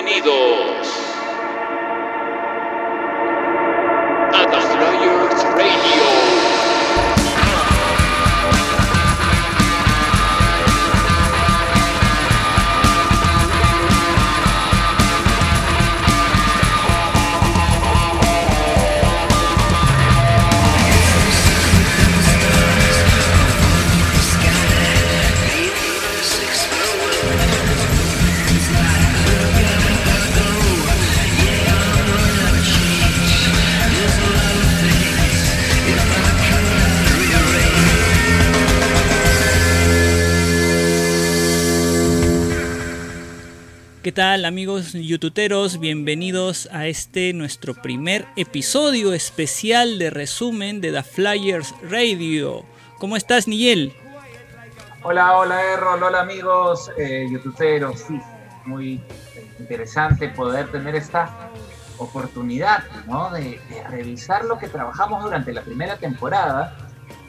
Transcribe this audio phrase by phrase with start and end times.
[0.00, 0.97] Bienvenidos
[44.18, 45.78] tal amigos youtuberos?
[45.78, 52.64] Bienvenidos a este nuestro primer episodio especial de resumen de The Flyers Radio.
[52.98, 53.94] ¿Cómo estás, Nigel?
[55.04, 58.00] Hola, hola Errol, hola amigos eh, youtuberos.
[58.08, 58.20] Sí,
[58.64, 59.00] muy
[59.60, 61.52] interesante poder tener esta
[61.98, 63.30] oportunidad ¿no?
[63.30, 66.76] de, de revisar lo que trabajamos durante la primera temporada.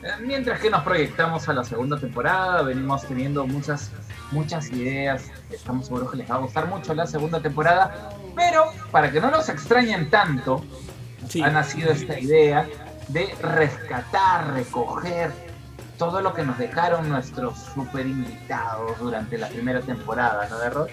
[0.01, 3.91] Eh, Mientras que nos proyectamos a la segunda temporada, venimos teniendo muchas,
[4.31, 5.23] muchas ideas.
[5.51, 8.11] Estamos seguros que les va a gustar mucho la segunda temporada.
[8.35, 10.63] Pero para que no nos extrañen tanto,
[11.27, 11.41] Sí.
[11.41, 12.67] ha nacido esta idea
[13.09, 15.31] de rescatar, recoger
[15.97, 20.87] todo lo que nos dejaron nuestros super invitados durante la primera temporada, ¿no, Errol?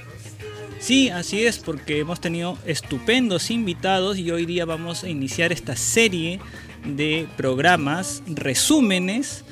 [0.81, 5.77] Sí, así es, porque hemos tenido estupendos invitados y hoy día vamos a iniciar esta
[5.77, 6.41] serie
[6.85, 9.45] de programas, resúmenes,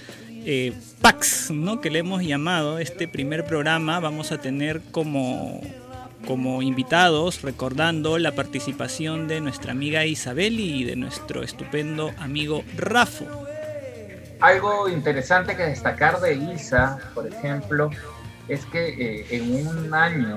[0.44, 1.80] eh, packs, ¿no?
[1.80, 4.00] Que le hemos llamado este primer programa.
[4.00, 5.60] Vamos a tener como,
[6.26, 13.26] como invitados, recordando la participación de nuestra amiga Isabel y de nuestro estupendo amigo Rafo.
[14.40, 17.90] Algo interesante que destacar de ISA, por ejemplo,
[18.48, 20.36] es que eh, en un año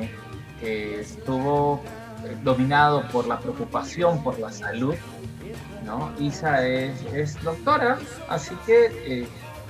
[0.62, 1.84] que estuvo
[2.24, 4.96] eh, dominado por la preocupación por la salud.
[6.20, 7.98] Isa es, es doctora,
[8.28, 9.26] así que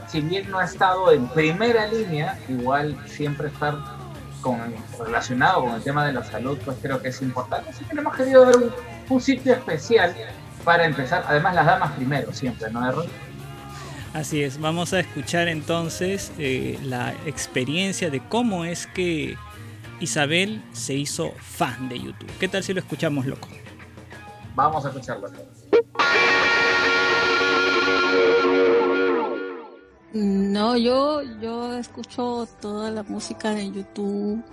[0.08, 3.78] si bien no ha estado en primera línea, igual siempre estar
[4.42, 4.60] con,
[5.00, 7.70] relacionado con el tema de la salud, pues creo que es importante.
[7.70, 8.72] Así que le hemos querido dar un,
[9.10, 10.16] un sitio especial
[10.64, 11.24] para empezar.
[11.28, 13.08] Además, las damas primero, siempre, ¿no, Errol?
[14.14, 19.38] Así es, vamos a escuchar entonces eh, la experiencia de cómo es que
[20.00, 22.32] Isabel se hizo fan de YouTube.
[22.40, 23.48] ¿Qué tal si lo escuchamos, loco?
[24.56, 25.30] Vamos a escucharlo.
[30.20, 34.44] No, yo, yo escucho toda la música de YouTube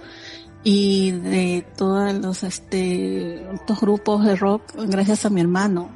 [0.62, 5.88] y de todos los este estos grupos de rock gracias a mi hermano.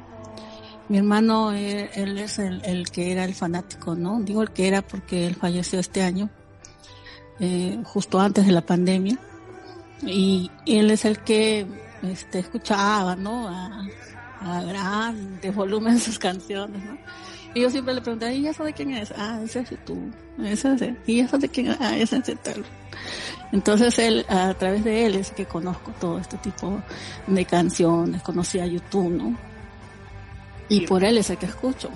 [0.87, 4.19] Mi hermano, él, es el, el que era el fanático, ¿no?
[4.21, 6.31] Digo el que era porque él falleció este año,
[7.39, 9.19] eh, justo antes de la pandemia.
[10.01, 11.67] Y él es el que
[12.01, 13.47] este, escuchaba, ¿no?
[13.47, 13.85] A,
[14.41, 16.97] a grandes volúmenes sus canciones, ¿no?
[17.53, 19.11] Y yo siempre le preguntaba, ¿y eso de quién es?
[19.17, 19.97] Ah, ese es tú.
[20.43, 21.77] Ese es ¿Y eso de quién es?
[21.79, 22.63] Ah, ese es tal.
[23.51, 26.81] Entonces él, a través de él es que conozco todo este tipo
[27.25, 29.35] de canciones, conocí a YouTube, ¿no?
[30.69, 30.87] Y Sí.
[30.87, 31.89] por él es el que escucho.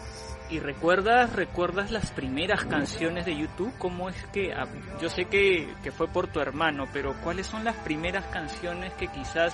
[0.49, 3.71] ¿Y recuerdas, recuerdas las primeras canciones de YouTube?
[3.77, 4.53] ¿Cómo es que,
[5.01, 9.07] yo sé que, que fue por tu hermano, pero ¿cuáles son las primeras canciones que
[9.07, 9.53] quizás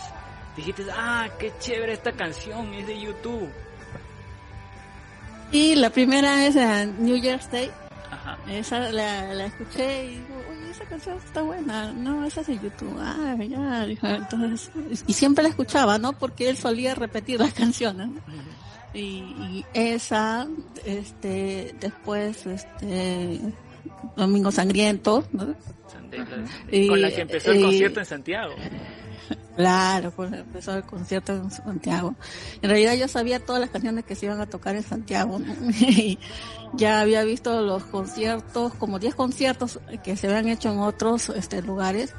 [0.56, 3.50] dijiste, ah, qué chévere esta canción, es de YouTube?
[5.52, 7.70] Y la primera es a New Year's Day.
[8.12, 8.38] Ajá.
[8.50, 11.92] Esa la, la escuché y digo, oye, esa canción está buena.
[11.94, 12.96] No, esa es de YouTube.
[13.00, 14.08] Ah, ya, dijo.
[14.08, 14.72] Entonces,
[15.08, 16.14] y siempre la escuchaba, ¿no?
[16.14, 18.10] Porque él solía repetir las canciones.
[18.94, 20.48] Y, y esa,
[20.86, 23.40] este, después, este,
[24.16, 25.56] Domingo Sangriento, ¿no?
[26.72, 28.54] Y- Con la que empezó el y- concierto en Santiago.
[29.56, 32.16] Claro, pues empezó el concierto en Santiago.
[32.62, 35.40] En realidad yo sabía todas las canciones que se iban a tocar en Santiago.
[35.80, 36.20] Y
[36.74, 41.62] ya había visto los conciertos, como 10 conciertos que se habían hecho en otros este,
[41.62, 42.14] lugares.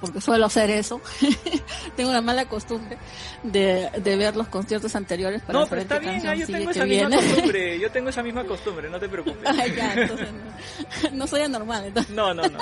[0.00, 1.00] Porque suelo hacer eso.
[1.96, 2.96] Tengo una mala costumbre
[3.42, 6.84] de, de ver los conciertos anteriores para No, pero está qué bien, yo tengo esa
[6.86, 7.16] misma viene.
[7.16, 9.42] costumbre, yo tengo esa misma costumbre, no te preocupes.
[9.46, 11.84] Ah, ya, entonces no, no soy anormal.
[11.86, 12.58] Entonces, No, no, no.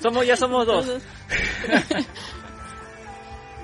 [0.00, 0.84] Somos, ya somos dos.
[0.86, 2.06] Entonces,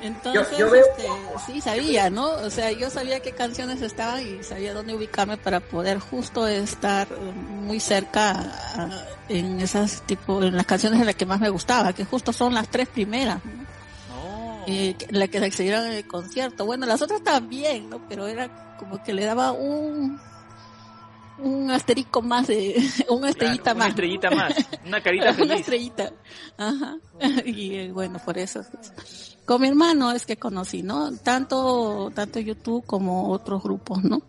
[0.02, 1.08] Entonces, Yo- yo veo- este,
[1.46, 2.30] sí, sabía, ¿no?
[2.30, 7.08] O sea, yo sabía qué canciones estaban y sabía dónde ubicarme para poder justo estar
[7.10, 11.48] eh, muy cerca a- en esas tipo, en las canciones de las que más me
[11.50, 13.52] gustaba, que justo son las tres primeras, ¿no?
[13.52, 14.64] No.
[14.66, 16.64] Eh, que- las que se dieron en el concierto.
[16.64, 18.00] Bueno, las otras también, ¿no?
[18.08, 20.20] Pero era como que le daba un
[21.40, 22.74] un asterisco más de
[23.10, 23.86] una estrellita Claro, más.
[23.86, 24.52] Una estrellita más,
[24.86, 25.60] una carita una feliz.
[25.60, 26.12] estrellita.
[26.56, 26.96] Ajá.
[27.46, 28.64] Y eh, bueno, por eso.
[29.48, 31.10] Con mi hermano es que conocí, ¿no?
[31.16, 34.20] Tanto, tanto YouTube como otros grupos, ¿no?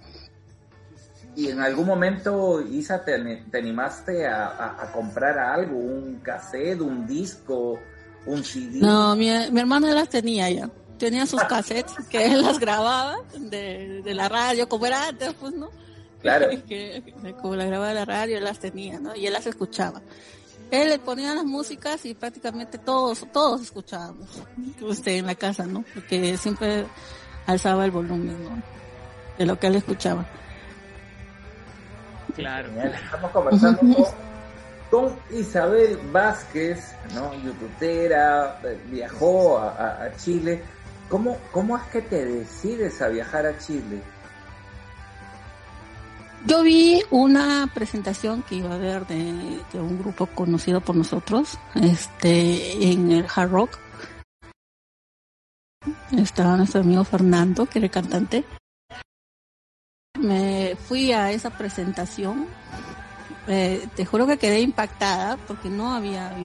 [1.36, 3.18] ¿Y en algún momento, Isa, te,
[3.52, 5.78] te animaste a, a- a comprar algo?
[5.78, 7.78] ¿Un cassette, un disco,
[8.26, 8.80] un CD?
[8.80, 10.70] No, mi, mi hermano las tenía ya.
[10.98, 15.54] Tenía sus cassettes que él las grababa de, de la radio, como era antes, pues,
[15.54, 15.70] ¿no?
[16.22, 16.48] Claro.
[16.68, 19.16] que, como la grababa de la radio, él las tenía, ¿no?
[19.18, 20.02] Y él las escuchaba.
[20.72, 24.28] Él le ponía las músicas y prácticamente todos, todos escuchábamos,
[24.82, 25.84] usted en la casa, ¿no?
[25.94, 26.86] Porque siempre
[27.48, 28.62] alzaba el volumen, ¿no?
[29.38, 30.26] De lo que él escuchaba.
[32.36, 32.70] Claro.
[32.70, 32.94] Genial.
[33.04, 34.06] Estamos conversando con,
[34.92, 37.34] con Isabel Vázquez, ¿no?
[37.34, 40.62] Youtubera, eh, viajó a, a- a Chile.
[41.10, 44.00] ¿Cómo, ¿Cómo es que te decides a viajar a Chile?
[46.46, 52.92] Yo vi una presentación que iba a haber de, un grupo conocido por nosotros, este,
[52.92, 53.78] en el Hard Rock.
[56.18, 58.46] Estaba nuestro amigo Fernando, que era cantante.
[60.18, 62.48] Me fui a esa presentación.
[63.48, 66.42] Eh, te juro que quedé impactada porque no había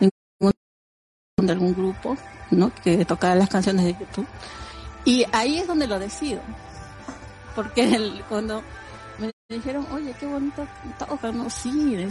[0.00, 2.16] ningún, grupo,
[2.50, 2.74] ¿no?
[2.74, 4.26] Que tocara las canciones de YouTube.
[5.04, 6.42] Y ahí es donde lo decido
[7.58, 8.62] porque el- cuando
[9.18, 10.64] me dijeron, oye, qué bonito
[10.96, 11.50] tocan, ¿no?
[11.50, 12.08] Sí,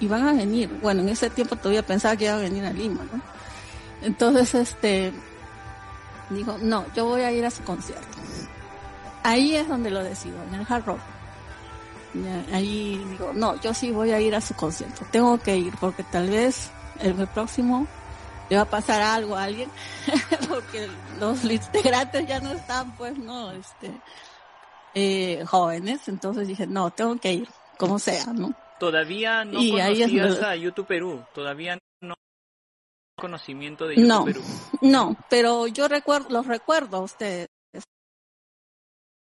[0.00, 0.68] y, van a venir.
[0.82, 3.22] Bueno, en ese tiempo todavía pensaba que iban a venir a Lima, ¿no?
[4.02, 5.12] Entonces, este,
[6.30, 8.18] dijo, no, yo voy a ir a su concierto.
[9.22, 11.00] Ahí es donde lo decido, en el Hard Rock.
[12.52, 15.06] Ahí digo, no, yo sí voy a ir a su concierto.
[15.12, 17.86] Tengo que ir porque tal vez el próximo
[18.48, 19.70] le va a pasar algo a alguien
[20.48, 20.88] porque
[21.20, 23.92] los integrantes ya no están, pues, no, este,
[24.94, 27.48] eh, jóvenes, entonces dije, no, tengo que ir,
[27.78, 28.54] como sea, ¿no?
[28.78, 32.14] Todavía no Y es conocías a YouTube Perú, todavía no
[33.16, 34.26] conocimiento de No.
[34.26, 34.42] YouTube Perú.
[34.80, 37.48] No, pero yo recuerdo, los recuerdo a ustedes.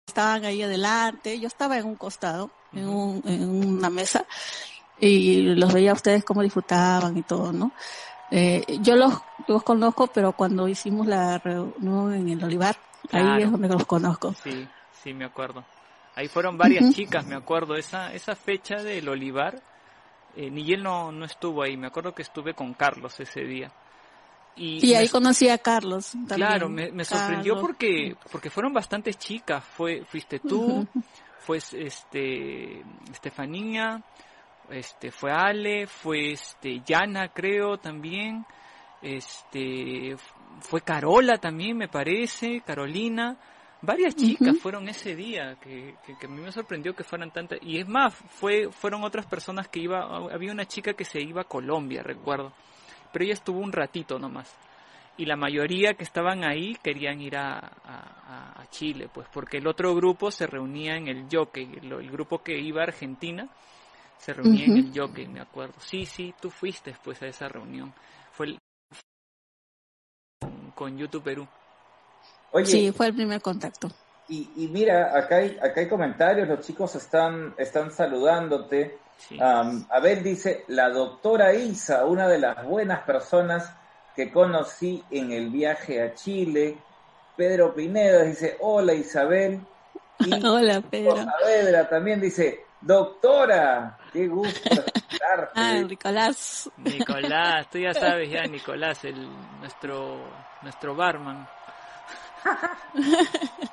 [0.06, 4.26] Estaban ahí adelante, yo estaba en un costado, en, un, en una mesa,
[4.99, 7.73] y los veía a ustedes cómo disfrutaban y todo, ¿no?
[8.31, 9.14] Eh, yo los,
[9.49, 12.76] los conozco, pero cuando hicimos la reunión en el Olivar,
[13.12, 14.35] ahí es donde los conozco.
[14.43, 14.69] Sí,
[15.02, 15.64] sí, me acuerdo.
[16.14, 17.76] Ahí fueron varias chicas, me acuerdo.
[17.76, 19.62] Esa, esa fecha del Olivar,
[20.37, 21.76] eh, Nigel no, no estuvo ahí.
[21.76, 23.73] Me acuerdo que estuve con Carlos ese día.
[24.56, 26.11] Y, ahí me- conocí a Carlos.
[26.11, 26.37] También.
[26.37, 27.69] claro, me, me sorprendió Carlos.
[27.69, 29.64] porque, porque fueron bastantes chicas.
[29.64, 30.87] Fue, fuiste tú,
[31.38, 32.81] fue este,
[33.11, 34.02] Estefanía,
[34.69, 38.44] este, fue Ale, fue este, Yana creo también,
[39.00, 40.17] este,
[40.61, 43.37] fue Carola también me parece, Carolina,
[43.82, 47.58] varias chicas fueron ese día, que, que, que a mí me sorprendió que fueran tantas,
[47.62, 51.42] y es más, fue, fueron otras personas que iba, había una chica que se iba
[51.42, 52.52] a Colombia, recuerdo,
[53.12, 54.54] pero ella estuvo un ratito nomás.
[55.16, 59.66] Y la mayoría que estaban ahí querían ir a, a- a Chile, pues porque el
[59.66, 63.48] otro grupo se reunía en el Jockey, el, el grupo que iba a Argentina
[64.16, 65.74] se reunía en el Jockey, me acuerdo.
[65.78, 67.92] Sí, sí, tú fuiste pues a esa reunión.
[68.32, 68.58] Fue el-
[70.40, 71.46] con, con YouTube Perú.
[72.52, 73.90] Oye, Sí, fue el primer contacto.
[74.28, 78.99] y, y mira, acá hay, acá hay comentarios, los chicos están, están saludándote.
[79.19, 79.38] Sí.
[79.40, 83.73] Abel dice, la doctora Isa, una de las buenas personas
[84.16, 86.78] que conocí en el viaje a Chile.
[87.37, 89.61] Pedro Pinedo dice, hola Isabel.
[90.21, 91.16] Y Hola, Pedro.
[91.16, 95.52] Saavedra también dice, doctora, qué gusto escucharte.
[95.54, 96.71] Ah, Nicolás.
[96.76, 99.26] Nicolás, tú ya sabes ya, Nicolás, el
[99.61, 100.19] nuestro
[100.62, 101.49] nuestro barman.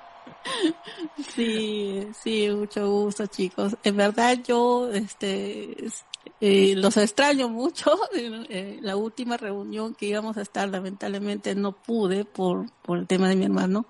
[1.36, 3.78] Sí, sí, mucho gusto, chicos.
[3.84, 6.06] En verdad yo, este, es-
[6.40, 7.98] eh, los extraño mucho.
[8.50, 13.28] Eh, la última reunión que íbamos a estar, lamentablemente no pude por, por el tema
[13.30, 13.86] de mi hermano.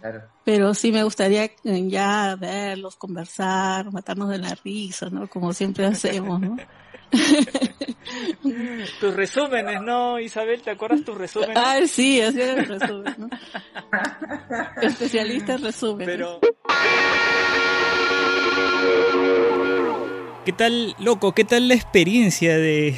[0.00, 0.22] Claro.
[0.44, 5.28] Pero sí me gustaría eh, ya verlos, conversar, matarnos de la risa, ¿no?
[5.28, 6.56] Como siempre hacemos, ¿no?
[9.00, 10.60] Tus resúmenes, ¿no, Isabel?
[10.62, 11.56] ¿Te acuerdas tus resúmenes?
[11.58, 13.28] Ah, sí, así era el resumen, ¿no?
[14.82, 16.06] Especialista en resumen.
[16.06, 16.40] Pero
[20.44, 21.32] ¿Qué tal, loco?
[21.32, 22.94] ¿Qué tal la experiencia de,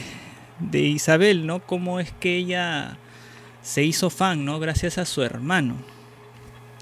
[0.59, 1.61] de Isabel, no?
[1.61, 2.99] ¿Cómo es que ella
[3.63, 4.59] se hizo fan, no?
[4.59, 5.77] Gracias a su hermano.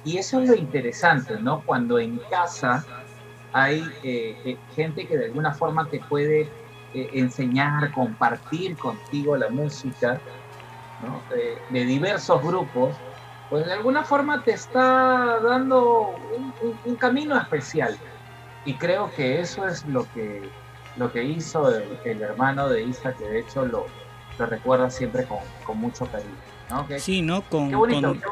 [0.04, 1.62] Y eso es lo interesante, ¿no?
[1.66, 2.84] Cuando en casa
[3.52, 6.48] hay eh, eh, gente que de alguna forma te puede
[6.94, 10.20] eh, enseñar, compartir contigo la música,
[11.02, 11.20] ¿no?
[11.36, 12.94] Eh, de diversos grupos,
[13.50, 16.14] pues de alguna forma te está dando
[16.84, 17.98] un, camino especial.
[18.64, 20.48] Y creo que eso es lo que,
[20.96, 23.86] lo que hizo el, el hermano de Isa, que de hecho lo,
[24.38, 26.30] lo recuerda siempre con, con mucho cariño.
[26.70, 26.86] ¿no?
[26.88, 27.42] Que- Sí, ¿no?
[27.42, 28.26] Con, qué bonito, con- qué,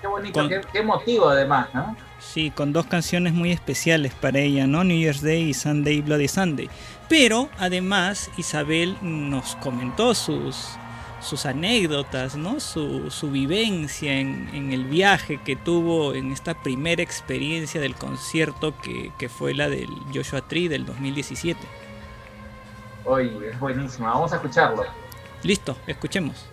[0.00, 1.96] qué bonito, con- qué, qué emotivo además, ¿no?
[2.18, 4.82] Sí, con dos canciones muy especiales para ella, ¿no?
[4.84, 6.70] New Year's Day y Sunday Bloody Sunday.
[7.10, 10.78] Pero además Isabel nos comentó sus,
[11.24, 12.60] sus anécdotas, ¿no?
[12.60, 18.74] Su, su vivencia en, en el viaje que tuvo en esta primera experiencia del concierto
[18.80, 21.58] que, que fue la del Joshua Tree del 2017.
[23.04, 24.84] Oye, es buenísimo, vamos a escucharlo.
[25.42, 26.46] Listo, escuchemos.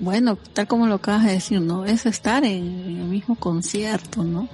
[0.00, 1.84] Bueno, tal como lo acabas de decir, ¿no?
[1.84, 4.48] Es estar en, en el mismo concierto, ¿no?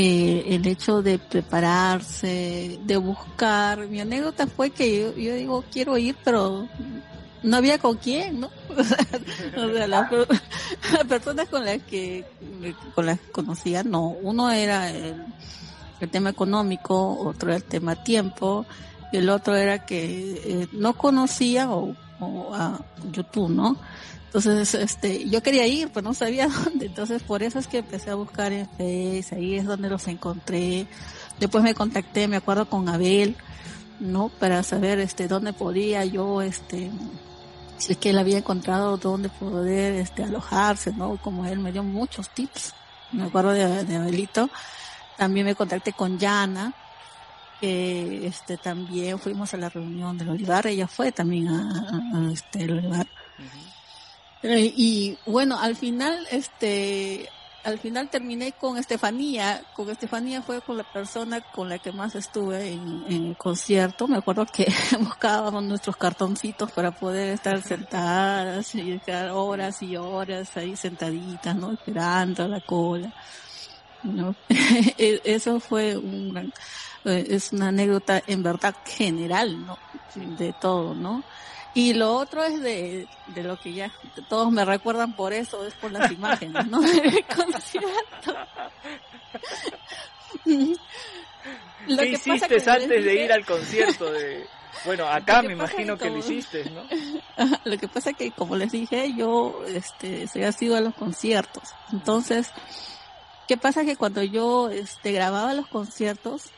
[0.00, 3.88] Eh, el hecho de prepararse, de buscar.
[3.88, 6.68] Mi anécdota fue que yo, digo, quiero ir, pero
[7.42, 8.46] no había con quién, ¿no?
[8.76, 10.28] o sea, las per-
[10.92, 12.24] las personas con las que,
[12.94, 14.10] con las que conocía, no.
[14.22, 15.16] Uno era el,
[16.12, 18.66] tema económico, otro era el tema tiempo,
[19.12, 21.96] y el otro era que eh, no conocía o
[22.54, 22.78] a
[23.10, 23.76] YouTube, ¿no?
[24.28, 26.86] Entonces, este, yo quería ir, pero no sabía dónde.
[26.86, 30.86] Entonces, por eso es que empecé a buscar en Face, ahí es donde los encontré.
[31.40, 33.36] Después me contacté, me acuerdo con Abel,
[34.00, 34.28] ¿no?
[34.28, 36.90] Para saber, este, dónde podía yo, este,
[37.78, 41.16] si es que él había encontrado dónde poder, este, alojarse, ¿no?
[41.16, 42.74] Como él me dio muchos tips.
[43.12, 44.50] Me acuerdo de, Abelito.
[45.16, 46.74] También me contacté con Yana,
[47.62, 50.66] que, este, también fuimos a la reunión del Olivar.
[50.66, 53.06] Ella fue también a, a- a, este, el Olivar.
[54.42, 57.28] Y bueno, al final, este,
[57.64, 59.62] al final terminé con Estefanía.
[59.74, 64.06] Con Estefanía fue con la persona con la que más estuve en, el concierto.
[64.08, 64.66] Me acuerdo que
[65.00, 71.72] buscábamos nuestros cartoncitos para poder estar sentadas y estar horas y horas ahí sentaditas, ¿no?
[71.72, 73.12] Esperando la cola.
[74.02, 74.34] ¿no?
[74.98, 76.52] E- Eso fue un gran-
[77.04, 79.78] eh, es una anécdota en verdad general, ¿no?
[80.14, 81.24] De todo, ¿no?
[81.78, 83.92] Y lo otro es de, de lo que ya
[84.28, 86.80] todos me recuerdan por eso, es por las imágenes, ¿no?
[86.82, 88.34] Del concierto.
[91.86, 94.44] Lo ¿Qué que pasa hiciste que antes de ir al concierto de...
[94.84, 96.82] Bueno, acá me que imagino que lo hiciste, ¿no?
[97.64, 101.62] Lo que pasa es que, como les dije, yo este, soy asiduo a los conciertos.
[101.92, 102.50] Entonces,
[103.46, 103.84] ¿qué pasa?
[103.84, 106.50] Que cuando yo este, grababa los conciertos,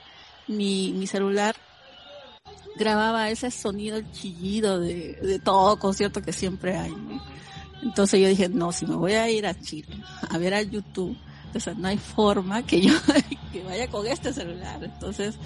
[0.46, 1.54] mi, mi celular
[2.80, 6.90] grababa ese sonido, chillido de, de todo concierto que siempre hay.
[6.90, 7.22] ¿no?
[7.82, 11.16] Entonces yo dije, no, si me voy a ir a Chile a ver a YouTube,
[11.46, 12.94] entonces no hay forma que yo
[13.52, 14.82] que vaya con este celular.
[14.82, 15.37] Entonces,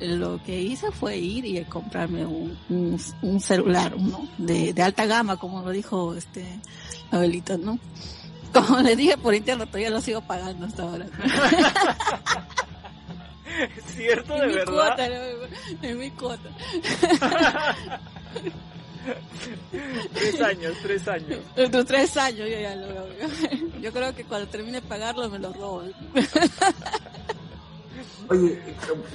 [0.00, 4.28] lo que hice fue ir y comprarme un, un, un celular, ¿no?
[4.38, 6.44] De, de alta gama, como lo dijo este
[7.10, 7.78] Abelito, ¿no?
[8.52, 11.06] Como le dije por internet, todavía lo sigo pagando hasta ahora.
[13.76, 14.72] ¿Es cierto, de verdad?
[14.72, 15.39] cuota, ¿no?
[15.82, 16.48] en mi cuota.
[20.12, 21.38] tres años, tres años.
[21.86, 22.88] Tres años yo ya lo
[23.80, 25.84] Yo creo que cuando termine de pagarlo me lo robo.
[28.28, 28.62] Oye,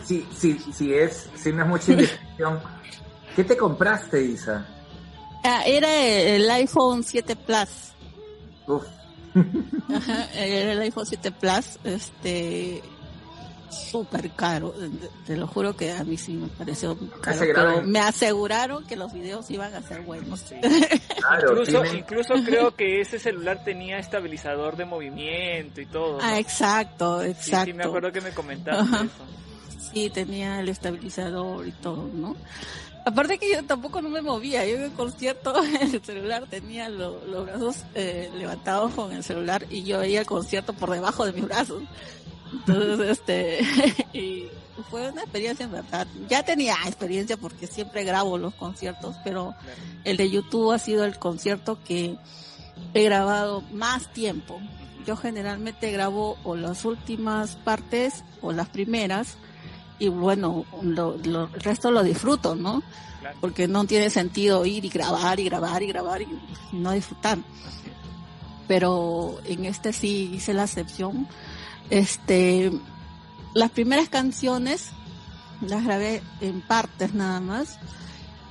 [0.03, 2.59] si, si, si, es, si no es mucha indiscreción,
[3.35, 4.65] ¿qué te compraste, Isa?
[5.43, 7.93] Ah, era el iPhone 7 Plus.
[8.67, 8.83] Uf,
[9.93, 12.81] Ajá, era el iPhone 7 Plus, este
[13.75, 17.99] súper caro, te- te lo juro que a mí sí me pareció caro, pero me
[17.99, 20.41] aseguraron que los videos iban a ser buenos.
[21.17, 26.17] claro, Incluso, tiene- incluso creo que ese celular tenía estabilizador de movimiento y todo.
[26.17, 26.23] ¿no?
[26.23, 27.65] Ah, exacto, Sí, exacto.
[27.65, 29.05] sí, me acuerdo que me comentaste Ajá.
[29.05, 29.91] eso.
[29.93, 32.35] Sí, tenía el estabilizador y todo, ¿no?
[33.05, 37.23] Aparte que yo tampoco no me movía, yo en el concierto el celular tenía lo-
[37.25, 41.33] los brazos eh, levantados con el celular y yo veía el concierto por debajo de
[41.33, 41.83] mis brazos.
[42.67, 43.59] Entonces, este,
[44.13, 44.47] y
[44.89, 46.07] fue una experiencia en verdad.
[46.29, 49.79] Ya tenía experiencia porque siempre grabo los conciertos, pero Claro.
[50.03, 52.17] el de YouTube ha sido el concierto que
[52.93, 54.59] he grabado más tiempo.
[55.05, 59.37] Yo generalmente grabo o las últimas partes o las primeras
[59.99, 62.83] y bueno, lo, lo- el resto lo disfruto, ¿no?
[63.21, 63.37] Claro.
[63.39, 66.27] Porque no tiene sentido ir y grabar y grabar y grabar y
[66.73, 67.37] no disfrutar.
[68.67, 71.27] Pero en este sí hice la excepción.
[71.89, 72.71] Este,
[73.53, 74.91] las primeras canciones
[75.61, 77.77] las grabé en partes nada más.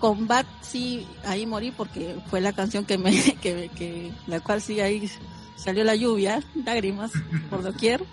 [0.01, 3.13] Con Bat sí, ahí morí porque fue la canción que me,
[3.43, 5.11] que, que, la cual sí ahí
[5.57, 7.13] salió la lluvia, lágrimas
[7.51, 8.05] por doquier.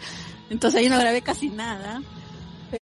[0.49, 2.01] Entonces ahí no grabé casi nada.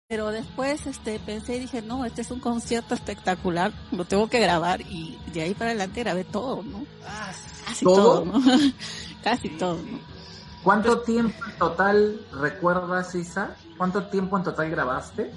[0.07, 4.39] pero después este pensé y dije, no, este es un concierto espectacular, lo tengo que
[4.39, 6.85] grabar y de ahí para adelante grabé todo, ¿no?
[7.65, 8.23] Casi ¿Todo?
[8.23, 8.43] todo, ¿no?
[9.23, 10.14] Casi todo, ¿no?
[10.65, 13.55] ¿Cuánto tiempo en total recuerdas, Isa?
[13.77, 15.31] ¿Cuánto tiempo en total grabaste?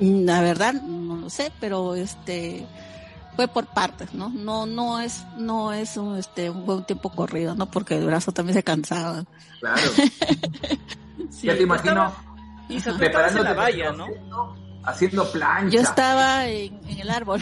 [0.00, 2.66] La verdad no lo sé, pero este
[3.36, 4.28] fue por partes, ¿no?
[4.28, 7.70] No no es no es un este un buen tiempo corrido, ¿no?
[7.70, 9.24] Porque el brazo también se cansaba.
[9.60, 9.80] Claro.
[11.30, 11.46] Sí.
[11.46, 12.12] ya te imagino
[12.68, 14.06] en la valla, ¿no?
[14.82, 15.76] Haciendo plancha.
[15.76, 17.40] Yo estaba en, en el árbol,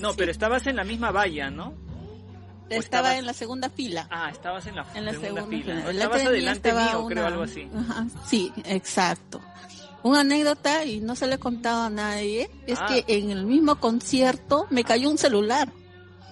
[0.00, 1.72] No, pero estabas en la misma valla, ¿no?
[2.70, 4.06] Estaba estabas- en la segunda fila.
[4.10, 5.74] Ah, estabas en la, En la segunda, segunda fila.
[5.80, 5.90] fila.
[5.92, 7.68] Estabas adelante estaba mío, creo, una- algo así.
[7.76, 9.40] Ajá, sí, exacto.
[10.02, 12.86] Una anécdota y no se le he contado a nadie es Ah.
[12.88, 15.72] que en el mismo concierto me cayó un celular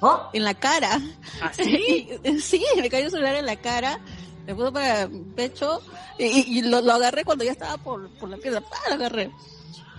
[0.01, 0.29] ¿Oh?
[0.33, 1.01] en la cara.
[1.43, 2.09] ¿Ah, sí?
[2.41, 3.99] Sí, me cayó un celular en la cara,
[4.47, 5.81] me puso para el pecho
[6.19, 8.77] y, y lo, lo agarré cuando ya estaba por, por la piedra, ¡pah!
[8.91, 9.31] lo agarré.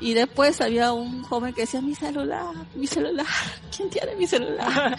[0.01, 3.25] Y después había un joven que decía, mi celular, mi celular,
[3.75, 4.97] ¿quién tiene mi celular?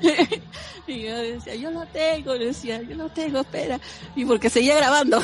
[0.86, 3.78] y yo decía, yo lo tengo, le decía, yo lo tengo, espera.
[4.16, 5.20] Y porque seguía grabando.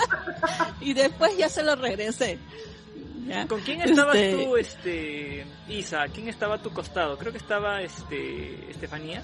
[0.80, 2.38] y después ya se lo regresé.
[3.26, 3.46] ¿Ya?
[3.46, 6.06] ¿Con quién estabas Este- tú, este, Isa?
[6.12, 7.16] ¿Quién estaba a tu costado?
[7.16, 9.22] Creo que estaba, este, Estefanía.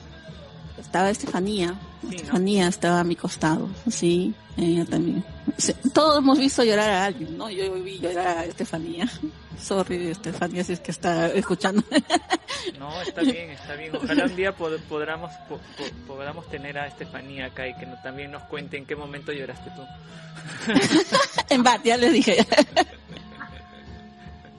[0.78, 1.74] Estaba Estefanía.
[2.02, 2.16] Sí, ¿no?
[2.16, 3.68] Estefanía estaba a mi costado.
[3.90, 5.24] Sí, ella también.
[5.58, 7.50] Sí, Todos hemos visto llorar a alguien, ¿no?
[7.50, 9.06] Yo vi llorar a Estefanía.
[9.60, 11.82] Sorry, Estefanía, si es que está escuchando.
[12.78, 13.94] No, está bien, está bien.
[13.94, 18.00] Ojalá un día pod- podamos, po- po- podamos tener a Estefanía acá y que no-
[18.02, 19.82] también nos cuente en qué momento lloraste tú.
[21.50, 22.46] en Bat, ya les dije.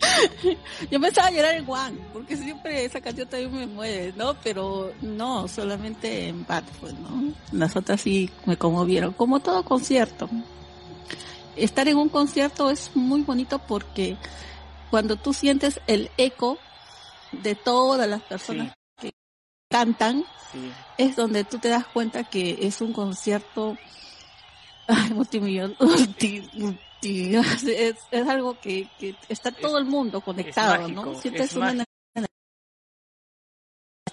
[0.91, 4.33] Yo pensaba llorar en Juan, porque siempre esa canción también me mueve, ¿no?
[4.43, 7.33] Pero no, solamente en Bat, pues, ¿no?
[7.51, 10.29] Las otras sí me conmovieron, como todo concierto.
[11.55, 14.17] Estar en un concierto es muy bonito porque
[14.89, 16.57] cuando tú sientes el eco
[17.31, 19.13] de todas las personas que
[19.69, 20.69] cantan, Sí.
[20.97, 23.77] es donde tú te das cuenta que es un concierto
[25.13, 26.49] multimillón, multi-
[27.09, 31.15] multi- es, es algo que, que está todo el mundo conectado, mágico, ¿no?
[31.19, 31.85] Sientes es una mágico.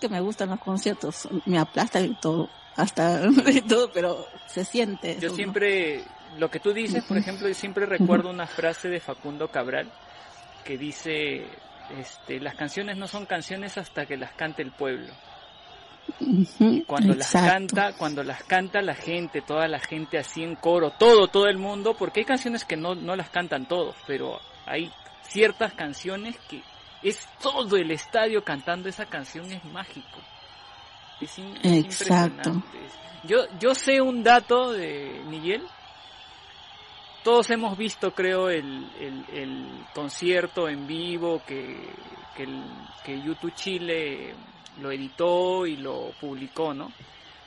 [0.01, 3.20] que me gustan los conciertos, me aplastan y todo, hasta
[3.53, 5.14] y todo, pero se siente.
[5.14, 5.35] Yo eso, ¿no?
[5.35, 6.05] siempre,
[6.38, 9.92] lo que tú dices, por ejemplo, yo siempre recuerdo una frase de Facundo Cabral
[10.64, 11.46] que dice,
[11.98, 15.12] este, las canciones no son canciones hasta que las cante el pueblo.
[16.87, 21.29] Cuando las canta, cuando las canta la gente, toda la gente así en coro, todo,
[21.29, 24.90] todo el mundo, porque hay canciones que no, no las cantan todos, pero hay
[25.23, 26.62] ciertas canciones que
[27.03, 30.18] es todo el estadio cantando esa canción, es mágico.
[31.21, 32.51] Es, in- es Exacto.
[32.51, 32.79] impresionante.
[33.25, 35.62] Yo, yo sé un dato de Miguel.
[37.25, 41.77] Todos hemos visto, creo, el, el, el concierto en vivo que,
[42.37, 42.64] que, el-
[43.05, 44.35] que YouTube Chile
[44.81, 46.93] lo editó y lo publicó, ¿no?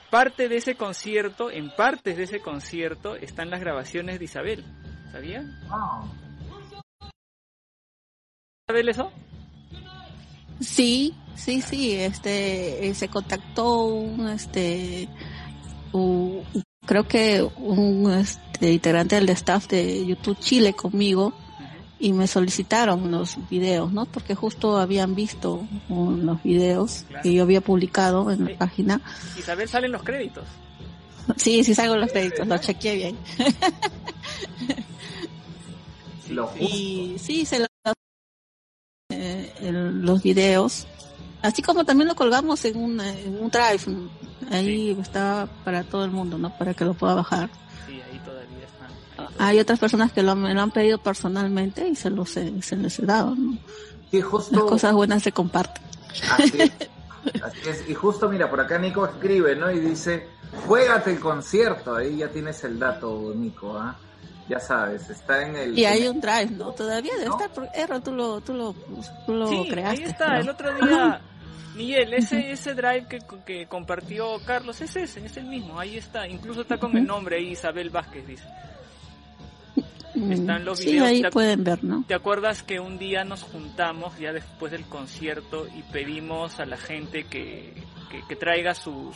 [0.10, 4.64] Parte de ese concierto, en partes de ese concierto, están las grabaciones de Isabel.
[5.12, 5.44] ¿Sabía?
[5.70, 6.04] Ah,
[8.68, 9.12] Isabel eso?
[10.60, 15.08] Sí, sí, sí, este, eh, se contactó un, este,
[15.92, 16.44] un-
[16.86, 21.34] creo que un, este, integrante del staff de YouTube Chile conmigo
[22.02, 24.06] y me solicitaron los videos, ¿no?
[24.06, 27.24] Porque justo habían visto los videos Claro.
[27.24, 28.56] que yo había publicado en la Sí.
[28.58, 29.02] página.
[29.38, 30.44] Isabel sale en los créditos.
[31.38, 33.18] Sí, sí salgo los créditos, lo chequeé bien.
[36.26, 36.60] Sí, Lo sí.
[36.64, 37.66] Y sí, se lo,
[39.10, 40.88] eh, los videos,
[41.42, 44.10] así como también lo colgamos en un, en un drive,
[44.50, 46.56] ahí está para todo el mundo, ¿no?
[46.58, 47.50] Para que lo pueda bajar.
[47.88, 48.41] Sí, ahí todavía.
[49.40, 52.62] Hay otras personas que lo, han- me lo han pedido personalmente y se los he,
[52.62, 53.58] se les he dado, ¿no?
[54.12, 55.84] sí, Las cosas buenas se comparten.
[56.32, 56.72] Así es.
[57.44, 57.90] Así es.
[57.90, 59.72] Y justo, mira, por acá Nico escribe, ¿no?
[59.72, 60.28] Y dice,
[60.68, 61.96] juégate el concierto.
[61.96, 63.96] Ahí ya tienes el dato, Nico, ¿ah?
[64.50, 65.80] Ya sabes, está en el...
[65.80, 66.72] Y hay un drive, ¿no?
[66.72, 67.32] Todavía debe ¿No?
[67.38, 68.74] estar, porque Erro, tú lo, tú lo,
[69.26, 70.04] tú lo Sí, creaste.
[70.04, 71.22] ahí está, el otro día,
[71.76, 76.28] Miguel, ese, ese drive que, que compartió Carlos es ese, es el mismo, ahí está,
[76.28, 78.44] incluso está con el nombre ahí, Isabel Vázquez dice.
[80.14, 82.04] Están los sí, videos, ahí pueden ver, ¿no?
[82.08, 86.78] ¿Te acuerdas que un día nos juntamos ya después del concierto y pedimos a la
[86.78, 87.74] gente que,
[88.10, 89.16] que, que traiga sus,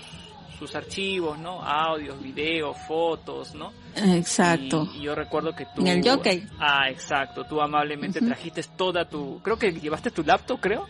[0.58, 1.62] sus archivos, ¿no?
[1.62, 3.74] Audios, videos, fotos, ¿no?
[3.96, 4.88] Exacto.
[4.94, 5.82] Y, y yo recuerdo que tú...
[5.82, 6.46] En el jockey.
[6.60, 8.28] Ah, exacto, tú amablemente Ujú.
[8.28, 9.42] trajiste toda tu...
[9.42, 10.88] Creo que llevaste tu laptop, creo.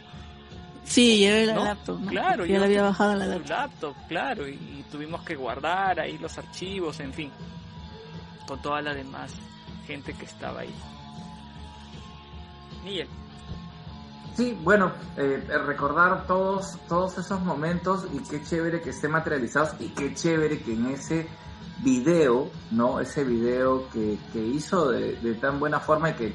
[0.84, 1.64] Sí, llevé la ¿No?
[1.64, 2.12] laptop, ¿no?
[2.12, 6.38] Claro, Yo la había bajado la laptop, claro, y, y tuvimos que guardar ahí los
[6.38, 7.32] archivos, en fin,
[8.48, 9.34] con toda la demás
[9.86, 10.76] gente que estaba ahí.
[12.84, 13.08] Miguel.
[14.36, 19.90] Sí, bueno, eh, recordar todos, todos esos momentos y qué chévere que estén materializados y
[19.90, 21.28] qué chévere que en ese
[21.82, 23.00] video, ¿no?
[23.00, 26.34] Ese video que, que hizo de, de tan buena forma y que,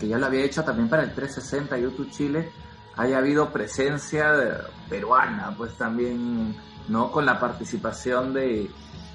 [0.00, 2.50] que ya lo había hecho también para el 360 YouTube Chile,
[2.96, 6.56] haya habido presencia peruana, pues también,
[6.88, 7.12] ¿no?
[7.12, 8.68] Con la participación de,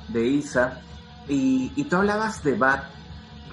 [0.07, 0.81] de Isa.
[1.27, 2.85] Y, y tú hablabas de Bat,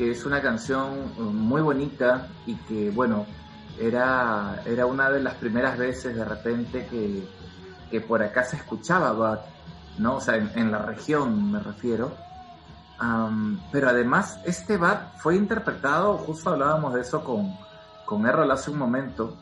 [0.01, 3.27] que es una canción eh, muy bonita y que, bueno,
[3.79, 7.29] era, era una de las primeras veces de repente que,
[7.91, 9.45] que por acá se escuchaba Bat,
[9.99, 10.17] ¿no?
[10.17, 12.13] O sea, en, la región me refiero.
[13.71, 17.55] Pero además, este Bat fue interpretado, justo hablábamos de eso con,
[18.07, 19.37] con Errol hace un momento,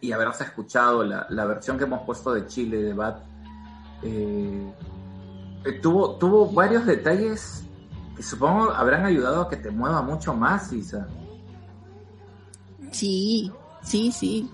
[0.00, 3.18] y haberás escuchado la, la versión que hemos puesto de Chile de Bat.
[4.02, 4.72] eh,
[5.66, 7.66] eh, tuvo, tuvo varios detalles
[8.16, 11.08] que supongo habrán ayudado a que te mueva mucho más, Isa.
[12.90, 13.50] Sí,
[13.82, 14.50] sí, sí.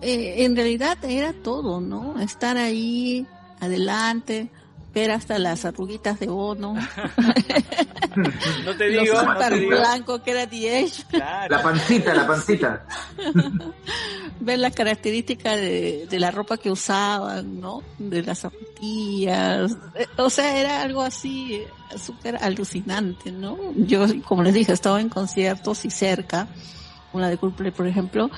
[0.00, 2.20] Eh, en realidad era todo, ¿no?
[2.20, 3.26] Estar ahí,
[3.60, 4.50] adelante,
[4.94, 6.74] ver hasta las arruguitas de Bono,
[8.64, 9.70] No te digo, no súper te digo.
[9.70, 11.56] blanco que era Diez, Claro.
[11.56, 12.86] La pancita, la pancita.
[14.40, 17.82] ver las características de, de la ropa que usaban, ¿no?
[17.98, 19.72] De las zapatillas.
[19.94, 23.56] Eh, O sea, era algo así eh, súper alucinante, ¿no?
[23.76, 26.48] Yo, como les dije, estaba en conciertos y cerca,
[27.12, 28.30] una de Coldplay, por ejemplo,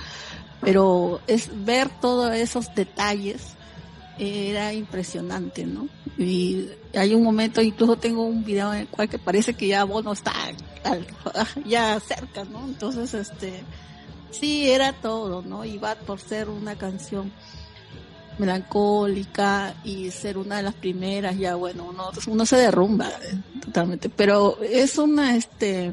[0.60, 3.54] pero es ver todos esos detalles
[4.20, 5.88] era impresionante, ¿no?
[6.18, 9.85] Y hay un momento, incluso tengo un video en el cual que parece que ya
[9.85, 10.33] Bono está
[11.64, 12.66] ya cerca, ¿no?
[12.66, 13.62] Entonces, este,
[14.30, 15.64] sí, era todo, ¿no?
[15.64, 17.33] Y Bad por ser una canción
[18.38, 24.11] melancólica y ser una de las primeras, ya bueno, uno, uno se derrumba eh, totalmente,
[24.11, 25.92] pero es una, este,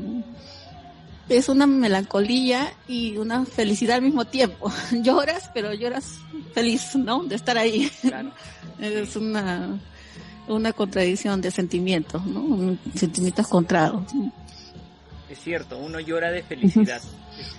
[1.30, 4.72] es una melancolía y una felicidad al mismo tiempo.
[4.92, 6.20] Lloras, pero lloras
[6.54, 7.24] feliz, ¿no?
[7.24, 7.90] De estar ahí.
[8.02, 8.32] Claro.
[8.80, 9.80] Es una,
[10.48, 12.78] una contradicción de sentimientos, ¿no?
[12.94, 14.04] Sentimientos encontrados.
[15.30, 17.02] Es cierto, uno llora de felicidad.
[17.40, 17.58] Es, es-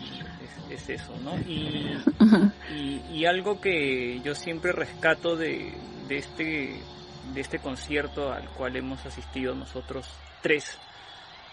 [0.70, 1.34] es eso, ¿no?
[1.50, 1.96] Y,
[2.74, 5.72] y, y algo que yo siempre rescato de,
[6.08, 6.80] de este
[7.34, 10.06] de este concierto al cual hemos asistido nosotros
[10.42, 10.76] tres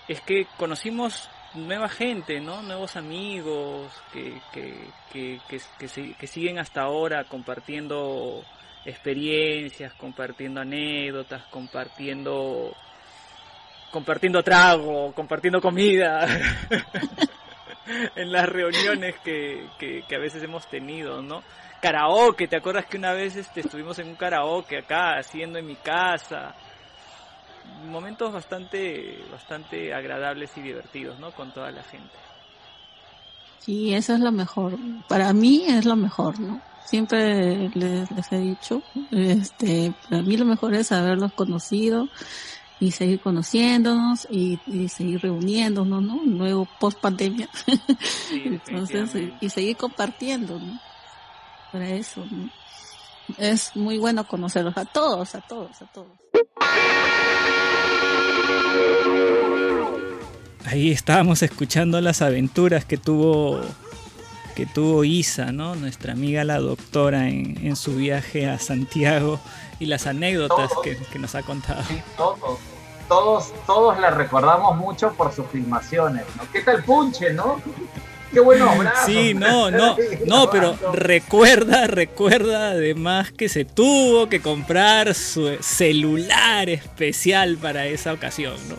[0.09, 2.61] es que conocimos nueva gente, ¿no?
[2.61, 8.43] Nuevos amigos que, que, que, que, que si- que siguen hasta ahora compartiendo
[8.85, 12.75] experiencias, compartiendo anécdotas, compartiendo
[13.91, 16.27] compartiendo trago, compartiendo comida
[18.15, 21.43] en las reuniones que, que, que a veces hemos tenido, ¿no?
[21.81, 25.75] Karaoke, ¿te acuerdas que una vez este, estuvimos en un karaoke acá, haciendo en mi
[25.75, 26.53] casa?
[27.89, 31.31] Momentos bastante, bastante agradables y divertidos, ¿no?
[31.31, 32.13] Con toda la gente.
[33.59, 34.77] Sí, eso es lo mejor.
[35.07, 36.61] Para mí es lo mejor, ¿no?
[36.85, 42.09] Siempre les, les he dicho, este, para mí lo mejor es haberlos conocido
[42.79, 46.21] y seguir conociéndonos y, y seguir reuniéndonos, ¿no?
[46.25, 47.49] Luego post pandemia.
[48.29, 49.45] Sí, Entonces, definitivamente.
[49.45, 50.79] y seguir compartiendo, ¿no?
[51.71, 52.49] Para eso, ¿no?
[53.37, 56.07] Es muy bueno conocerlos a todos, a todos, a todos.
[60.65, 63.61] Ahí estábamos escuchando las aventuras que tuvo
[64.55, 65.75] que tuvo Isa, ¿no?
[65.75, 69.39] Nuestra amiga la doctora en, en su viaje a Santiago
[69.79, 70.81] y las anécdotas Todos.
[70.83, 71.83] que, que nos ha contado.
[71.89, 72.39] Sí, todos,
[73.09, 76.43] todos, todos la recordamos mucho por sus filmaciones, ¿no?
[76.53, 77.61] ¿Qué tal Punche, no?
[78.35, 79.05] Qué buenos brazos.
[79.05, 79.95] Sí, no, no,
[80.25, 88.11] no, pero recuerda, recuerda además que se tuvo que comprar su celular especial para esa
[88.11, 88.75] ocasión, ¿no?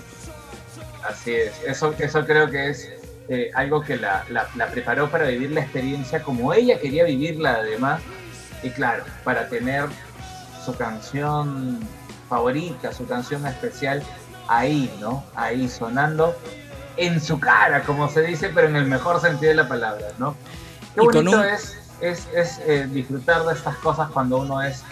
[1.09, 2.87] Así es, eso, eso creo que es
[3.31, 7.55] eh, algo que la, la- la preparó para vivir la experiencia como ella quería vivirla
[7.55, 8.03] además.
[8.63, 9.87] Y claro, para tener
[10.65, 11.81] su canción
[12.29, 14.03] favorita, su canción especial
[14.49, 15.25] ahí, ¿no?
[15.35, 16.37] Ahí sonando
[16.97, 20.37] en su cara, como se dice, pero en el mejor sentido de la palabra, ¿no?
[20.95, 24.83] Qué bonito un- es, es, es, eh, disfrutar de estas cosas cuando uno es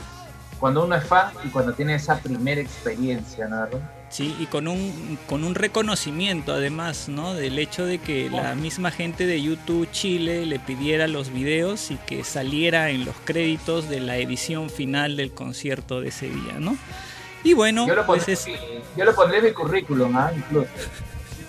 [0.60, 3.66] cuando uno es fan y cuando tiene esa primera experiencia, ¿no?
[4.08, 7.34] Sí, y con un, con un reconocimiento además, ¿no?
[7.34, 11.96] Del hecho de que la misma gente de YouTube Chile le pidiera los videos y
[11.96, 16.76] que saliera en los créditos de la edición final del concierto de ese día, ¿no?
[17.42, 18.58] Y bueno, Yo lo pues pondré, es, en mi-
[18.96, 20.32] yo lo pondré en mi currículum, ¿ah?
[20.34, 20.68] Incluso.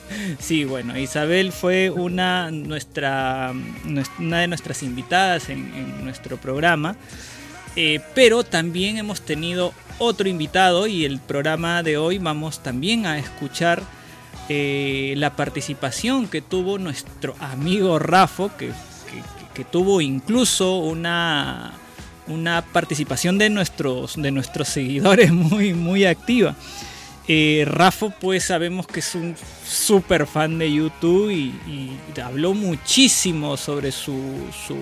[0.39, 3.53] Sí, bueno, Isabel fue una, nuestra,
[3.85, 6.95] nues- una de nuestras invitadas en, nuestro programa,
[7.75, 13.17] eh, pero también hemos tenido otro invitado y el programa de hoy vamos también a
[13.17, 13.81] escuchar
[14.49, 18.71] eh, la participación que tuvo nuestro amigo Rafo, que,
[19.71, 21.71] tuvo incluso una,
[22.27, 26.55] una participación de nuestros, de nuestros seguidores muy, muy activa.
[27.27, 27.65] Eh,
[28.19, 34.47] pues sabemos que es un súper fan de YouTube y, y habló muchísimo sobre su,
[34.67, 34.77] su,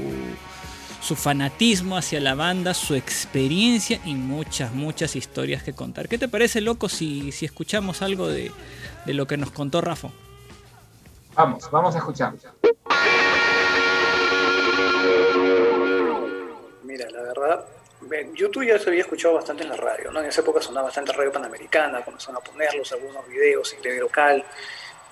[1.02, 6.08] su fanatismo hacia la banda, su experiencia y muchas, muchas historias que contar.
[6.08, 8.52] ¿Qué te parece, loco, si, si escuchamos algo de,
[9.06, 10.12] de lo que nos contó Rafo?
[11.36, 12.34] Vamos, vamos a escuchar.
[16.84, 17.83] Mira, la verdad, ve,
[18.34, 20.20] YouTube ya se había escuchado bastante en la radio, ¿no?
[20.20, 24.44] En esa época sonaba bastante radio panamericana, comenzaron a ponerlos, algunos videos, inglés local.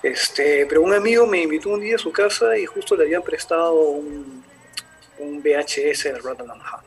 [0.04, 3.22] Este, pero un amigo me invitó un día a su casa y justo le habían
[3.22, 4.44] prestado un,
[5.20, 6.84] VHS del Rotterdam Hunt.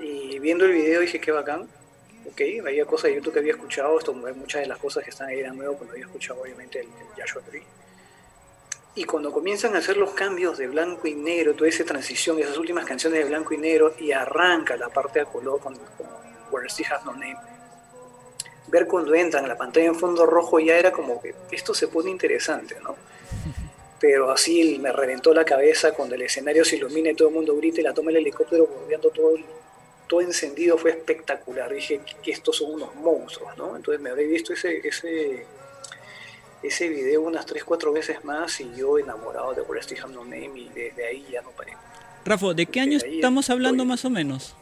[0.00, 1.68] Y viendo el video dije, qué bacán.
[2.26, 5.28] Ok, había cosas de YouTube que había escuchado, esto, muchas de las cosas que están
[5.28, 7.42] ahí eran nuevas cuando había escuchado obviamente el, el Joshua.
[8.94, 12.58] Y cuando comienzan a hacer los cambios de blanco y negro, toda esa transición, esas
[12.58, 16.06] últimas canciones de blanco y negro, y arranca la parte de color con, con
[16.50, 17.38] Where Still Has No Name,
[18.68, 21.88] ver cuando entran a la pantalla en fondo rojo ya era como que esto se
[21.88, 22.96] pone interesante, ¿no?
[24.00, 27.56] Pero así me reventó la cabeza cuando el escenario se ilumina y todo el mundo
[27.56, 29.34] grita y la toma el helicóptero bordeando todo,
[30.08, 31.72] todo encendido, fue espectacular.
[31.72, 33.76] Dije que estos son unos monstruos, ¿no?
[33.76, 35.46] Entonces me había visto ese, ese,
[36.62, 40.24] ese video unas 3, 4 veces más y yo enamorado de Where Still Have No
[40.24, 41.72] Name y desde ahí ya no paré.
[42.24, 43.88] Rafo, ¿de qué año estamos hablando estoy.
[43.88, 44.54] más o menos?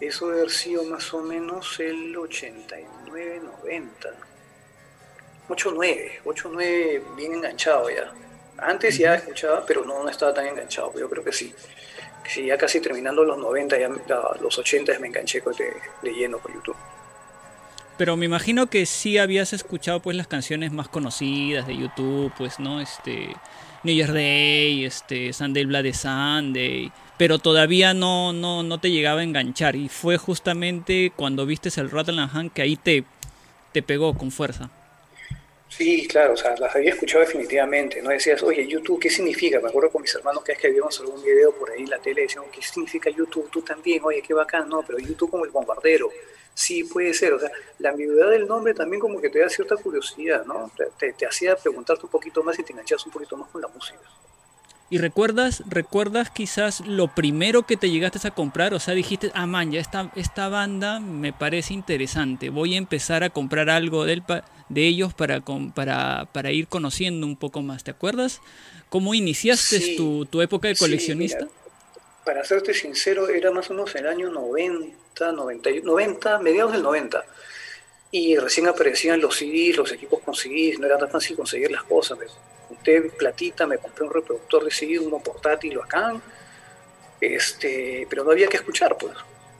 [0.00, 4.08] Eso debe haber sido más o menos el 89, 90.
[5.48, 8.12] 89, 89 bien enganchado ya.
[8.58, 10.92] Antes ya escuchaba, pero no, no estaba tan enganchado.
[10.98, 11.52] Yo creo que sí.
[12.28, 13.88] Sí, ya casi terminando los 90, ya,
[14.40, 16.76] los 80 me enganché de, de lleno con YouTube.
[17.98, 22.58] Pero me imagino que sí habías escuchado pues las canciones más conocidas de YouTube, pues,
[22.58, 22.80] ¿no?
[22.80, 23.28] Este
[23.84, 29.24] New Year's Day, este Sunday Bloody Sunday, pero todavía no, no, no te llegaba a
[29.24, 29.76] enganchar.
[29.76, 33.04] Y fue justamente cuando vistes el Rattle and Hand que ahí te,
[33.72, 34.70] te pegó con fuerza.
[35.68, 38.10] Sí, claro, o sea, las había escuchado definitivamente, ¿no?
[38.10, 39.58] Decías, oye, YouTube, ¿qué significa?
[39.58, 41.98] Me acuerdo con mis hermanos que es que vimos algún video por ahí en la
[41.98, 43.48] tele, decían, ¿qué significa YouTube?
[43.50, 46.10] Tú también, oye, qué bacán, no, pero YouTube como el bombardero.
[46.54, 49.76] Sí, puede ser, o sea, la ambigüedad del nombre también como que te da cierta
[49.76, 50.70] curiosidad, ¿no?
[50.76, 53.62] Te, te- te hacía preguntarte un poquito más y te enganchabas un poquito más con
[53.62, 53.98] la música.
[54.90, 58.74] ¿Y recuerdas, recuerdas quizás lo primero que te llegaste a comprar?
[58.74, 62.50] O sea, dijiste, ah, man, ya esta, esta banda me parece interesante.
[62.50, 66.68] Voy a empezar a comprar algo del pa- de ellos para, con- para, para ir
[66.68, 67.82] conociendo un poco más.
[67.84, 68.42] ¿Te acuerdas?
[68.90, 69.96] ¿Cómo iniciaste Sí.
[69.96, 71.48] tu, tu época de coleccionista?
[72.24, 76.82] Para serte sincero, era más o menos el año 90, 90, y- 90, mediados del
[76.82, 77.24] 90.
[78.10, 81.82] Y recién aparecían los CDs, los equipos con CDs, no era tan fácil conseguir las
[81.84, 82.18] cosas.
[82.18, 82.26] Me
[82.68, 86.22] junté platita, me compré un reproductor de CD, uno portátil bacán,
[87.20, 89.12] este, pero no había que escuchar, pues.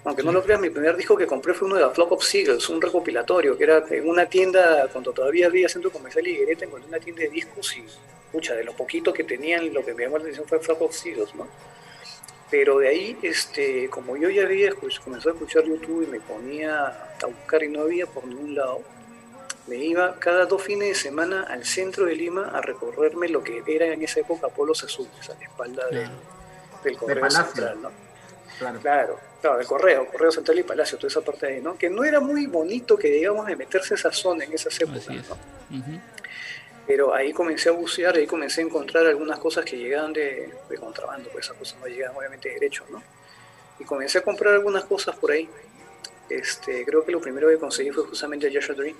[0.04, 2.24] Aunque no lo creas, mi primer disco que compré fue uno de la Flock of
[2.24, 6.64] Seagulls, un recopilatorio, que era en una tienda, cuando todavía había centro comercial y Higuereta,
[6.64, 7.84] encontré una tienda de discos y,
[8.32, 10.94] pucha, de lo poquito que tenían, lo que me llamó la atención fue Flock of
[10.96, 11.46] Seagulls, ¿no?
[12.52, 16.20] Pero de ahí, este, como yo ya había escuch- comenzado a escuchar YouTube y me
[16.20, 16.86] ponía
[17.20, 18.82] a buscar y no había por ningún lado,
[19.66, 23.62] me iba cada dos fines de semana al centro de Lima a recorrerme lo que
[23.66, 26.14] era en esa época Polos Azules, a la espalda del, Claro.
[26.84, 27.30] del Correo.
[27.30, 27.90] Central, ¿no?
[28.58, 28.80] Claro.
[28.80, 31.78] Claro, claro, del Correo, Correo Central y Palacio, toda esa parte de ahí, ¿no?
[31.78, 35.28] Que no era muy bonito que digamos de meterse esa zona en esas épocas, es.
[35.28, 35.36] ¿no?
[36.86, 40.76] Pero ahí comencé a bucear, ahí comencé a encontrar algunas cosas que llegaban de, de
[40.78, 43.02] contrabando, pues esas cosas no llegaban obviamente de derecho, ¿no?
[43.78, 45.48] Y comencé a comprar algunas cosas por ahí.
[46.28, 48.94] Este, creo que lo primero que conseguí fue justamente Joshua Tree.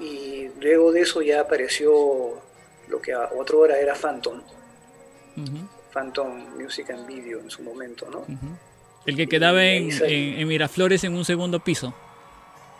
[0.00, 2.42] Y luego de eso ya apareció
[2.88, 4.40] lo que a otra hora era Phantom.
[5.92, 8.24] Phantom Music and Video en su momento, ¿no?
[9.06, 11.94] El que quedaba en, en- en Miraflores en un segundo piso.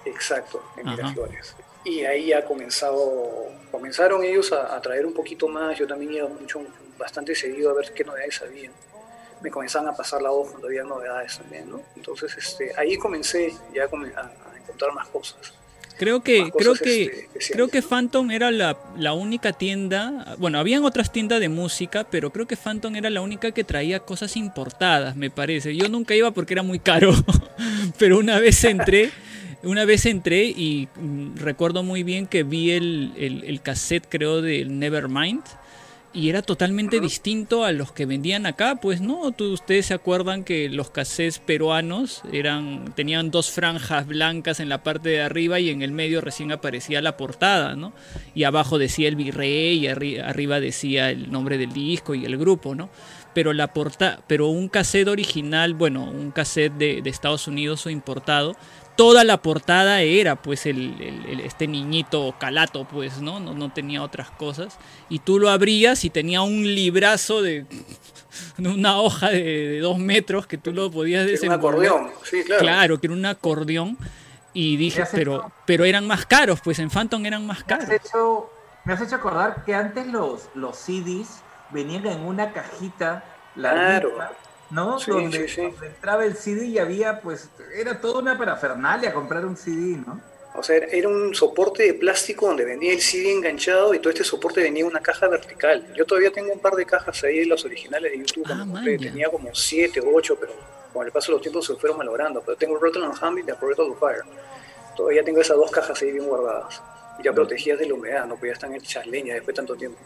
[0.04, 0.96] Exacto, en Ajá.
[0.96, 1.54] Miraflores.
[1.84, 3.30] Y ahí ha comenzado,
[3.70, 6.62] comenzaron ellos a, a traer un poquito más, yo también iba mucho,
[6.98, 8.70] bastante seguido a ver qué novedades había.
[9.42, 11.82] Me comenzaban a pasar la voz cuando había novedades también, ¿no?
[11.96, 15.52] Entonces este, ahí comencé ya a, a- encontrar más cosas.
[15.98, 20.34] Creo que, Más creo que, este, creo que Phantom era la, la única tienda.
[20.38, 24.00] Bueno, habían otras tiendas de música, pero creo que Phantom era la única que traía
[24.00, 25.76] cosas importadas, me parece.
[25.76, 27.12] Yo nunca iba porque era muy caro,
[27.98, 29.12] pero una vez entré,
[29.66, 34.42] una vez entré y mm, recuerdo muy bien que vi el, el, el cassette, creo,
[34.42, 35.42] del Nevermind.
[36.16, 40.44] y era totalmente distinto a los que vendían acá, pues no, Tú- ustedes se acuerdan
[40.44, 45.70] que los cassettes peruanos eran tenían dos franjas blancas en la parte de arriba y
[45.70, 47.92] en el medio recién aparecía la portada, ¿no?
[48.32, 52.36] Y abajo decía el virrey y arri- arriba decía el nombre del disco y el
[52.36, 52.90] grupo, ¿no?
[53.34, 57.90] Pero la porta pero un cassette original, bueno, un cassette de, de Estados Unidos o
[57.90, 58.54] importado,
[58.96, 63.40] toda la portada era pues el, el- el- este niñito calato pues no?
[63.40, 64.78] no no tenía otras cosas
[65.08, 67.66] y tú lo abrías y tenía un librazo de,
[68.56, 72.10] de una hoja de, de dos metros que tú lo podías Era un desenvolver acordeón,
[72.22, 72.60] sí, claro.
[72.62, 73.98] claro que era un acordeón
[74.52, 77.84] y dije pero hecho- pero eran más caros pues en Phantom eran más Me has,
[77.84, 78.50] caros hecho,
[78.84, 83.24] me has hecho acordar que antes los, los CDs venían en una cajita
[83.56, 84.34] larguita, Claro.
[84.74, 84.98] ¿No?
[84.98, 85.62] Sí, donde, sí, sí.
[85.62, 90.20] donde entraba el CD y había, pues, era toda una parafernalia comprar un CD, ¿no?
[90.56, 94.22] O sea, era- un soporte de plástico donde venía el CD enganchado y todo este
[94.24, 95.92] soporte venía en una caja vertical.
[95.96, 98.44] Yo todavía tengo un par de cajas ahí, las originales de YouTube.
[98.46, 98.98] Ah, cuando compré.
[98.98, 100.52] tenía como 7 o 8, pero
[100.92, 102.40] con el paso de los tiempos se fueron malogrando.
[102.40, 104.22] Pero tengo Rattle and y The Corrector of Fire.
[104.96, 106.80] Todavía tengo esas dos cajas ahí bien guardadas.
[107.22, 108.38] Ya protegidas de la humedad, ¿no?
[108.40, 109.98] Ya están hechas leña después de tanto tiempo.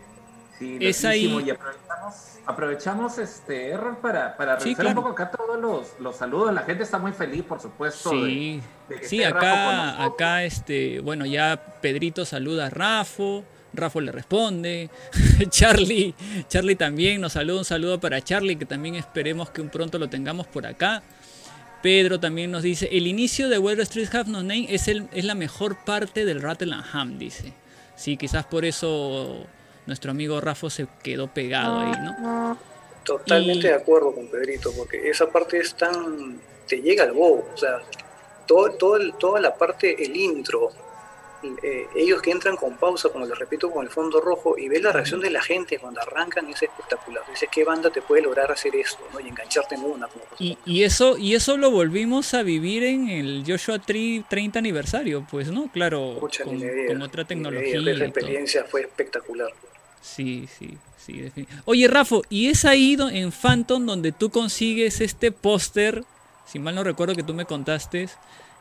[0.59, 2.15] Sí, Es ahí- Y aprovechamos,
[2.47, 4.99] aprovechamos este error para, para Sí, revisar claro.
[5.01, 6.53] un poco acá todos los, los saludos.
[6.53, 8.11] La gente está muy feliz, por supuesto.
[8.11, 13.45] Sí, de- de que sí, Rafa acá, acá, este, bueno, ya Pedrito saluda a Rafo,
[13.75, 14.91] Rafo le responde,
[15.51, 16.15] Charlie,
[16.49, 20.09] Charlie también nos saluda, un saludo para Charlie, que también esperemos que un pronto lo
[20.09, 21.03] tengamos por acá.
[21.83, 25.25] Pedro también nos dice, el inicio de Where Street Have No Name es, el, es
[25.25, 27.53] la mejor parte del Rattle and Ham, dice.
[27.95, 29.47] Sí, quizás por eso
[29.89, 32.57] nuestro amigo Rafo se quedó pegado ahí, ¿no?
[33.05, 36.41] Totalmente Y- de acuerdo con Pedrito, porque esa parte es tan.
[36.69, 37.49] te llega al bobo.
[37.55, 37.79] O sea,
[38.47, 40.71] todo, todo el- toda la parte, el intro,
[41.63, 44.83] eh, ellos que entran con pausa, como les repito, con el fondo rojo, y ves
[44.83, 47.23] la reacción de la gente cuando arrancan, es espectacular.
[47.31, 48.99] Dices, ¿qué banda te puede lograr hacer esto?
[49.15, 49.21] ¿no?
[49.21, 50.09] Y engancharte en una.
[50.09, 54.59] Como Y, y eso y eso lo volvimos a vivir en el Joshua Tree 30
[54.59, 55.71] aniversario, pues, ¿no?
[55.73, 57.79] Claro, Pucha, con, digas, con otra tecnología.
[57.79, 58.05] Esa y todo.
[58.05, 59.49] experiencia fue espectacular.
[60.01, 61.31] Sí, sí, sí.
[61.65, 66.05] Oye, Rafo, ¿y es ahí en Phantom donde tú consigues este póster?
[66.45, 68.09] Si mal no recuerdo que tú me contaste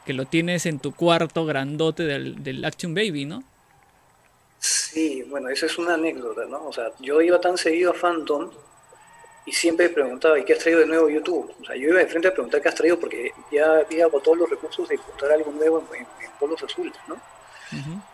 [0.06, 3.44] que lo tienes en tu cuarto grandote del, del Action Baby, ¿no?
[4.60, 6.66] Sí, bueno, esa es una anécdota, ¿no?
[6.68, 8.52] O sea, yo iba tan seguido a Phantom
[9.46, 11.54] y siempre preguntaba, ¿y qué has traído de nuevo YouTube?
[11.62, 14.36] O sea, yo iba de frente a preguntar qué has traído porque ya había agotado
[14.36, 17.22] los recursos de encontrar algo nuevo en, en- en polos azules, ¿no?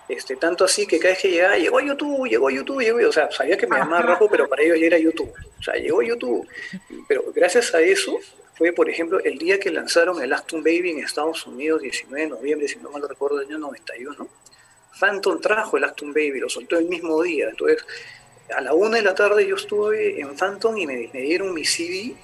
[0.09, 3.31] Este, tanto así que cada vez que llegaba, llegó YouTube, llegó YouTube, llegó, o sea,
[3.31, 5.33] sabía que me llamaba Rajo, pero para ellos ya era YouTube.
[5.59, 6.47] O sea, llegó YouTube.
[7.07, 8.19] Pero gracias a eso
[8.55, 12.29] fue, por ejemplo, el día que lanzaron el Acton Baby en Estados Unidos, 19 de
[12.29, 14.27] noviembre, si no mal recuerdo, del año 91.
[14.99, 17.49] Phantom trajo el Acton Baby, lo soltó el mismo día.
[17.49, 17.85] Entonces,
[18.55, 21.65] a la una de la tarde yo estuve en Phantom y me, me dieron mi
[21.65, 22.15] CD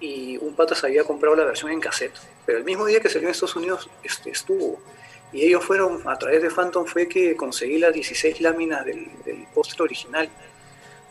[0.00, 2.14] y un pata se había comprado la versión en cassette.
[2.46, 4.80] Pero el mismo día que salió en Estados Unidos este, estuvo.
[5.34, 9.44] Y ellos fueron, a través de Phantom fue que conseguí las 16 láminas del, del
[9.52, 10.28] póster original.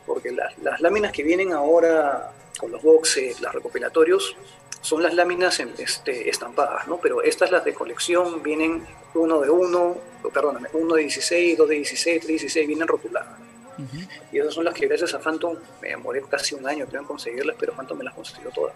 [0.05, 4.36] Porque las, las láminas que vienen ahora con los boxes, los recopilatorios,
[4.81, 6.97] son las láminas este, estampadas, ¿no?
[6.97, 9.97] Pero estas, las de colección, vienen uno de uno,
[10.33, 13.39] perdóname, uno de 16, dos de 16, tres de 16, vienen rotuladas.
[14.31, 17.07] Y esas son las que gracias a Phantom me demoré casi un año creo, en
[17.07, 18.75] conseguirlas, pero Phantom me las consiguió todas.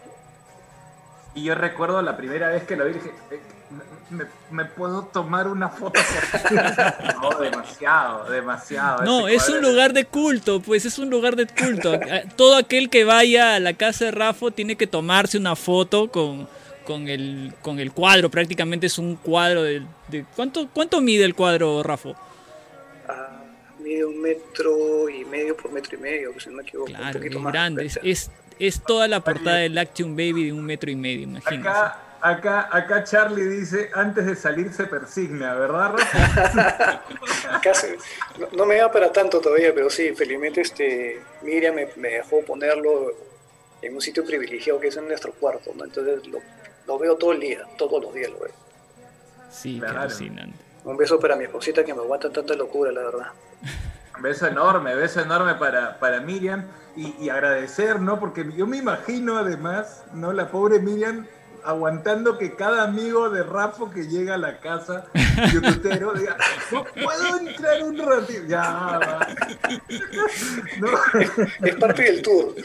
[1.38, 3.40] Y yo recuerdo la primera vez que lo vi, dije, eh,
[4.50, 6.00] ¿me, puedo tomar una foto
[6.32, 6.62] contigo?"
[7.22, 9.04] No, demasiado, demasiado.
[9.04, 11.94] No, es un lugar de culto, pues es un lugar de culto.
[11.94, 16.10] A- Todo aquel que vaya a la casa de Rafo tiene que tomarse una foto
[16.10, 16.48] con,
[16.86, 18.30] con, el, con el cuadro.
[18.32, 19.84] Prácticamente es un cuadro de...
[20.08, 22.16] de- ¿cuánto, ¿Cuánto mide el cuadro, Rafo?
[23.08, 23.44] Ah,
[23.80, 26.90] mide un metro y medio por metro y medio, si no me equivoco.
[26.90, 27.54] un Claro, poquito es más.
[27.54, 27.86] grande.
[27.86, 31.70] Es, es, es toda la portada del Action Baby de un metro y medio, imagínense.
[31.70, 37.02] Acá, acá, acá Charlie dice, antes de salir se persigna, ¿verdad, Rafa?
[37.64, 37.88] Casi,
[38.40, 42.44] no, no me da para tanto todavía, pero sí, felizmente este, Miriam me, me dejó
[42.44, 43.12] ponerlo
[43.82, 45.84] en un sitio privilegiado que es en nuestro cuarto, ¿no?
[45.86, 46.40] Entonces lo,
[46.88, 48.54] lo veo todo el día, todos los días lo veo.
[49.52, 50.02] Sí, qué Claro.
[50.02, 50.58] alucinante.
[50.84, 53.28] Un beso para mi esposita que me aguanta tanta locura, la verdad.
[54.22, 56.66] Beso enorme, beso enorme para, para Miriam
[56.96, 58.20] y, y agradecer, ¿no?
[58.20, 60.34] Porque yo me imagino además, ¿no?
[60.34, 61.26] La pobre Miriam
[61.68, 65.06] aguantando que cada amigo de Rafa que llega a la casa
[65.52, 66.38] youtubero diga,
[66.72, 68.44] no puedo entrar un ratito.
[68.48, 69.28] Ya, va.
[70.80, 70.88] No,
[71.68, 72.56] Es parte del tour.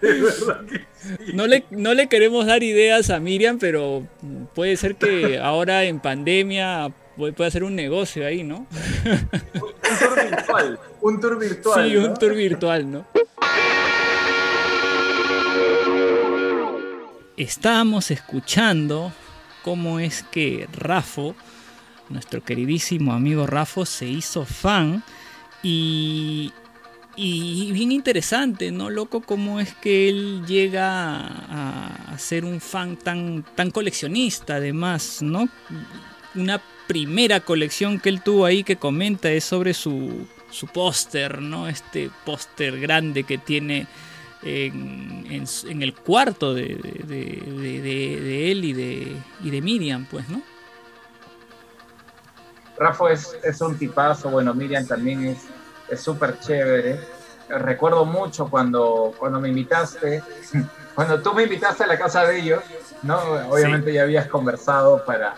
[0.00, 1.32] sí.
[1.34, 4.06] No le, no le queremos dar ideas a Miriam, pero
[4.54, 8.66] puede ser que ahora en pandemia puede, hacer un negocio ahí, ¿no?
[9.60, 10.80] un tour virtual.
[11.00, 11.88] Un tour virtual.
[11.88, 12.04] Sí, ¿no?
[12.06, 13.06] un tour virtual, ¿no?
[17.36, 19.12] Estábamos escuchando
[19.62, 21.34] cómo es que Rafo,
[22.08, 25.02] nuestro queridísimo amigo Rafo, se hizo fan
[25.62, 26.52] y,
[27.16, 28.90] y bien interesante, ¿no?
[28.90, 35.22] Loco, cómo es que él llega a, a ser un fan tan, tan coleccionista, además,
[35.22, 35.48] ¿no?
[36.34, 41.68] Una primera colección que él tuvo ahí que comenta es sobre su, su póster, ¿no?
[41.68, 43.86] Este póster grande que tiene
[44.42, 49.60] en, en en el cuarto de, de- de- de- de él y de, y de
[49.62, 50.42] Miriam, pues, ¿no?
[52.76, 55.38] Rafa es, es un tipazo, bueno, Miriam también es
[55.88, 56.98] es súper chévere.
[57.48, 60.22] Recuerdo mucho cuando, cuando me invitaste,
[60.94, 62.62] cuando tú me invitaste a la casa de ellos,
[63.02, 63.18] ¿no?
[63.50, 65.34] Obviamente ya habías conversado para,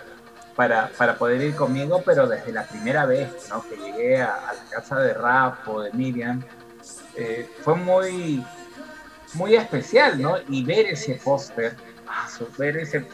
[0.56, 3.62] para, para poder ir conmigo, pero desde la primera vez, ¿no?
[3.68, 6.42] Que llegué a, la casa de Rafa o de Miriam,
[7.16, 8.44] eh, fue muy,
[9.34, 10.36] muy especial, ¿no?
[10.48, 11.76] Y ver ese póster,
[12.08, 13.06] ah, ver ese,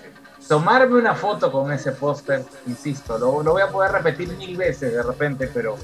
[0.49, 4.93] tomarme una foto con ese póster, insisto, lo, lo voy a poder repetir mil veces
[4.93, 5.76] de repente, pero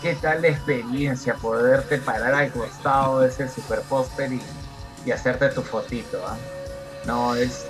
[0.00, 4.42] qué tal la experiencia poderte parar al costado de ese super póster y,
[5.04, 6.36] y hacerte tu fotito, ¿ah?
[7.06, 7.66] No, es,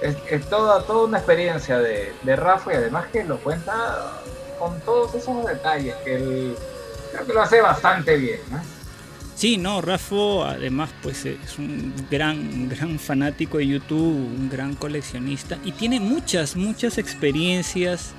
[0.00, 4.20] es, es toda, toda una experiencia de, de Rafa y además que lo cuenta
[4.58, 6.56] con todos esos detalles que él
[7.12, 8.60] creo que lo hace bastante bien, ¿no?
[9.34, 15.58] Sí, no, Rafo además pues es un gran, gran fanático de YouTube, un gran coleccionista
[15.62, 18.14] y tiene muchas, muchas experiencias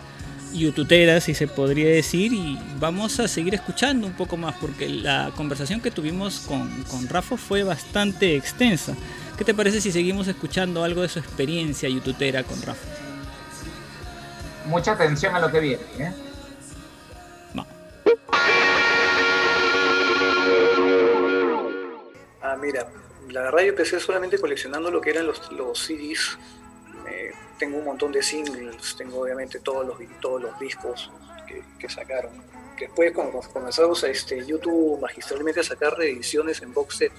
[0.54, 5.32] youtuberas, si se podría decir, y vamos a seguir escuchando un poco más porque la
[5.36, 8.94] conversación que tuvimos con, con Rafa fue bastante extensa.
[9.38, 12.88] ¿Qué te parece si seguimos escuchando algo de su experiencia youtubera con Rafa?
[14.66, 16.14] Mucha atención a lo que viene, ¿eh?
[22.42, 22.88] Ah, mira,
[23.30, 26.38] la verdad yo empecé solamente coleccionando lo que eran los, los CDs.
[27.10, 31.12] Eh, tengo un montón de singles, tengo obviamente todos los, todos los discos
[31.46, 32.32] que, que sacaron.
[32.80, 37.12] Después cuando comenzamos a este, YouTube magistralmente a sacar reediciones en box set,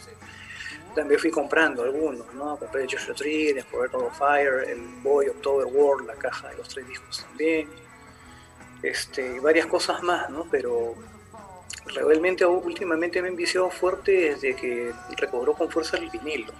[0.99, 2.57] también fui comprando algunos, ¿no?
[2.57, 6.89] Compré Joshua Tree, después of Fire, el Boy October World, la caja de los tres
[6.89, 7.69] discos también.
[8.83, 10.47] Este, y varias cosas más, ¿no?
[10.51, 10.97] Pero
[11.95, 16.53] realmente últimamente me he enviciado fuerte desde que recobró con fuerza el vinilo.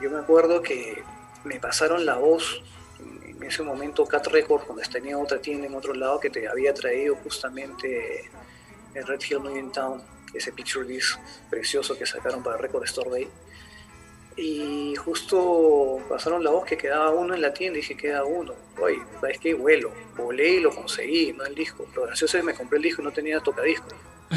[0.00, 1.02] Yo me acuerdo que
[1.42, 2.62] me pasaron la voz
[3.00, 6.72] en ese momento Cat Records, cuando tenía otra tienda en otro lado que te había
[6.72, 8.30] traído justamente
[8.94, 10.00] el Red Hill New Town,
[10.36, 11.18] ese picture disc
[11.50, 13.28] precioso que sacaron para Record Store Day.
[14.38, 18.54] Y justo pasaron la voz que quedaba uno en la tienda y dije, queda uno.
[18.78, 19.54] Oye, ¿sabes qué?
[19.54, 19.90] Vuelo.
[20.16, 21.86] Volé y lo conseguí, no el disco.
[21.94, 23.92] Lo gracioso es que me compré el disco y no tenía tocadiscos.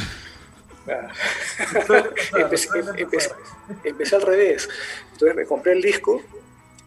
[0.88, 1.12] Ah.
[2.39, 3.36] empecé, empecé-
[3.84, 4.68] empecé al revés.
[5.12, 6.20] Entonces me compré el disco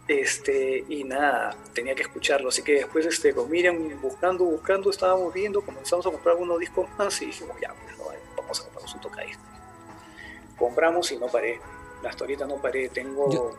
[0.08, 2.48] este, y nada, tenía que escucharlo.
[2.48, 6.88] Así que después este, con Miriam buscando, buscando, estábamos viendo, comenzamos a comprar algunos discos
[6.98, 8.04] más y dijimos, ya, pues, no,
[8.52, 9.46] vamos a comprarnos un tocadiscos.
[10.58, 11.60] Compramos y no paré.
[12.08, 12.88] Hasta ahorita no paré.
[12.88, 13.56] Tengo Yo-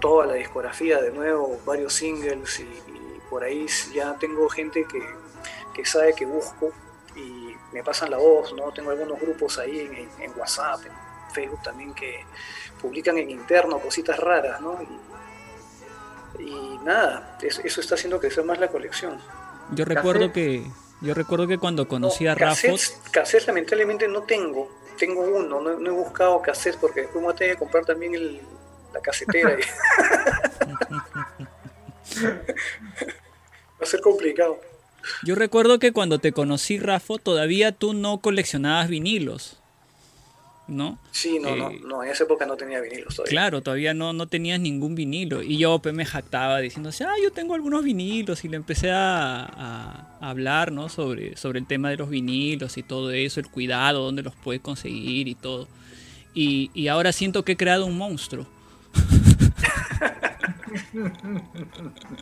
[0.00, 5.02] toda la discografía de nuevo, varios singles y, y por ahí ya tengo gente que,
[5.74, 6.70] que sabe que busco
[7.16, 8.70] y me pasan la voz, ¿no?
[8.72, 10.92] Tengo algunos grupos ahí en, en- en WhatsApp, en
[11.34, 12.24] Facebook también que
[12.80, 14.78] publican en interno cositas raras, ¿no?
[16.38, 19.20] Y, y nada, eso, eso está haciendo crecer más la colección.
[19.72, 20.64] Yo recuerdo que
[21.00, 22.68] yo recuerdo que cuando conocí No, a Rafa,
[23.12, 24.68] cassettes, lamentablemente no tengo.
[24.98, 27.84] Tengo uno, no, no he buscado cassettes porque después me voy a tener que comprar
[27.84, 28.40] también el-
[28.92, 29.56] la casetera.
[33.80, 34.58] Va a ser complicado.
[35.22, 39.60] yo recuerdo que cuando te conocí Rafa, todavía tú no coleccionabas vinilos.
[40.68, 40.98] ¿No?
[41.12, 43.30] Sí, no, no, Eh, no, en esa época no tenía vinilos todavía.
[43.30, 45.42] Claro, todavía no, no tenías ningún vinilo.
[45.42, 48.44] Y yo pues, me jactaba diciendo, ah, yo tengo algunos vinilos.
[48.44, 50.90] Y le empecé a, a- a hablar ¿no?
[50.90, 54.60] sobre, sobre el tema de los vinilos y todo eso, el cuidado, dónde los puedes
[54.60, 55.68] conseguir y todo.
[56.34, 58.46] Y, y ahora siento que he creado un monstruo.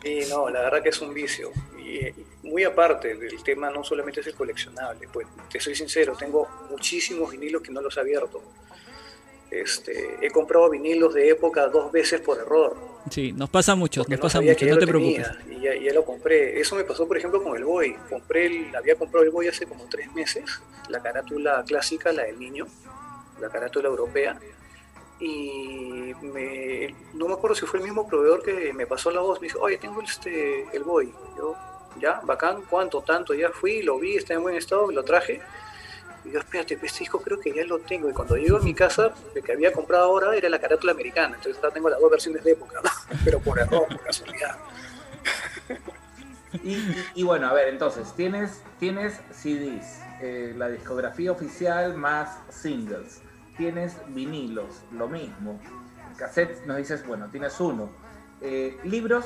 [0.03, 1.51] Y no, la verdad que es un vicio.
[1.77, 5.07] Y eh, muy aparte del tema, no solamente es el coleccionable.
[5.11, 8.41] Pues te soy sincero, tengo muchísimos vinilos que no los he abierto.
[9.49, 12.75] Este, he comprado vinilos de época dos veces por error.
[13.09, 15.27] Sí, nos pasa mucho, nos pasa sabía mucho, no te preocupes.
[15.49, 16.59] Y ya, ya lo compré.
[16.59, 17.95] Eso me pasó, por ejemplo, con el Boy.
[18.09, 22.37] Compré el, había comprado el Boy hace como tres meses, la carátula clásica, la del
[22.37, 22.67] niño,
[23.39, 24.37] la carátula europea.
[25.19, 29.41] Y me- no me acuerdo si fue el mismo proveedor que me pasó la voz.
[29.41, 31.11] Me dijo, oye, tengo este, el Boy.
[31.37, 31.55] Yo,
[31.99, 35.41] ya, bacán, cuánto, tanto, ya fui, lo vi, está en buen estado, lo traje.
[36.23, 38.09] Y yo, espérate, este disco creo que ya lo tengo.
[38.09, 41.35] Y cuando llego a mi casa, el que había comprado ahora era la carátula americana.
[41.35, 42.81] Entonces ahora tengo las dos versiones de época,
[43.25, 44.57] pero por error, por casualidad.
[47.13, 53.21] Y bueno, a ver, entonces, tienes, tienes CDs, eh, la discografía oficial más singles.
[53.57, 55.59] Tienes vinilos, lo mismo.
[56.17, 57.89] Cassettes, nos dices, bueno, tienes uno.
[58.41, 59.25] Eh, libros,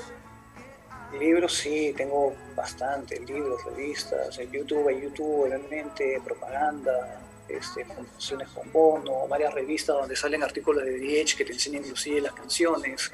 [1.20, 7.20] Libros sí, tengo bastante, libros, revistas, en YouTube, en YouTube, obviamente, propaganda,
[7.50, 12.22] este, funciones con bono, varias revistas donde salen artículos de DH que te enseñan inclusive
[12.22, 13.12] las canciones.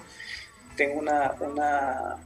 [0.76, 2.18] Tengo una, una,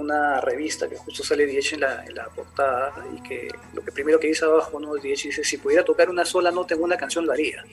[0.00, 3.92] una revista que justo sale DH en la, en la portada y que lo que
[3.92, 4.94] primero que dice abajo, ¿no?
[4.94, 7.64] DH dice, si pudiera tocar una sola nota en una canción lo haría.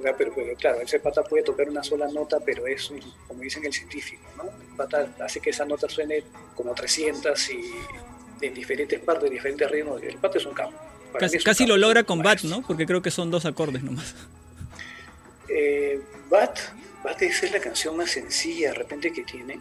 [0.00, 3.64] Pero, pero, claro, ese pata puede tocar una sola nota, pero es, un- como dicen
[3.66, 4.44] el científico, ¿no?
[4.44, 6.22] El pata hace que esa nota suene
[6.54, 7.60] como 300 y
[8.42, 10.00] en diferentes partes, diferentes ritmos.
[10.00, 10.78] El pata es un campo.
[11.18, 12.42] Casi, mí es un casi lo logra con Bat.
[12.42, 12.62] ¿no?
[12.62, 14.14] Porque creo que son dos acordes nomás.
[15.48, 16.00] Eh,
[16.30, 16.60] Bat,
[17.02, 19.58] Bat es la canción más sencilla de repente que tiene,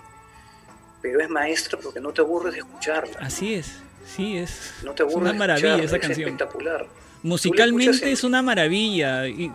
[1.11, 3.17] pero es maestra porque no te aburres de escucharla.
[3.19, 3.79] Así es,
[4.15, 4.73] sí es.
[4.83, 6.29] No te es aburres una de maravilla esa es canción.
[6.29, 6.87] espectacular.
[7.23, 9.27] Musicalmente en- es una maravilla.
[9.27, 9.51] y-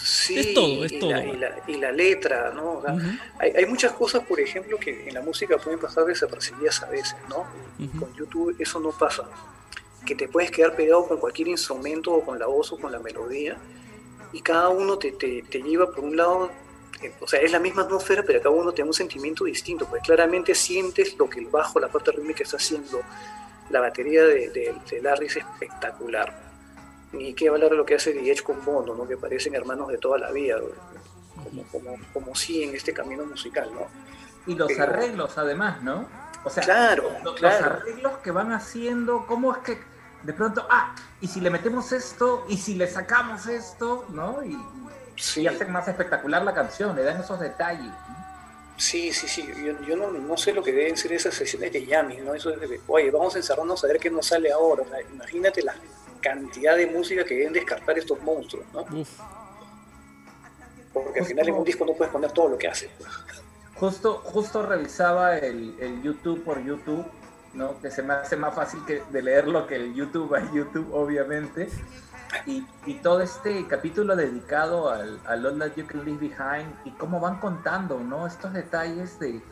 [0.00, 1.10] Sí, Es todo, es y todo.
[1.10, 2.74] La, y, la, y la letra, ¿no?
[2.74, 3.04] O sea, Ujú.
[3.40, 7.16] hay, hay muchas cosas, por ejemplo, que en la música pueden pasar desapercibidas a veces,
[7.28, 7.44] ¿no?
[7.80, 7.98] Y Ujú.
[8.00, 9.24] Con YouTube eso no pasa.
[10.06, 13.00] Que te puedes quedar pegado con cualquier instrumento o con la voz o con la
[13.00, 13.56] melodía
[14.32, 16.50] y cada uno te, te, te lleva por un lado,
[17.20, 20.54] o sea, es la misma atmósfera, pero cada uno tiene un sentimiento distinto, porque claramente
[20.54, 23.00] sientes lo que el bajo, la parte rítmica está haciendo.
[23.70, 26.34] La batería de, de, de Larry es espectacular.
[27.12, 29.06] Ni qué hablar de lo que hace The con Bono, ¿no?
[29.06, 30.58] que parecen hermanos de toda la vida,
[31.42, 33.86] como, como, como sí en este camino musical, ¿no?
[34.46, 36.06] y los Pero- arreglos además, ¿no?
[36.44, 37.66] O sea, Claro, lo- los claro.
[37.76, 39.78] arreglos que van haciendo, ¿cómo es que
[40.22, 44.42] de pronto, ah, y si le metemos esto, y si le sacamos esto, ¿no?
[44.44, 44.56] Y,
[45.18, 47.92] Sí, y hacen más espectacular la canción, le dan esos detalles.
[48.76, 49.46] sí, sí, sí.
[49.46, 52.34] Yo, yo no, no sé lo que deben ser esas sesiones de jamming, ¿no?
[52.34, 54.82] Eso es de, oye, vamos a encerrarnos a ver qué nos sale ahora.
[54.82, 55.74] O sea, imagínate la
[56.20, 58.82] cantidad de música que deben descartar estos monstruos, ¿no?
[59.00, 59.20] Uf.
[60.92, 62.90] Porque al final en un disco no puedes poner todo lo que hace.
[63.74, 67.04] Justo, justo revisaba el, el YouTube por YouTube,
[67.54, 67.80] ¿no?
[67.80, 71.68] Que se me hace más fácil que de leerlo que el YouTube a YouTube, obviamente.
[72.46, 76.90] Y, y todo este capítulo dedicado al, al All That You Can Leave Behind y
[76.92, 78.26] cómo van contando, ¿no?
[78.26, 79.42] Estos detalles de,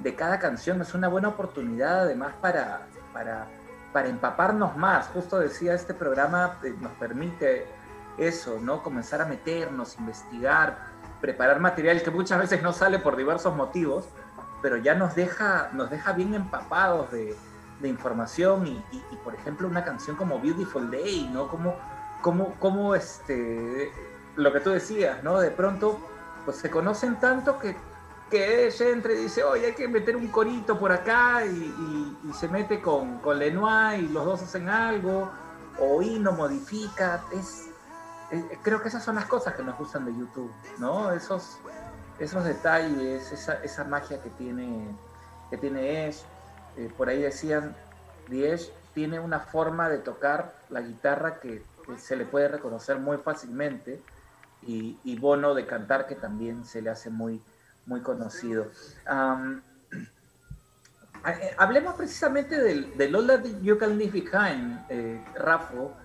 [0.00, 0.80] de cada canción.
[0.80, 2.82] Es una buena oportunidad además para,
[3.12, 3.46] para,
[3.92, 5.06] para empaparnos más.
[5.08, 7.66] Justo decía, este programa eh, nos permite
[8.18, 8.82] eso, ¿no?
[8.82, 10.78] Comenzar a meternos, investigar,
[11.20, 14.06] preparar material que muchas veces no sale por diversos motivos,
[14.60, 17.36] pero ya nos deja, nos deja bien empapados de,
[17.80, 21.48] de información y, y- y, por ejemplo, una canción como Beautiful Day, ¿no?
[21.48, 21.76] Como,
[22.24, 23.92] como, como este,
[24.36, 25.38] lo que tú decías, ¿no?
[25.40, 26.00] De pronto,
[26.46, 27.76] pues se conocen tanto que,
[28.30, 32.48] que ella entra y dice, oye, hay que meter un corito por acá y, se
[32.48, 35.30] mete con, con Lenoir y los dos hacen algo,
[35.78, 37.68] o Hino modifica, es,
[38.62, 41.12] creo que esas son las cosas que nos gustan de YouTube, ¿no?
[41.12, 41.58] Esos,
[42.18, 44.88] esos detalles, esa, esa magia que tiene,
[45.50, 46.22] que tiene Ash.
[46.78, 47.76] Eh, por ahí decían,
[48.30, 51.62] Ash tiene una forma de tocar la guitarra que,
[51.98, 54.00] se le puede reconocer muy fácilmente
[54.62, 57.40] y, Bono de cantar que también se le hace muy,
[57.86, 58.70] muy conocido.
[61.26, 65.96] Eh, hablemos precisamente del, All That You Can Leave Behind, eh, Rafo,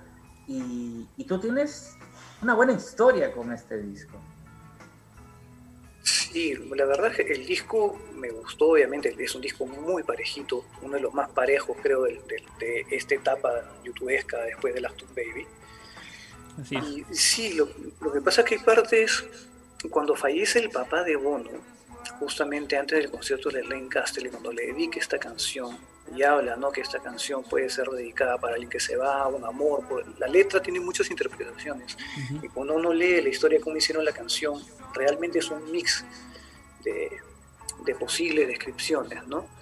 [0.47, 1.97] y, y tú tienes
[2.41, 4.17] una buena historia con este disco.
[6.03, 10.63] Sí, la verdad es que el disco me gustó, obviamente es un disco muy parejito,
[10.81, 13.49] uno de los más parejos creo del- del- de, esta etapa
[13.83, 15.45] youtubesca después de Last Baby.
[16.61, 16.83] Así es.
[17.09, 17.69] Y sí, lo,
[18.01, 19.23] lo que pasa es que hay partes,
[19.89, 21.49] cuando fallece el papá de Bono,
[22.19, 25.77] justamente antes del concierto de Len Castle, cuando le dedique esta canción,
[26.15, 26.71] y habla ¿no?
[26.71, 29.83] que esta canción puede ser dedicada para alguien que se va, un amor,
[30.17, 31.97] la letra tiene muchas interpretaciones,
[32.41, 34.61] y cuando uno lee la historia de cómo hicieron la canción,
[34.93, 36.03] realmente es un mix
[36.83, 37.09] de,
[37.85, 39.58] de posibles descripciones, ¿no?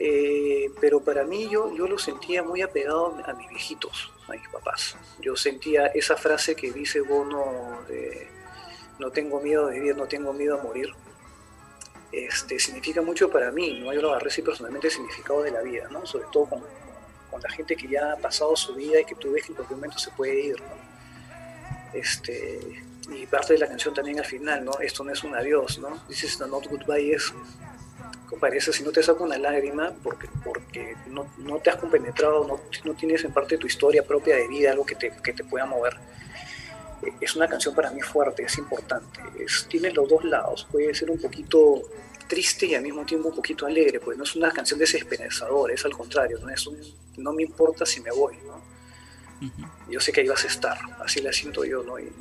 [0.00, 4.48] Eh, pero para mí yo, yo lo sentía muy apegado a mis viejitos, a mis
[4.48, 4.96] papás.
[5.20, 8.28] Yo sentía esa frase que dice Bono de
[9.00, 10.94] no tengo miedo de vivir, no tengo miedo a morir.
[12.12, 13.92] Este, significa mucho para mí, ¿no?
[13.92, 16.06] Yo lo agarré así personalmente el significado de la vida, ¿no?
[16.06, 16.62] Sobre todo con,
[17.30, 19.56] con la gente que ya ha pasado su vida y que tú ves que en
[19.56, 20.88] cualquier momento se puede ir, ¿no?
[21.92, 22.60] Este,
[23.10, 24.78] y parte de la canción también al final, ¿no?
[24.80, 26.04] Esto no es un adiós, ¿no?
[26.06, 27.32] This is not goodbye, es
[28.36, 32.60] parece si no te saca una lágrima porque, porque no, no te has compenetrado, no,
[32.84, 35.66] no, tienes en parte tu historia propia de vida, algo que te, que te pueda
[35.66, 35.94] mover.
[37.02, 39.20] Eh, es una canción para mí fuerte, es importante.
[39.38, 41.82] Es, tiene los dos lados, puede ser un poquito
[42.28, 45.84] triste y al mismo tiempo un poquito alegre, pues no es una canción desesperanzadora, es
[45.84, 46.78] al contrario, no, es un,
[47.16, 48.58] no me importa si me voy, ¿no?
[49.88, 51.98] Yo sé que ahí vas a estar, así la siento yo, ¿no?
[51.98, 52.12] Y,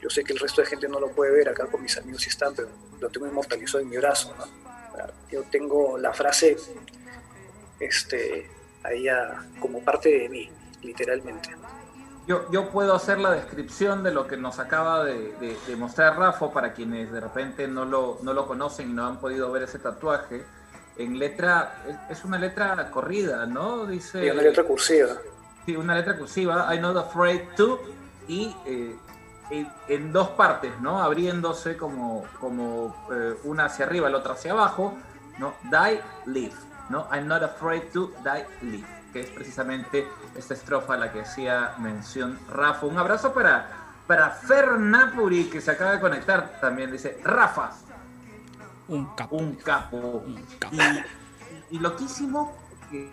[0.00, 2.22] yo sé que el resto de gente no lo puede ver, acá con mis amigos
[2.22, 2.68] sí están, pero
[3.00, 4.65] lo tengo inmortalizado en mi brazo, ¿no?
[5.30, 6.56] Yo tengo la frase
[7.80, 8.48] este,
[8.84, 9.06] ahí
[9.60, 10.50] como parte de mí,
[10.82, 11.50] literalmente.
[12.26, 16.72] Yo, yo, puedo hacer la descripción de lo que nos acaba de, mostrar Rafa para
[16.72, 20.44] quienes de repente no lo, no lo conocen y no han podido ver ese tatuaje.
[20.98, 23.86] En letra, es una letra corrida, ¿no?
[23.86, 24.32] Dice.
[24.32, 25.16] una letra cursiva.
[25.64, 26.72] Sí, una letra cursiva.
[26.72, 27.80] I'm not afraid to.
[28.26, 28.96] Y eh,
[29.88, 31.00] en, dos partes, ¿no?
[31.00, 34.96] Abriéndose como, como eh, una hacia arriba, la otra hacia abajo,
[35.38, 35.54] ¿no?
[35.64, 36.54] Die, live,
[36.88, 37.06] ¿no?
[37.12, 41.74] I'm not afraid to die, live, que es precisamente esta estrofa a la que hacía
[41.78, 42.86] mención Rafa.
[42.86, 43.68] Un abrazo para,
[44.06, 47.72] para Fer Napuri, que se acaba de conectar también, dice, Rafa.
[48.88, 49.36] Un capo.
[49.36, 50.24] Un capo.
[51.70, 52.56] Y, loquísimo
[52.90, 53.10] que,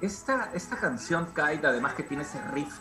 [0.00, 2.78] esta, esta canción, Kite, además que tiene ese riff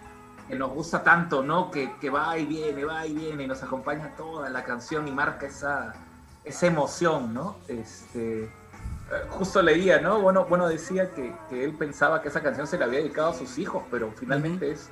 [0.48, 1.72] que nos gusta tanto, ¿no?
[1.72, 5.48] Que, va y viene, va y viene y nos acompaña toda la canción y marca
[5.48, 5.94] esa,
[6.46, 7.58] esa emoción, ¿no?
[7.68, 8.50] Este, eh,
[9.30, 10.22] justo leía, ¿no?
[10.22, 13.58] Bueno, bueno decía que, él pensaba que esa canción se le había dedicado a sus
[13.58, 14.90] hijos, pero finalmente es,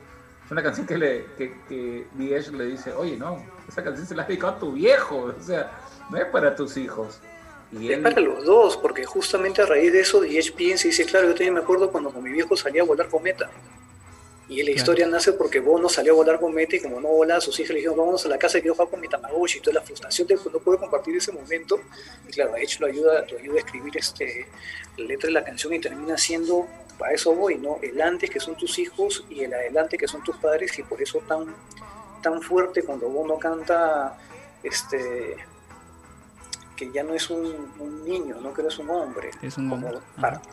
[0.51, 4.27] una canción que le que, que le dice, oye, no, esa canción se la ha
[4.27, 5.71] dedicado a tu viejo, o sea,
[6.11, 7.19] no es para tus hijos.
[7.71, 11.05] Y es para los dos, porque justamente a raíz de eso Diez piensa y dice,
[11.05, 13.49] claro, yo también me acuerdo cuando con mi viejo salía a volar cometa.
[14.49, 17.39] Y la historia nace porque Bono salió a volar con Meta y como no volaba,
[17.39, 19.59] sus hijos le dijeron, vamos a la casa y quiero jugar con mi Tamagotchi.
[19.59, 21.79] Y toda la frustración de no puedo compartir ese momento.
[22.27, 24.47] Y claro, de hecho lo ayuda, lo ayuda a escribir este,
[24.97, 26.67] la letra de la canción y termina siendo,
[26.99, 27.79] para eso voy, ¿no?
[27.81, 31.01] El antes que son tus hijos y el adelante que son tus padres y por
[31.01, 31.55] eso tan,
[32.21, 34.17] tan fuerte cuando Bono canta
[34.61, 35.37] este
[36.83, 39.89] que ya no es un, niño, no que no es un hombre, es un como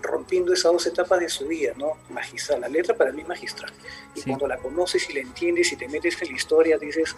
[0.02, 1.94] rompiendo esas dos etapas de su vida, ¿no?
[2.10, 3.72] Magistral, la letra para mí magistral.
[4.14, 7.16] Y cuando la conoces y la entiendes y te metes en la historia, dices,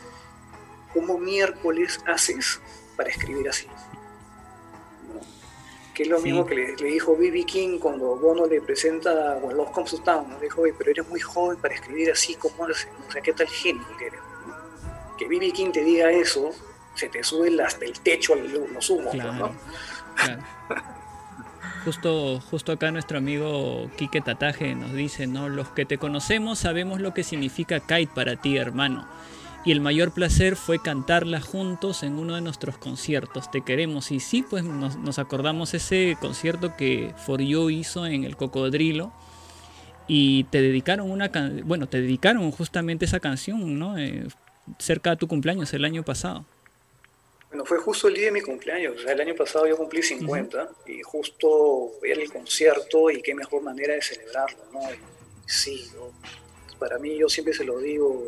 [0.95, 2.61] ¿cómo miércoles haces
[2.97, 3.67] para escribir así?
[5.95, 7.45] Que es lo mismo que le, dijo B.B.
[7.45, 11.21] King cuando Bono le presenta When Love Comes to Town, le dijo, pero eres muy
[11.21, 12.89] joven para escribir así, ¿cómo haces?
[13.07, 14.21] O sea, ¿qué tal genio que eres?
[15.19, 15.53] Que B.B.
[15.53, 16.51] King te diga eso,
[16.95, 19.53] se te sube hasta el techo los humos, ¿no?
[21.85, 25.49] Justo, justo acá nuestro amigo Quique Tataje nos dice, ¿no?
[25.49, 29.05] Los que te conocemos sabemos lo que significa Kite para ti, hermano.
[29.65, 33.51] Y el mayor placer fue cantarla juntos en uno de nuestros conciertos.
[33.51, 34.11] Te queremos.
[34.11, 39.13] Y sí, pues nos, acordamos ese concierto que For You hizo en el Cocodrilo.
[40.07, 41.31] Y te dedicaron una
[41.65, 43.99] bueno, te dedicaron justamente esa canción, ¿no?
[43.99, 44.27] Eh,
[44.79, 46.45] cerca de tu cumpleaños el año pasado.
[47.53, 48.97] Bueno, fue justo el día de mi cumpleaños.
[48.97, 53.35] O sea, el año pasado yo cumplí 50 y justo era el concierto y qué
[53.35, 54.81] mejor manera de celebrarlo, ¿no?
[55.45, 55.91] sí,
[56.79, 58.27] para mí yo siempre se lo digo,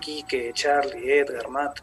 [0.00, 1.80] Quique, Charlie, Edgar, Matt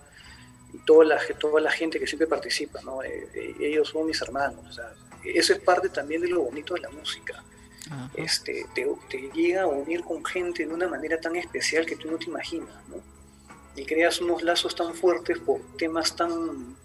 [0.72, 3.02] y toda la, toda la gente que siempre participa, ¿no?
[3.02, 4.64] Eh, eh, ellos son mis hermanos.
[4.70, 4.94] O sea,
[5.26, 7.44] eso es parte también de lo bonito de la música.
[8.14, 12.12] Este, te, te llega a unir con gente de una manera tan especial que tú
[12.12, 13.02] no te imaginas, ¿no?
[13.80, 16.76] Y creas unos lazos tan fuertes por temas tan,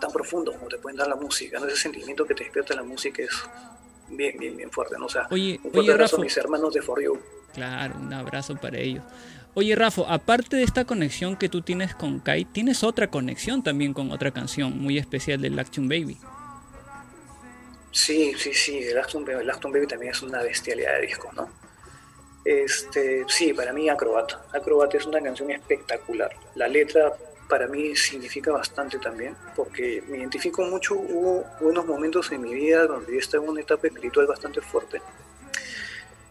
[0.00, 1.58] tan profundos como te pueden dar la música.
[1.58, 1.66] ¿no?
[1.66, 3.30] Ese sentimiento que te despierta la música es
[4.08, 4.96] bien, bien, bien fuerte.
[4.96, 5.06] ¿no?
[5.06, 7.18] O sea, oye, un fuerte abrazo a mis hermanos de For You.
[7.52, 9.02] Claro, un abrazo para ellos.
[9.54, 13.92] Oye, Rafa, aparte de esta conexión que tú tienes con Kai, tienes otra conexión también
[13.92, 16.16] con otra canción muy especial del Action Baby.
[17.90, 21.50] Sí, sí, sí, el Action, el Action Baby también es una bestialidad de disco, ¿no?
[22.44, 24.32] Este, sí, para mí Acrobat.
[24.54, 26.30] Acrobat es una canción espectacular.
[26.54, 27.12] La letra
[27.48, 30.94] para mí significa bastante también, porque me identifico mucho.
[30.94, 35.02] Hubo unos momentos en mi vida donde estaba en una etapa espiritual bastante fuerte.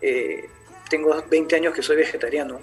[0.02, 0.50] Eh,
[0.90, 2.60] tengo 20 años que soy vegetariano.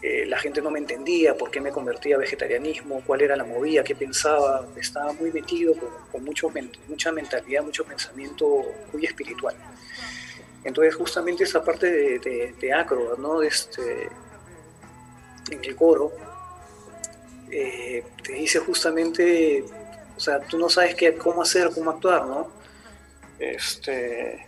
[0.00, 3.44] Eh, la gente no me entendía por qué me convertía a vegetarianismo, cuál era la
[3.44, 4.66] movida, qué pensaba.
[4.76, 6.52] Estaba muy metido con, con mucho,
[6.88, 9.56] mucha mentalidad, mucho pensamiento muy espiritual.
[10.64, 13.42] Entonces justamente esa parte de, de, acro, ¿no?
[13.42, 14.08] Este,
[15.50, 16.12] en el coro,
[17.50, 19.64] eh, te dice justamente,
[20.16, 22.50] o sea, tú no sabes qué, cómo hacer, cómo actuar, ¿no?
[23.38, 24.46] Este,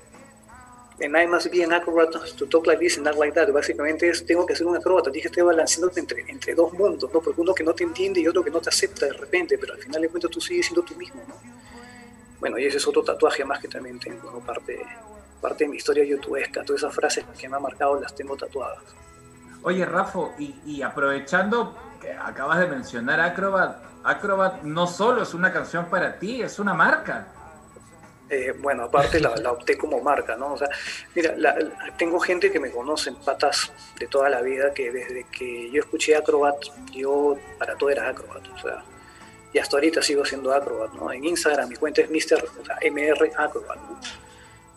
[0.98, 3.52] en I must be an acrobat to talk like this and not like that.
[3.52, 7.10] Básicamente es, tengo que ser un acróbata, tienes que estar balanceando entre, entre dos mundos,
[7.12, 7.20] ¿no?
[7.20, 9.74] Porque uno que no te entiende y otro que no te acepta de repente, pero
[9.74, 11.34] al final de cuentas tú sigues siendo tú mismo, ¿no?
[12.40, 14.40] Bueno, y ese es otro tatuaje más que también tengo, ¿no?
[14.40, 14.80] parte,
[15.40, 16.62] parte de mi historia youtubesca.
[16.64, 18.82] Todas esas frases que me han marcado las tengo tatuadas.
[19.62, 25.52] Oye, Rafa, y, y aprovechando que acabas de mencionar Acrobat, Acrobat no solo es una
[25.52, 27.26] canción para ti, es una marca.
[28.28, 30.54] Eh, bueno, aparte la, la, opté como marca, ¿no?
[30.54, 30.68] O sea,
[31.14, 35.26] mira, la, la, tengo gente que me conocen, patas de toda la vida, que desde
[35.30, 36.56] que yo escuché Acrobat,
[36.92, 38.82] yo para todo era Acrobat, o sea,
[39.52, 41.12] y hasta ahorita sigo siendo Acrobat, ¿no?
[41.12, 42.44] En Instagram mi cuenta es Mr.
[42.60, 44.00] O sea, MR Acrobat, ¿no?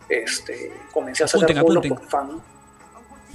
[0.09, 2.41] Este, comencé a sacar apunten, por fan.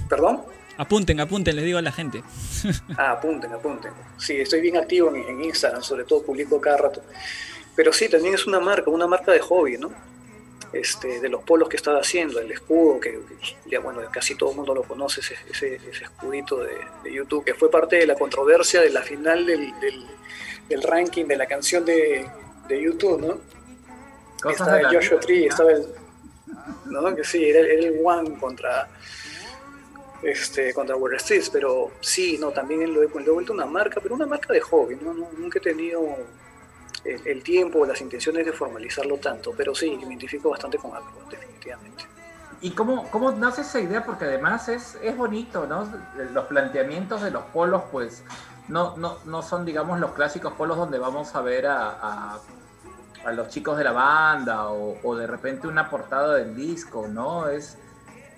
[0.09, 0.43] ¿Perdón?
[0.77, 2.21] Apunten, apunten, les digo a la gente.
[2.97, 3.93] ah, apunten, apunten.
[4.17, 7.01] Sí, estoy bien activo en, en Instagram, sobre todo publico cada rato.
[7.75, 9.91] Pero sí, también es una marca, una marca de hobby, ¿no?
[10.73, 14.49] Este, de los polos que estaba haciendo, el escudo, que, que ya bueno, casi todo
[14.51, 18.05] el mundo lo conoce, ese, ese, ese escudito de, de, YouTube, que fue parte de
[18.05, 20.05] la controversia de la final del, del,
[20.67, 22.29] del ranking de la canción de,
[22.67, 23.37] de YouTube, ¿no?
[24.41, 25.85] Cosas estaba el Joshua Tree, estaba el...
[26.85, 27.15] ¿no?
[27.15, 28.87] Que sí, era, el One contra
[30.21, 34.25] este, contra Wall Street, pero sí, no, también lo he, vuelto una marca, pero una
[34.25, 35.13] marca de hobby, ¿no?
[35.13, 36.01] nunca he tenido
[37.03, 41.11] el, tiempo o las intenciones de formalizarlo tanto, pero sí, me identifico bastante con algo,
[41.29, 42.05] definitivamente.
[42.61, 44.03] ¿Y cómo, cómo nace esa idea?
[44.03, 45.87] Porque además es, es bonito, ¿no?
[46.33, 48.23] Los planteamientos de los polos, pues,
[48.67, 52.39] no, no, no son, digamos, los clásicos polos donde vamos a ver a,
[53.25, 57.47] a los chicos de la banda o, o, de repente una portada del disco, ¿no?
[57.47, 57.77] Es,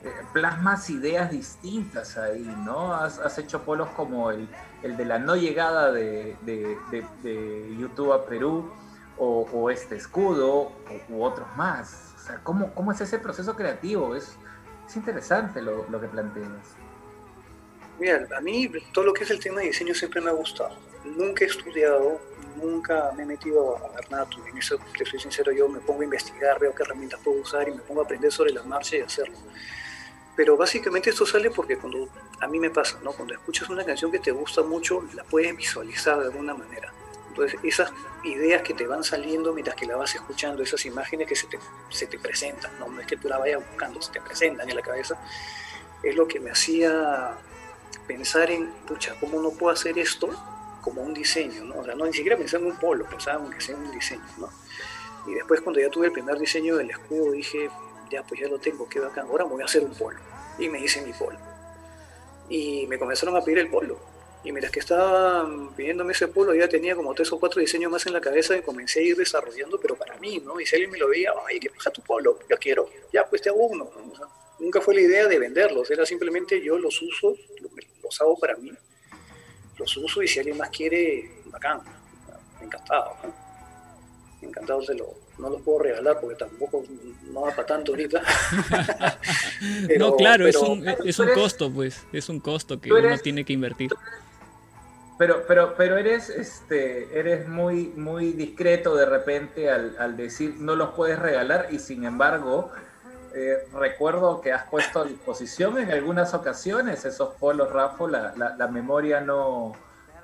[0.04, 2.94] eh, plasmas ideas distintas ahí, ¿no?
[2.94, 4.48] Has, has hecho polos como el,
[4.84, 6.78] el, de la no llegada de, de,
[7.24, 8.72] de, YouTube a Perú
[9.18, 10.72] o, o este escudo
[11.10, 12.14] u, u otros más.
[12.16, 14.16] O sea, ¿cómo, ¿cómo, es ese proceso creativo?
[14.16, 14.38] Es,
[14.88, 16.76] es interesante lo, lo, que planteas.
[18.00, 20.78] Mira, a mí todo lo que es el tema de diseño siempre me ha gustado.
[21.16, 22.20] Nunca he estudiado,
[22.56, 24.28] nunca me he metido a ver nada.
[24.50, 27.68] En eso, te soy sincero, yo me pongo a investigar, veo qué herramientas puedo usar
[27.68, 29.36] y me pongo a aprender sobre la marcha y hacerlo.
[30.36, 33.12] Pero básicamente esto sale porque cuando a mí me pasa, ¿no?
[33.12, 36.94] Cuando escuchas una canción que te gusta mucho, la puedes visualizar de alguna manera.
[37.30, 37.92] Entonces, esas
[38.24, 41.60] ideas que te van saliendo mientras que la vas escuchando, esas imágenes que se te,
[41.90, 42.88] se te presentan, ¿no?
[42.88, 45.20] no es que tú la vayas buscando, se te presentan en la cabeza,
[46.04, 47.38] es lo que me hacía
[48.08, 50.30] pensar en, pucha, ¿cómo no puedo hacer esto
[50.90, 51.64] como un diseño?
[51.66, 51.80] ¿no?
[51.80, 54.24] O sea, no ni siquiera pensaba en un polo, pensaba en que sea un diseño,
[54.38, 54.50] ¿no?
[55.28, 57.70] Y después cuando ya tuve el primer diseño del escudo, dije,
[58.10, 60.20] ya pues ya lo tengo, qué bacán, ahora me voy a hacer un polo.
[60.58, 61.38] Y me hice mi polo.
[62.50, 64.00] Y me comenzaron a pedir el polo
[64.48, 68.06] y mientras que estaban pidiéndome ese polo, ya tenía como tres o cuatro diseños más
[68.06, 70.58] en la cabeza y comencé a ir desarrollando, pero para mí, ¿no?
[70.60, 73.42] Y si alguien me lo veía, ay, que baja tu polo, yo quiero, ya pues
[73.42, 73.90] te hago uno.
[73.94, 74.14] ¿no?
[74.14, 74.28] O sea,
[74.60, 77.36] nunca fue la idea de venderlos, era simplemente yo los uso,
[78.02, 78.72] los hago para mí,
[79.78, 81.82] los uso y si alguien más quiere, bacán,
[82.62, 83.48] encantado, ¿no?
[84.42, 86.84] Encantado se lo, no los puedo regalar porque tampoco
[87.32, 88.22] no va para tanto ahorita.
[89.88, 93.06] pero, no, claro, pero, es un, es un costo, pues, es un costo que eres,
[93.06, 93.92] uno tiene que invertir.
[95.18, 100.76] Pero, pero, pero eres, este, eres muy, muy discreto de repente al, al decir no
[100.76, 102.72] los puedes regalar y sin embargo
[103.34, 108.56] eh, recuerdo que has puesto a disposición en algunas ocasiones esos polos, Rafa, la, la,
[108.56, 109.74] la memoria no,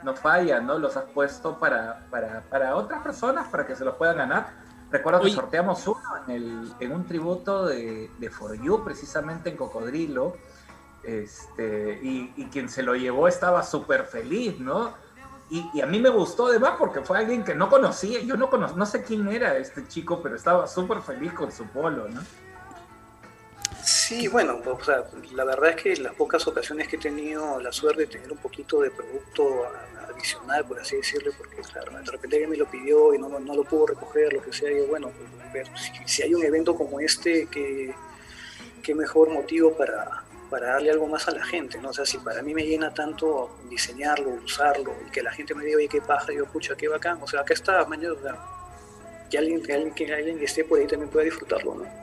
[0.04, 0.78] no falla, ¿no?
[0.78, 4.51] Los has puesto para, para, para otras personas, para que se los puedan ganar.
[4.91, 5.36] Recuerdo que Oye.
[5.36, 10.38] sorteamos uno en, el, en un tributo de, de, For You, precisamente en Cocodrilo.
[11.04, 14.93] Este, y, y quien se lo llevó estaba súper feliz, ¿no?
[15.49, 18.49] Y, y, a mí me gustó además porque fue alguien que no conocía, yo no
[18.49, 22.22] conocía, no sé quién era este chico, pero estaba súper feliz con su polo, ¿no?
[24.20, 25.03] Sí, bueno, o sea,
[25.34, 28.38] la verdad es que las pocas ocasiones que he tenido la suerte de tener un
[28.38, 29.66] poquito de producto
[30.09, 33.55] adicional, por así decirlo, porque claro, de repente alguien me lo pidió y no, no
[33.55, 35.11] lo pudo recoger, lo que sea, y bueno,
[35.51, 37.93] pues, si, si, hay un evento como este, que
[38.82, 41.89] qué mejor motivo para, para darle algo más a la gente, ¿no?
[41.89, 45.66] O sea, si para mí me llena tanto diseñarlo, usarlo, y que la gente me
[45.66, 48.16] diga, oye, qué paja, yo, pucha, qué bacán, o sea, acá está, mañana,
[49.30, 52.03] que alguien, que alguien, que alguien que esté por ahí también pueda disfrutarlo, ¿no?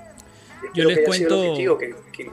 [0.75, 2.31] Yo les cuento que, que...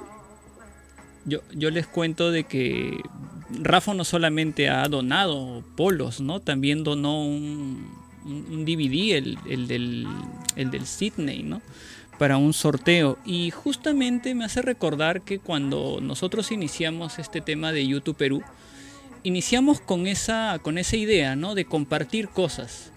[1.26, 3.02] Yo, yo les cuento de que
[3.50, 6.40] Rafa no solamente ha donado polos, ¿no?
[6.40, 7.92] También donó un,
[8.26, 10.08] un DVD, el, el, del,
[10.56, 11.62] el del Sydney, ¿no?
[12.18, 13.18] Para un sorteo.
[13.26, 18.42] Y justamente me hace recordar que cuando nosotros iniciamos este tema de YouTube Perú,
[19.24, 21.56] iniciamos con esa, con esa idea, ¿no?
[21.56, 22.92] De compartir cosas.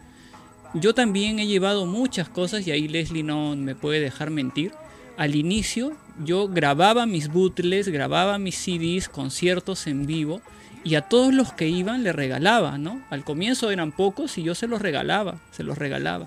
[0.74, 4.72] Yo también he llevado muchas cosas y ahí Leslie no me puede dejar mentir
[5.20, 5.92] al inicio
[6.24, 10.40] yo grababa mis bootlegs, grababa mis CDs, conciertos en vivo
[10.82, 13.02] y a todos los que iban le regalaba, ¿no?
[13.10, 16.26] Al comienzo eran pocos y yo se los regalaba, se los regalaba.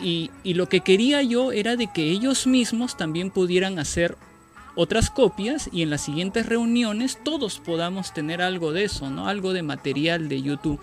[0.00, 4.16] Y, y lo que quería yo era de que ellos mismos también pudieran hacer
[4.76, 9.26] otras copias y en las siguientes reuniones todos podamos tener algo de eso, ¿no?
[9.26, 10.78] Algo de material de YouTube.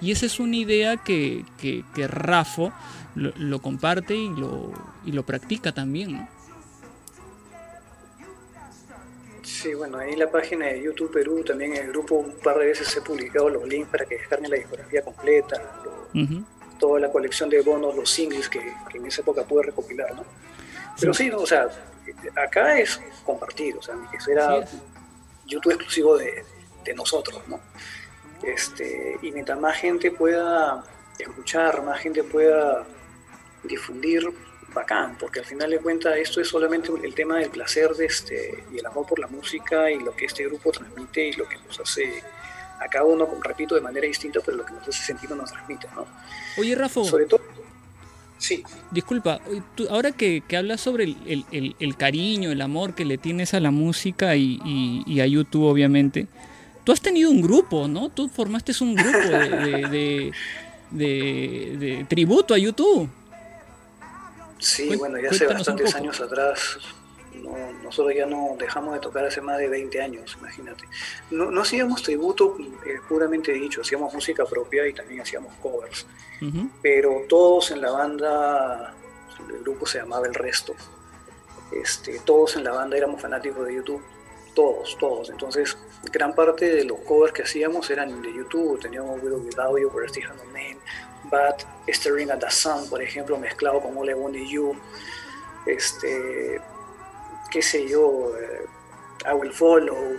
[0.00, 2.72] Y esa es una idea que, que, Rafo
[3.14, 4.72] lo, lo comparte y lo,
[5.06, 6.28] y lo practica también, ¿no?
[9.62, 12.58] Sí, bueno, ahí en la página de YouTube Perú también en el grupo un par
[12.58, 16.08] de veces he publicado los links para que descarguen la discografía completa, lo-
[16.80, 18.58] toda la colección de bonos, los singles que,
[18.90, 20.24] que en esa época pude recopilar, ¿no?
[21.00, 21.68] Pero sí, no, o sea,
[22.34, 24.70] acá es compartir, o sea, ni que Sí es.
[25.46, 26.44] YouTube exclusivo de,
[26.84, 27.60] de nosotros, ¿no?
[28.42, 30.82] Este, y mientras más gente pueda
[31.20, 32.84] escuchar, más gente pueda
[33.62, 34.28] difundir,
[34.72, 38.64] bacán, porque al final de cuentas esto es solamente el tema del placer de este,
[38.72, 41.56] y el amor por la música y lo que este grupo transmite y lo que
[41.66, 42.22] nos hace
[42.80, 45.86] a cada uno, repito, de manera distinta, pero lo que nos hace sentir nos transmite,
[45.94, 46.06] ¿no?
[46.58, 47.40] Oye, Rafo, Sobre todo,
[48.38, 49.40] sí, disculpa,
[49.76, 53.18] tú- ahora que, que hablas sobre el, el- el- el cariño, el amor que le
[53.18, 56.26] tienes a la música y, y- y a YouTube, obviamente,
[56.84, 58.08] tú has tenido un grupo, ¿no?
[58.08, 60.32] Tú formaste un grupo de-
[60.90, 63.08] de- de tributo a YouTube.
[64.62, 66.78] Sí, bueno, ya hace bastantes años atrás,
[67.34, 70.84] no- nosotros ya no dejamos de tocar hace más de 20 años, imagínate.
[71.30, 72.56] No, no hacíamos tributo
[72.86, 76.06] eh, puramente dicho, hacíamos música propia y también hacíamos covers,
[76.82, 78.94] pero todos en la banda,
[79.48, 80.74] el grupo se llamaba El Resto,
[81.72, 84.02] este, todos en la banda éramos fanáticos de YouTube,
[84.54, 85.30] todos, todos.
[85.30, 85.76] Entonces,
[86.12, 90.52] gran parte de los covers que hacíamos eran de YouTube, teníamos Widow Without You, of
[90.52, 90.76] Man,
[91.30, 94.76] But Staring at the Sun, por ejemplo, mezclado con All I Want Is You,
[95.66, 96.60] este,
[97.50, 98.66] qué sé yo, eh,
[99.30, 100.16] I Will Follow,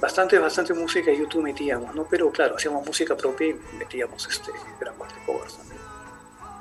[0.00, 2.04] bastante, bastante música de YouTube metíamos, ¿no?
[2.08, 5.80] Pero claro, hacíamos música propia y metíamos este, gran parte de covers también.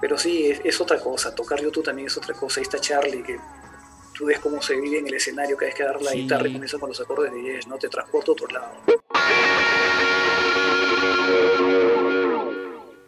[0.01, 2.59] Pero sí, es, es otra cosa, tocar YouTube también es otra cosa.
[2.59, 3.39] Ahí está Charlie, que
[4.13, 6.21] tú ves cómo se vive en el escenario cada vez que agarra la Sí.
[6.21, 7.77] guitarra y comienza con los acordes de Yes, ¿no?
[7.77, 8.71] Te transporta a otro lado.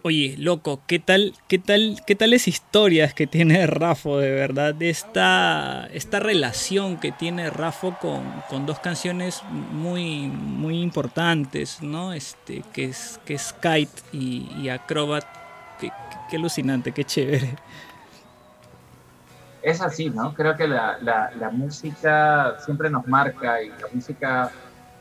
[0.01, 4.81] Oye, loco, ¿qué tal, qué tal, qué tales historias que tiene Rafo de verdad?
[4.81, 12.13] Esta, esta relación que tiene Rafo con, con dos canciones muy, muy importantes, ¿no?
[12.13, 15.25] Este, que es, que es Kite y, Acrobat.
[16.29, 17.55] Qué alucinante, qué chévere.
[19.61, 20.33] es así, ¿no?
[20.33, 24.51] Creo que la, la, la música siempre nos marca y la música,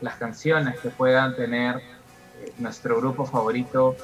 [0.01, 3.95] las canciones que puedan tener eh, nuestro grupo favorito,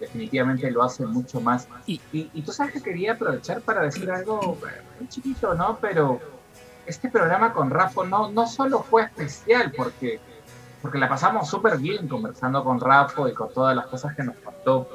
[0.00, 1.68] definitivamente lo hace mucho más.
[1.86, 5.78] Y- Y, y tú sabes que quería aprovechar para decir algo eh, muy chiquito, ¿no?
[5.80, 6.26] Pero
[6.84, 10.24] este programa con Rafa no, no solo fue especial porque,
[10.80, 14.38] porque la pasamos súper bien conversando con Rafa y con todas las cosas que nos
[14.40, 14.90] contó.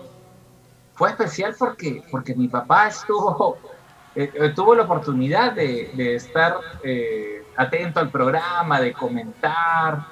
[0.94, 3.62] Fue especial porque, porque mi papá estuvo
[4.16, 10.06] eh, eh, tuvo la oportunidad de, de estar eh, atento al programa, de comentar.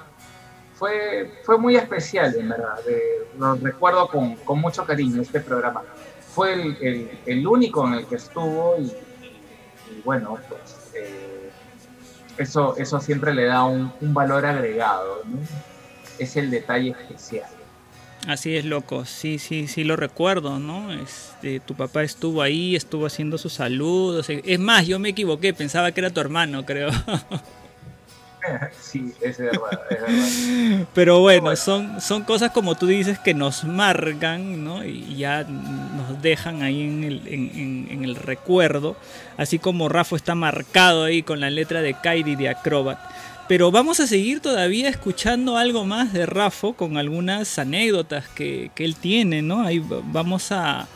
[0.74, 2.84] Fue, fue muy especial, en verdad.
[2.86, 3.00] de-
[3.38, 5.82] lo recuerdo con, con mucho cariño este programa.
[6.34, 6.76] Fue el,
[7.26, 11.50] el- único en el que estuvo y, y bueno, pues eh,
[12.38, 15.22] eso, eso siempre le da un, un valor agregado.
[15.24, 15.38] ¿no?
[16.18, 17.50] Es el detalle especial.
[18.26, 19.04] Así es, loco.
[19.04, 20.92] Sí, sí, sí lo recuerdo, ¿no?
[20.94, 24.30] Este, tu papá estuvo ahí, estuvo haciendo sus saludos.
[24.30, 26.88] Es más, yo me equivoqué, pensaba que era tu hermano, creo.
[28.80, 30.86] sí, es verdad, es verdad.
[30.94, 31.56] Pero bueno, Bueno.
[31.56, 34.84] son, son cosas como tú dices que nos marcan, ¿no?
[34.84, 38.96] Y ya nos dejan ahí en el, en, en- el recuerdo.
[39.36, 42.98] Así como Rafa está marcado ahí con la letra de Kairi de Acrobat.
[43.48, 48.84] Pero vamos a seguir todavía escuchando algo más de Rafa con algunas anécdotas que, que
[48.84, 49.62] él tiene, ¿no?
[49.62, 50.86] Ahí va- vamos a,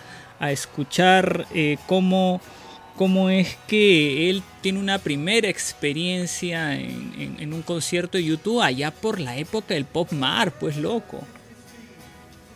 [0.40, 2.40] a escuchar eh, cómo,
[2.99, 8.61] cómo es que él tiene una primera experiencia en, en- en un concierto de YouTube
[8.61, 11.20] allá por la época del Pop Mar, pues loco.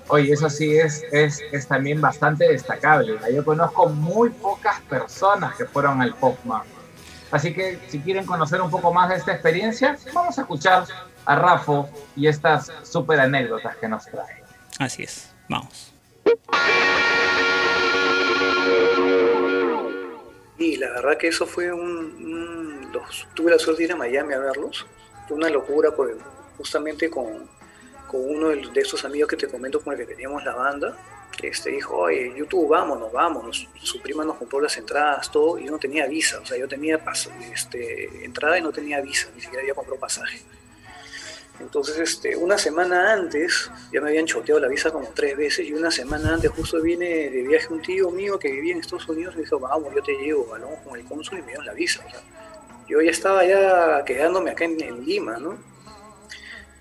[0.09, 3.17] Oye, eso sí es, es, es también bastante destacable.
[3.35, 6.63] Yo conozco muy pocas personas que fueron al Popman.
[7.31, 10.85] Así que si quieren conocer un poco más de esta experiencia, vamos a escuchar
[11.25, 14.43] a Rafo y estas súper anécdotas que nos trae.
[14.79, 15.93] Así es, vamos.
[20.63, 21.83] Y la verdad que eso fue un...
[21.83, 24.87] un- los, tuve la suerte de ir a Miami a verlos.
[25.27, 26.15] Fue una locura porque
[26.59, 27.49] justamente con,
[28.07, 30.97] con uno de, de amigos que te comento con el que teníamos la banda,
[31.43, 33.67] este dijo, oye, YouTube, vámonos, vámonos.
[33.81, 36.39] Su prima nos compró las entradas, todo, y yo no tenía visa.
[36.41, 37.01] O sea, yo tenía
[37.53, 40.43] este, entrada y no tenía visa, ni siquiera había comprado pasaje.
[41.63, 45.73] Entonces, este, una semana antes, ya me habían choteado la visa como tres veces, y
[45.73, 49.35] una semana antes justo viene de viaje un tío mío que vivía en Estados Unidos
[49.35, 51.73] y me dijo, vamos, yo te llevo, vamos con el cónsul y me dieron la
[51.73, 52.05] visa.
[52.07, 52.21] O sea,
[52.89, 55.57] yo ya estaba ya quedándome acá en, en Lima, ¿no?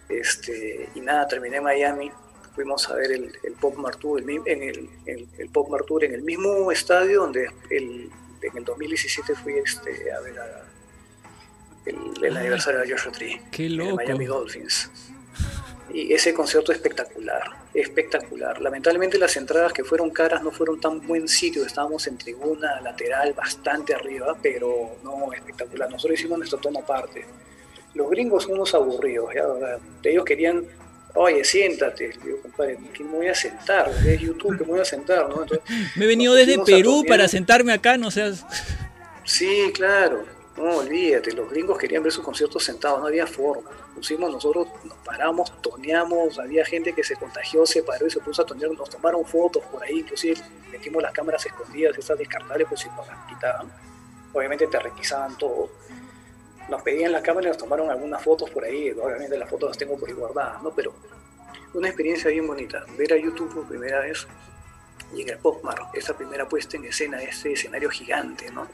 [0.09, 2.11] Este, y nada, terminé en Miami,
[2.53, 6.13] fuimos a ver el, el Pop Martour el, en el, el- el Pop Martour en
[6.13, 8.09] el mismo estadio donde el,
[8.41, 10.65] en el 2017 fui este, a ver a-
[11.86, 13.95] el, el aniversario de Joshua Tree Qué de loco.
[13.95, 14.89] Miami Dolphins.
[15.93, 18.61] Y ese concierto espectacular, espectacular.
[18.61, 23.34] Lamentablemente las entradas que fueron caras no fueron tan buen sitio, estábamos en tribuna lateral
[23.34, 25.89] bastante arriba, pero no espectacular.
[25.89, 27.25] Nosotros hicimos nuestro tono aparte.
[27.93, 29.43] Los gringos son unos aburridos, ya,
[30.09, 30.63] ellos querían,
[31.13, 32.13] oye, siéntate.
[32.23, 33.91] Digo, compadre, ¿qué me voy a sentar?
[34.07, 35.41] Es YouTube, que me voy a sentar, ¿no?
[35.41, 35.59] Entonces,
[35.97, 38.45] Me he venido desde Perú para sentarme acá, no seas...
[39.25, 40.23] Sí, claro.
[40.58, 43.70] No, olvídate, los gringos querían ver sus conciertos sentados, no había forma.
[43.95, 48.41] Pusimos nosotros, nos paramos, toneamos, había gente que se contagió, se paró y se puso
[48.41, 52.82] a tonear, nos tomaron fotos por ahí, inclusive metimos las cámaras escondidas, estas descartables, pues
[52.82, 53.72] si nos las quitaban.
[54.34, 55.70] Obviamente te requisaban todo.
[56.70, 59.78] Nos pedían las cámaras y nos tomaron algunas fotos por ahí, obviamente las fotos las
[59.78, 60.72] tengo por ahí guardadas, ¿no?
[60.72, 60.93] Pero
[61.74, 64.28] una experiencia bien bonita, ver a YouTube por primera vez
[65.14, 68.68] y en el Popmar, esa primera puesta en escena, ese escenario gigante, ¿no?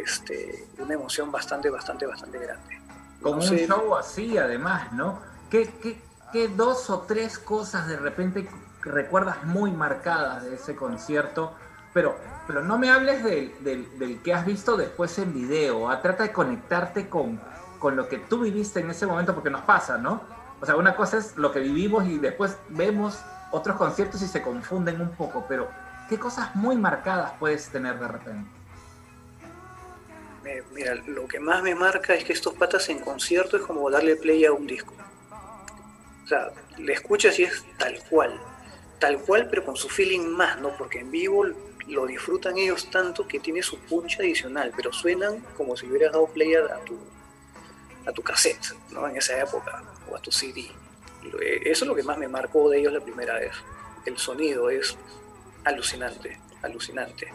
[0.00, 2.80] Este, una emoción bastante, bastante, bastante grande.
[3.22, 5.20] Con No un show así, además, ¿no?
[5.50, 6.00] ¿Qué, qué,
[6.32, 8.48] qué dos o tres cosas de repente
[8.82, 11.52] recuerdas muy marcadas de ese concierto?
[11.94, 12.16] Pero,
[12.46, 15.88] pero no me hables del, del- del que has visto después en video.
[15.88, 16.02] ¿ah?
[16.02, 17.40] Trata de conectarte con,
[17.78, 20.20] con lo que tú viviste en ese momento, porque nos pasa, ¿no?
[20.60, 23.18] O sea, una cosa es lo que vivimos y después vemos
[23.50, 25.68] otros conciertos y se confunden un poco, pero
[26.08, 28.50] ¿qué cosas muy marcadas puedes tener de repente?
[30.46, 33.90] Me- mira, lo que más me marca es que estos patas en concierto es como
[33.90, 34.94] darle play a un disco.
[36.24, 38.40] O sea, le escuchas y es tal cual.
[38.98, 40.76] Tal cual, pero con su feeling más, ¿no?
[40.76, 41.44] Porque en vivo
[41.88, 46.26] lo disfrutan ellos tanto que tiene su punch adicional, pero suenan como si hubieras dado
[46.28, 46.98] play a, tu,
[48.06, 49.06] a tu cassette, ¿no?
[49.06, 50.60] En esa época, o a tu CD.
[51.40, 53.52] Eh, Eso es lo que más me marcó de ellos la primera vez.
[54.04, 54.96] El sonido es
[55.64, 57.32] alucinante, alucinante.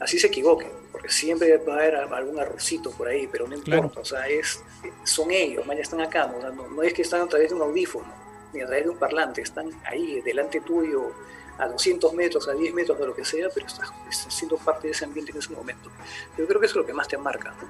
[0.00, 3.82] Así se equivoquen, porque siempre va a haber algún errorcito por ahí, pero no Claro.
[3.82, 4.62] importa, o sea, es,
[5.04, 6.38] son ellos, man, ya están acá, ¿no?
[6.38, 8.12] O sea, no, no es que están a través de un audífono,
[8.52, 11.12] ni a través de un parlante, están ahí, delante tuyo,
[11.58, 14.86] a 200 metros, a 10 metros, de lo que sea, pero estás, estás siendo parte
[14.88, 15.90] de ese ambiente en ese momento.
[16.38, 17.50] Yo creo que eso es lo que más te marca.
[17.60, 17.68] ¿no?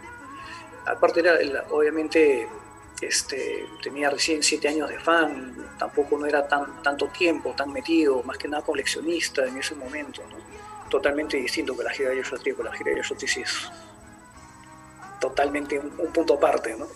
[0.93, 2.47] Aparte, era, obviamente,
[3.01, 8.23] este, tenía recién 7 años de fan, tampoco no era tan, tanto tiempo, tan metido,
[8.23, 10.37] más que nada coleccionista en ese momento, ¿no?
[10.91, 13.71] Totalmente distinto que la gira de Joshua Tree, porque la gira de sí es
[15.21, 16.87] totalmente un, un punto aparte, ¿no?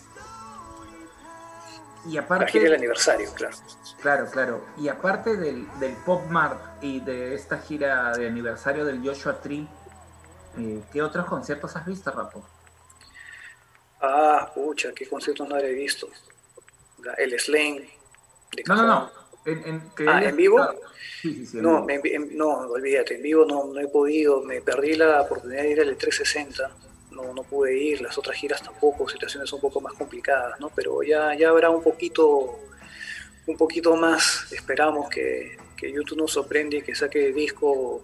[2.07, 2.53] Y La aparte...
[2.53, 3.57] gira del aniversario, claro.
[4.01, 4.67] Claro, claro.
[4.77, 9.67] Y aparte del, del Pop Mart y de esta gira de aniversario del Joshua Tree,
[10.59, 12.45] eh, ¿qué otros conciertos has visto, Rapo?
[14.01, 16.09] Ah, pucha, qué conciertos no habré visto.
[17.03, 17.39] La- El de
[18.67, 19.11] No, no, no.
[19.47, 20.61] En, Ah, ¿en vivo?
[20.61, 20.81] estado-
[21.63, 25.63] No, me- en- no, olvídate, en vivo no, no he podido, me perdí la oportunidad
[25.63, 26.71] de ir al 360,
[27.13, 30.71] no, no pude ir, las otras giras tampoco, situaciones un poco más complicadas, ¿no?
[30.75, 32.59] Pero ya, ya habrá un poquito,
[33.47, 38.03] un poquito más, esperamos que, que YouTube nos sorprende y que saque disco,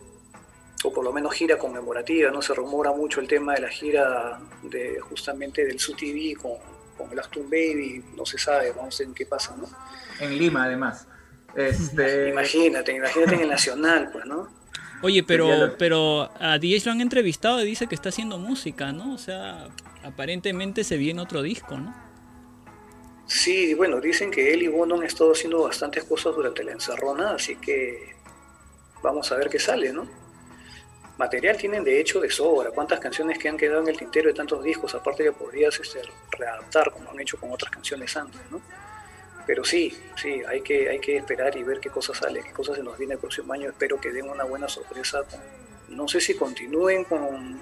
[0.83, 2.41] o por lo menos gira conmemorativa, ¿no?
[2.41, 6.53] Se rumora mucho el tema de la gira de justamente del Su TV con,
[6.97, 9.69] con el Aston Baby, no se sabe, vamos a ver qué pasa, ¿no?
[10.21, 11.07] En Lima, además.
[11.55, 14.49] Este, Imagínate, imagínate en el Nacional, pues, ¿no?
[15.03, 19.15] Oye, pero, pero a DH lo han entrevistado y dice que está haciendo música, ¿no?
[19.15, 19.69] O sea,
[20.05, 21.95] aparentemente se viene otro disco, ¿no?
[23.27, 27.31] Sí, bueno, dicen que él y Bono han estado haciendo bastantes cosas durante la encerrona,
[27.31, 28.15] así que
[29.03, 30.07] vamos a ver qué sale, ¿no?
[31.17, 32.71] Material tienen de hecho de sobra.
[32.71, 34.95] ¿Cuántas canciones que han quedado en el tintero de tantos discos?
[34.95, 36.01] Aparte que podrías este,
[36.33, 38.61] readaptar como han hecho con otras canciones antes, ¿no?
[39.51, 42.77] Pero sí, sí, hay que, hay que esperar y ver qué cosa sale, qué cosas
[42.77, 43.69] se nos viene el próximo año.
[43.69, 45.23] Espero que den una buena sorpresa.
[45.89, 47.61] no sé si continúen con,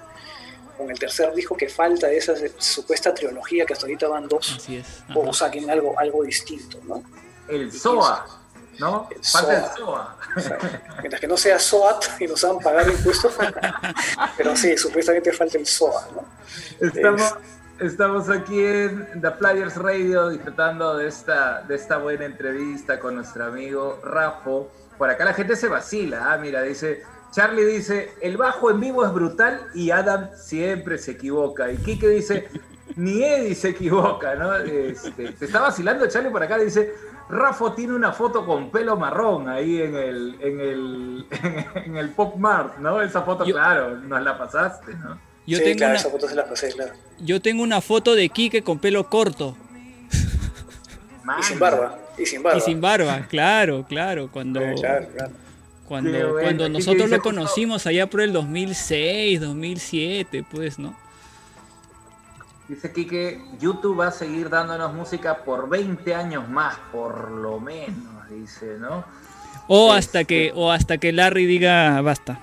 [0.77, 4.57] con el tercer disco que falta de esa supuesta trilogía que hasta ahorita van dos
[4.57, 5.03] Así es.
[5.15, 7.03] o saquen algo, algo distinto, ¿no?
[7.47, 8.39] el SOA,
[8.77, 9.09] ¿no?
[9.09, 9.75] El Falta el SOA.
[9.75, 10.17] SOA.
[10.37, 13.33] O sea, mientras que no sea SOAT y nos hagan pagar impuestos,
[14.37, 16.87] pero sí, supuestamente falta el SOA, ¿no?
[16.87, 17.33] Estamos,
[17.79, 23.45] estamos aquí en The Players Radio disfrutando de esta, de esta buena entrevista con nuestro
[23.45, 24.71] amigo Rafo.
[24.97, 29.05] Por acá la gente se vacila, ah, mira, dice, Charlie dice, el bajo en vivo
[29.05, 31.71] es brutal y Adam siempre se equivoca.
[31.71, 32.49] Y Kike dice,
[32.95, 34.55] ni Eddie se equivoca, ¿no?
[34.55, 36.93] Este, te está vacilando Charlie por acá, dice,
[37.29, 41.27] Rafa tiene una foto con pelo marrón ahí en el, en el,
[41.85, 43.01] en el Pop Mart, ¿no?
[43.01, 45.28] Esa foto, Yo- claro, nos la pasaste, ¿no?
[45.49, 46.93] Yo, sí, tengo claro, una, esa foto se la pasé, claro.
[47.19, 49.57] yo tengo una foto de Quique con pelo corto
[51.39, 52.57] Y sin barba, y sin barba.
[52.57, 55.31] y sin barba, claro, claro, cuando, claro, claro.
[55.87, 60.95] cuando, bueno, cuando Quique nosotros lo conocimos allá por el 2006, 2007, pues, ¿no?
[62.67, 68.29] Dice Kike, YouTube va a seguir dándonos música por 20 años más, por lo menos,
[68.29, 69.03] dice, ¿no?
[69.67, 72.39] O Este- hasta que, o hasta que Larry diga basta.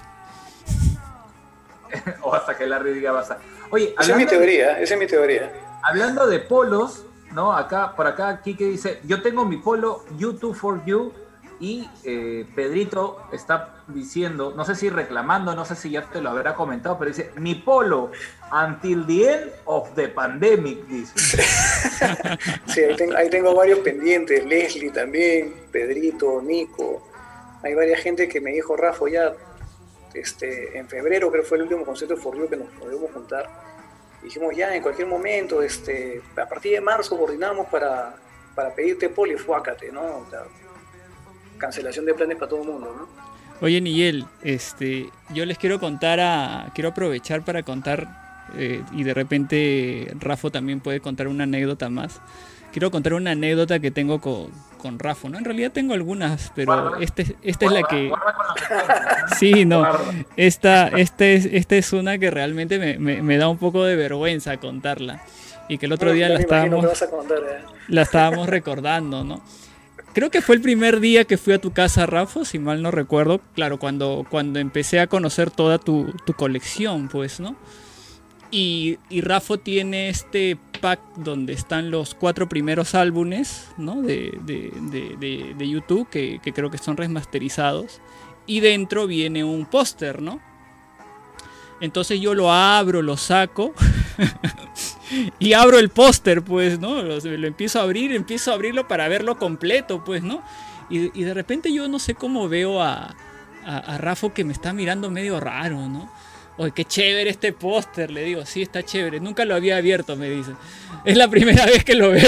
[2.22, 3.38] o hasta que Larry diga basta.
[3.70, 5.52] Oye, Esa es mi teoría, esa es mi teoría.
[5.82, 7.52] Hablando de polos, ¿no?
[7.52, 11.12] Acá, por acá, Kike dice, yo tengo mi polo YouTube for You
[11.58, 16.30] y eh, Pedrito está diciendo, no sé si reclamando, no sé si ya te lo
[16.30, 18.10] habrá comentado, pero dice, mi polo
[18.52, 21.14] until the end of the pandemic, dice.
[22.66, 27.08] Sí, ahí tengo, ahí tengo varios pendientes, Leslie también, Pedrito, Nico.
[27.62, 29.32] Hay varias gente que me dijo, Rafa, ya
[30.20, 33.10] este, en febrero creo que fue el último concierto de For You que nos podemos
[33.12, 33.48] juntar.
[34.22, 38.16] Dijimos, ya en cualquier momento, este, a partir de marzo coordinamos para,
[38.54, 40.26] para pedirte poli, fuácate, ¿no?
[40.30, 40.44] Sea,
[41.58, 43.26] cancelación de planes para todo el mundo, ¿no?
[43.60, 48.25] Oye, Nigel, este, yo les quiero contar a, quiero aprovechar para contar
[48.56, 52.20] eh, y de repente Rafa también puede contar una anécdota más.
[52.72, 55.38] Quiero contar una anécdota que tengo con, con Rafa, ¿no?
[55.38, 56.98] En realidad tengo algunas, pero Guarda.
[57.02, 57.88] este, esta es la Guarda,
[59.28, 59.86] que, sí, no,
[60.36, 63.96] esta, esta es, esta es una que realmente me, me- me da un poco de
[63.96, 65.22] vergüenza contarla
[65.68, 67.06] y que el otro día la estábamos, ¿eh?
[67.88, 69.40] la estábamos recordando, ¿no?
[70.12, 72.90] Creo que fue el primer día que fui a tu casa, Rafa, si mal no
[72.90, 73.40] recuerdo.
[73.54, 77.54] Claro, cuando, cuando empecé a conocer toda tu, tu colección, pues, ¿no?
[78.50, 84.02] Y, y Rafa tiene este pack donde están los cuatro primeros álbumes, ¿no?
[84.02, 84.30] De,
[85.58, 88.00] YouTube, que, creo que son remasterizados.
[88.46, 90.40] Y dentro viene un póster, ¿no?
[91.80, 93.74] Entonces yo lo abro, lo saco
[95.38, 97.02] y abro el póster, pues, ¿no?
[97.02, 100.42] Lo, empiezo a abrir, empiezo a abrirlo para verlo completo, pues, ¿no?
[100.88, 103.14] Y, y de repente yo no sé cómo veo a,
[103.66, 106.08] a, a Rafa que me está mirando medio raro, ¿no?
[106.58, 109.20] Oye, qué chévere este póster, le digo, sí, está chévere.
[109.20, 110.52] Nunca lo había abierto, me dice.
[111.04, 112.22] Es la primera vez que lo veo.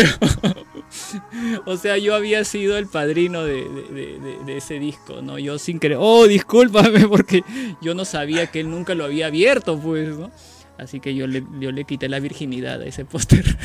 [1.66, 5.38] o sea, yo había sido el padrino de, de- de- de- de ese disco, ¿no?
[5.38, 7.42] Yo sin querer, oh, discúlpame, porque
[7.80, 10.30] yo no sabía que él nunca lo había abierto, pues, ¿no?
[10.76, 13.44] Así que yo le, yo le quité la virginidad a ese póster.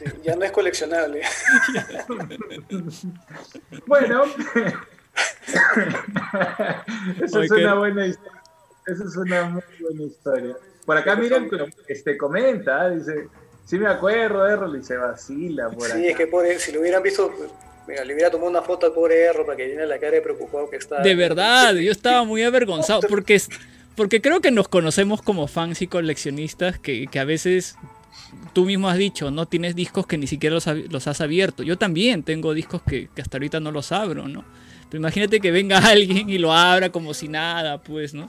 [0.00, 1.20] Sí, ya no es coleccionable.
[3.86, 4.24] Bueno,
[7.22, 8.39] eso Ay, es una buena historia.
[8.92, 10.56] Eso es una muy buena historia.
[10.84, 11.48] Por acá miren,
[11.88, 13.28] este comenta, dice,
[13.64, 16.00] sí me acuerdo, Errol, y se vacila por Sí, acá.
[16.00, 17.32] es que pobre, si lo hubieran visto,
[17.86, 20.22] mira, le hubiera tomado una foto al pobre Erro para que llene la cara de
[20.22, 21.02] preocupado que está.
[21.02, 23.48] De verdad, yo estaba muy avergonzado porque, es-
[23.94, 27.76] porque creo que nos conocemos como fans y coleccionistas que, que a veces
[28.52, 31.62] tú mismo has dicho, no tienes discos que ni siquiera los, los has abierto.
[31.62, 34.44] Yo también tengo discos que, que hasta ahorita no los abro, ¿no?
[34.88, 38.28] Pero imagínate que venga alguien y lo abra como si nada, pues, ¿no?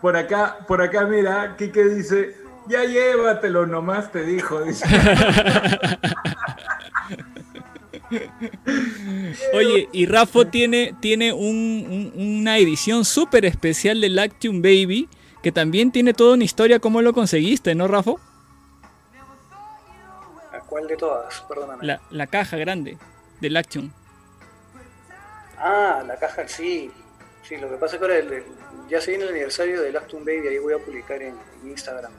[0.00, 2.36] Por acá, por acá, mira, Kike dice,
[2.68, 4.60] ya llévatelo nomás, te dijo.
[4.62, 4.84] Dice.
[9.54, 15.08] Oye, y Rafa tiene, tiene un- un- una edición súper especial de Lactium Baby
[15.42, 16.78] que también tiene toda una historia.
[16.80, 18.12] ¿Cómo lo conseguiste, no, Rafa?
[20.52, 21.40] ¿A cuál de todas?
[21.48, 21.84] Perdóname.
[21.86, 22.98] La, la caja grande
[23.40, 23.90] de Lactium.
[25.58, 26.90] Ah, la caja, sí.
[27.42, 28.44] Sí, lo que pasa es que ahora el- el-
[28.88, 32.12] ya se viene el aniversario de Lactum Baby, ahí voy a publicar en, en Instagram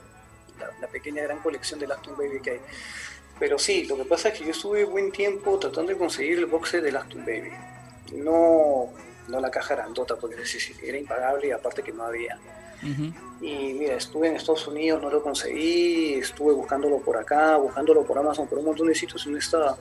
[0.59, 2.59] la, la pequeña gran colección de Lactum Baby que hay.
[3.39, 6.45] Pero sí, lo que pasa es que yo estuve buen tiempo tratando de conseguir el
[6.47, 7.51] box set de Lactum Baby.
[8.13, 8.89] No,
[9.27, 10.35] no la caja grandota, porque
[10.83, 12.37] era impagable y aparte que no había.
[12.83, 13.13] Ujú.
[13.45, 18.17] Y mira, estuve en Estados Unidos, no lo conseguí, estuve buscándolo por acá, buscándolo por
[18.17, 19.77] Amazon, por un montón de sitios y no estaba.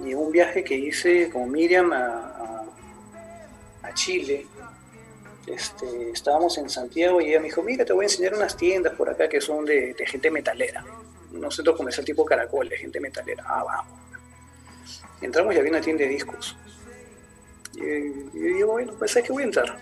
[0.00, 2.64] Y un viaje que hice con Miriam a, a-
[3.88, 4.46] a Chile,
[5.46, 8.94] este, estábamos en Santiago y ella me dijo, mira, te voy a enseñar unas tiendas
[8.94, 10.84] por acá que son de, gente metalera.
[11.32, 13.44] Un centro comercial tipo caracol, de gente metalera.
[13.46, 14.02] Ah, vamos.
[15.20, 16.56] Entramos y había una tienda de discos.
[17.74, 19.78] Y, yo digo, bueno, pues ¿sabes qué voy a entrar?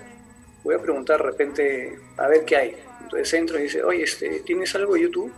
[0.62, 2.76] Voy a preguntar de repente a ver qué hay.
[3.02, 5.32] Entonces entro y dice, oye, este, ¿tienes algo YouTube?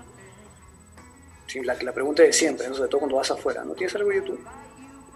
[1.47, 4.41] Sí, la, pregunta de siempre, sobre todo cuando vas afuera, ¿no tienes algo YouTube?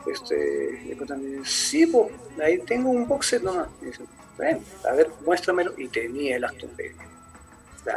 [0.07, 2.13] Este, y después también, sí, pues,
[2.43, 3.69] ahí tengo un box set nomás.
[3.83, 4.05] Y dice,
[4.39, 5.75] "Ven, a ver, muéstramelo.
[5.77, 6.71] Y tenía el Aston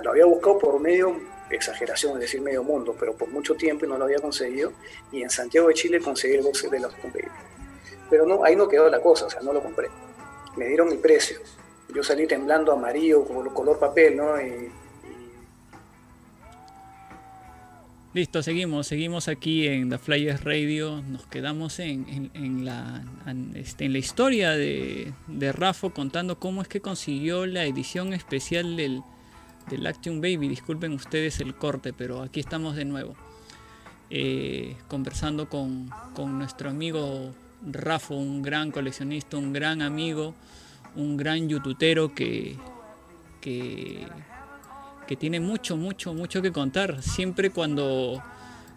[0.03, 3.89] lo había buscado por medio exageración, es decir, medio mundo, pero por mucho tiempo y
[3.89, 4.71] no lo había conseguido.
[5.11, 7.27] Y en Santiago de Chile conseguí el box set de Lost Baby.
[8.09, 9.89] Pero no, ahí no quedó la cosa, o sea, no lo compré.
[10.55, 11.39] Me dieron mi precio.
[11.93, 14.35] Yo salí temblando amarillo, como color papel, ¿no?
[18.11, 22.31] Listo, seguimos, seguimos aquí en The Flyers Radio, nos quedamos en,
[23.53, 29.03] este, la historia de, de Rafa contando cómo es que consiguió la edición especial del,
[29.69, 33.13] del Action Baby, disculpen ustedes el corte, pero aquí estamos de nuevo,
[34.09, 40.33] eh, conversando con, con nuestro amigo Rafa, un gran coleccionista, un gran amigo,
[40.95, 42.55] un gran youtubero que,
[43.39, 44.07] que
[45.09, 47.01] que tiene mucho, mucho, mucho que contar.
[47.01, 48.21] Siempre cuando,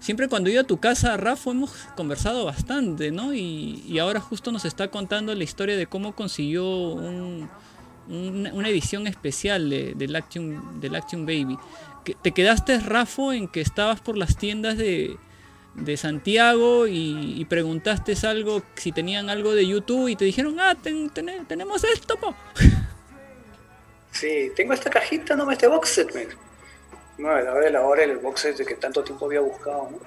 [0.01, 3.35] siempre cuando iba a tu casa, Rafa, hemos conversado bastante, ¿no?
[3.35, 6.95] Y, ahora justo nos está contando la historia de cómo consiguió
[8.09, 11.59] una edición especial de, del, Action, del Action Baby.
[12.23, 15.19] ¿Te quedaste, Rafa, en que estabas por las tiendas de,
[15.75, 20.79] de Santiago y, preguntaste algo, si tenían algo de YouTube y te dijeron, ah,
[21.47, 22.19] tenemos esto.
[24.13, 26.29] Sí, tengo esta cajita, no me este box set, man.
[27.19, 29.89] No, a la hora de la hora el box set que tanto tiempo había buscado,
[29.91, 29.99] ¿no?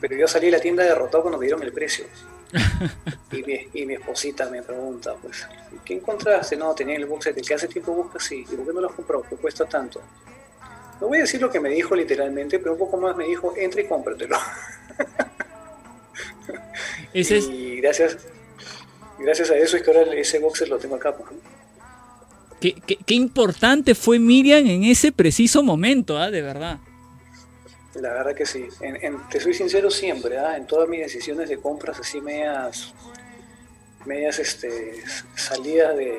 [0.00, 2.04] Pero yo salí de la tienda derrotado cuando me dieron el precio.
[3.32, 5.46] y, mi, y mi esposita me pregunta, pues,
[5.84, 6.56] ¿qué encontraste?
[6.56, 8.44] No, tenía el box set, el que hace tiempo buscas, sí.
[8.50, 9.24] ¿Y por qué no lo has comprado?
[9.28, 10.00] ¿Qué cuesta tanto?
[11.00, 13.54] No voy a decir lo que me dijo literalmente, pero un poco más me dijo,
[13.56, 14.36] entra y cómpratelo.
[17.12, 18.18] ¿Ese y gracias,
[19.18, 21.30] gracias a eso es que ahora ese box set lo tengo acá, pues.
[22.60, 26.30] Qué, importante fue Miriam en ese preciso momento, ¿ah?
[26.30, 26.78] de verdad.
[27.94, 28.66] La verdad que sí.
[29.30, 30.56] te soy sincero siempre, ¿ah?
[30.56, 32.92] en todas mis decisiones de compras así medias,
[34.04, 35.02] medias este,
[35.34, 36.18] salidas de,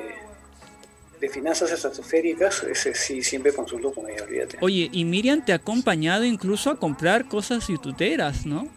[1.20, 4.58] de finanzas estratosféricas, ese sí siempre consulto con ella, olvídate.
[4.60, 8.68] Oye, y Miriam te ha acompañado incluso a comprar cosas youtuberas, ¿no?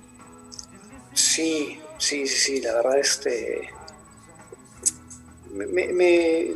[1.15, 3.69] Sí, sí, sí, sí, la verdad este
[5.55, 6.51] me, me,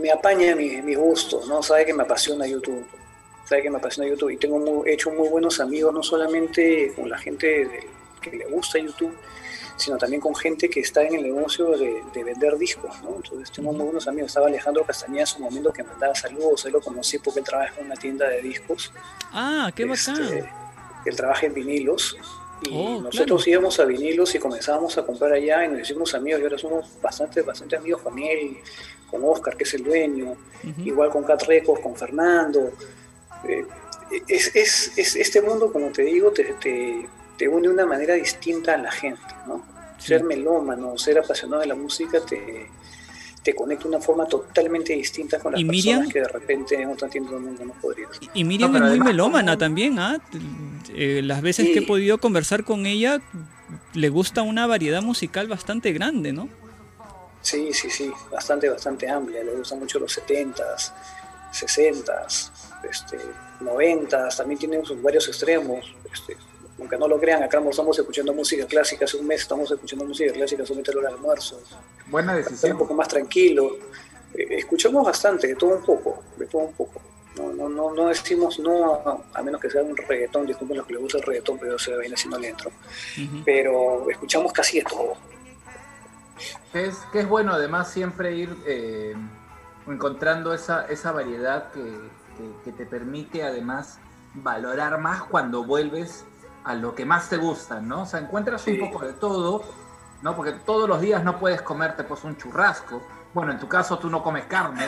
[0.00, 1.62] me apaña mis mi gustos, ¿no?
[1.62, 2.86] Sabe que me apasiona YouTube.
[3.44, 4.30] Sabe que me apasiona YouTube.
[4.30, 7.88] Y tengo hecho muy buenos amigos, no solamente con la gente
[8.20, 9.14] que le gusta YouTube,
[9.76, 13.16] sino también con gente que está en el negocio de, vender discos, ¿no?
[13.16, 14.28] Entonces tengo muy buenos amigos.
[14.28, 17.80] Estaba Alejandro Castañeda en un momento que mandaba saludos, él lo conocí porque él trabaja
[17.80, 18.92] en una tienda de discos.
[19.32, 20.22] Ah, qué bacán.
[20.22, 20.50] Este,
[21.06, 22.16] él trabaja en vinilos
[22.62, 26.40] y oh, nosotros íbamos a vinilos y comenzábamos a comprar allá y nos hicimos amigos
[26.40, 28.58] y ahora somos bastante, bastante amigos con él,
[29.10, 30.36] con Oscar, que es el dueño,
[30.84, 32.72] igual con Cat Records, con Fernando.
[33.44, 33.64] Eh,
[34.28, 37.06] es, es, es, este mundo, como te digo, te, te,
[37.36, 39.64] te, une de una manera distinta a la gente, ¿no?
[39.98, 42.68] Ser melómano, ser apasionado de la música te,
[43.42, 47.08] te conecta de una forma totalmente distinta con las personas que de repente en otra
[47.08, 48.10] tienda del mundo no podrías.
[48.34, 50.20] Y, Miriam es muy melómana también, ¿ah?
[50.94, 53.20] Eh, las veces que he podido conversar con ella,
[53.94, 56.48] le gusta una variedad musical bastante grande, ¿no?
[57.42, 59.42] Sí, sí, sí, bastante, bastante amplia.
[59.42, 60.92] Le gustan mucho los 70s,
[61.52, 62.50] 60s,
[62.88, 63.18] este,
[63.60, 65.94] 90s, también tiene sus varios extremos.
[66.12, 66.36] Este,
[66.78, 70.32] aunque no lo crean, acá estamos escuchando música clásica, hace un mes estamos escuchando música
[70.32, 71.60] clásica a la hora almuerzo.
[72.06, 72.72] Buena decisión.
[72.72, 73.76] un poco más tranquilo.
[74.34, 77.00] Eh, escuchamos bastante, de todo un poco, de todo un poco.
[77.36, 80.94] No, no, no, no decimos no, a, menos que sea un reggaetón, disculpen los que
[80.94, 82.70] les gusta el reggaetón, pero se viene haciendo el intro.
[83.44, 85.29] Pero escuchamos casi de todo
[86.72, 89.14] es, que es bueno además siempre ir eh,
[89.86, 92.20] encontrando esa, esa variedad que,
[92.72, 93.98] te permite además
[94.32, 96.24] valorar más cuando vuelves
[96.64, 98.02] a lo que más te gusta, ¿no?
[98.02, 99.62] O sea, encuentras un poco de todo,
[100.22, 100.34] ¿no?
[100.34, 103.02] Porque todos los días no puedes comerte pues un churrasco.
[103.34, 104.86] Bueno, en tu caso tú no comes carne,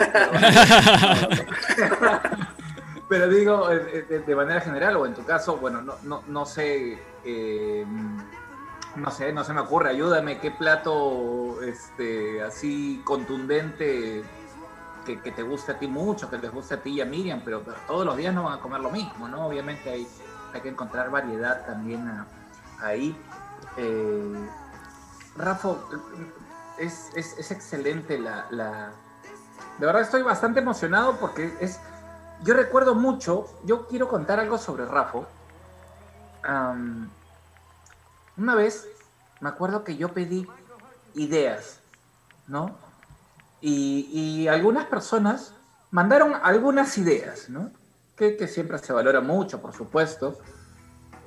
[3.09, 6.99] pero, digo, eh, de, manera general, o en tu caso, bueno, no, no, no sé,
[7.25, 7.85] eh,
[8.97, 14.23] no sé, no se me ocurre, ayúdame, qué plato este, así contundente
[15.05, 17.63] que, te guste a ti mucho, que les guste a ti y a Miriam, pero,
[17.87, 19.47] todos los días no van a comer lo mismo, ¿no?
[19.47, 20.07] Obviamente hay,
[20.53, 22.09] hay que encontrar variedad también
[22.81, 23.17] ahí.
[23.77, 24.49] Eh,
[25.37, 25.75] Rafa,
[26.79, 28.93] es, excelente la, la,
[29.79, 31.81] De verdad estoy bastante emocionado porque es...
[32.43, 35.21] Yo recuerdo mucho, yo quiero contar algo sobre Rafa.
[38.37, 38.89] Una vez
[39.41, 40.47] me acuerdo que yo pedí
[41.15, 41.81] ideas,
[42.47, 42.77] ¿no?
[43.61, 45.55] Y, algunas personas
[45.91, 47.71] mandaron algunas ideas, ¿no?
[48.17, 50.39] Que, siempre se valora mucho, por supuesto.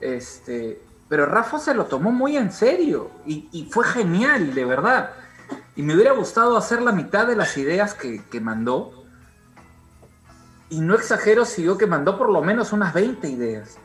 [0.02, 5.12] Este, pero Rafa se lo tomó muy en serio y, fue genial, de verdad.
[5.76, 9.06] Y me hubiera gustado hacer la mitad de las ideas que, mandó.
[10.70, 13.78] y no exagero si digo que mandó por lo menos unas 20 ideas.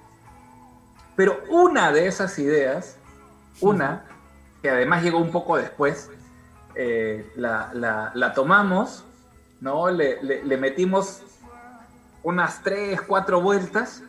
[1.16, 2.96] Pero una de esas ideas,
[3.60, 4.04] una,
[4.62, 6.10] que además llegó un poco después,
[6.74, 9.04] eh, la, la- tomamos,
[9.60, 9.90] ¿no?
[9.90, 11.22] Le, le- metimos
[12.22, 14.02] unas 3, 4 vueltas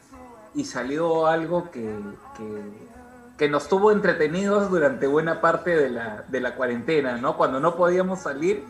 [0.54, 1.98] y salió algo que,
[2.38, 7.38] que- nos tuvo entretenidos durante buena parte de la, de la cuarentena, ¿no?
[7.38, 8.64] Cuando no podíamos salir,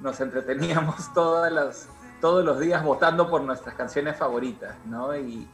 [0.00, 1.86] nos entreteníamos todas las,
[2.22, 5.14] todos los días votando por nuestras canciones favoritas, ¿no?
[5.14, 5.46] Y-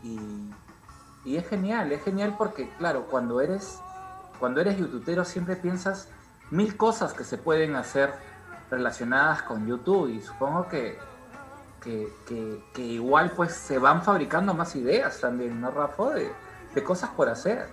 [1.25, 3.81] y es genial, es genial porque, claro, cuando eres,
[4.39, 6.09] cuando eres youtubero siempre piensas
[6.51, 8.13] mil cosas que se pueden hacer
[8.71, 10.99] relacionadas con YouTube y supongo que,
[11.83, 16.11] que, igual pues se van fabricando más ideas también, ¿no, Rafa?
[16.15, 16.33] De,
[16.83, 17.69] cosas por hacer.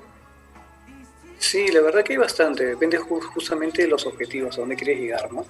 [1.38, 4.98] Sí, la verdad que hay bastante, depende ju- justamente de los objetivos, a dónde quieres
[4.98, 5.46] llegar, ¿no?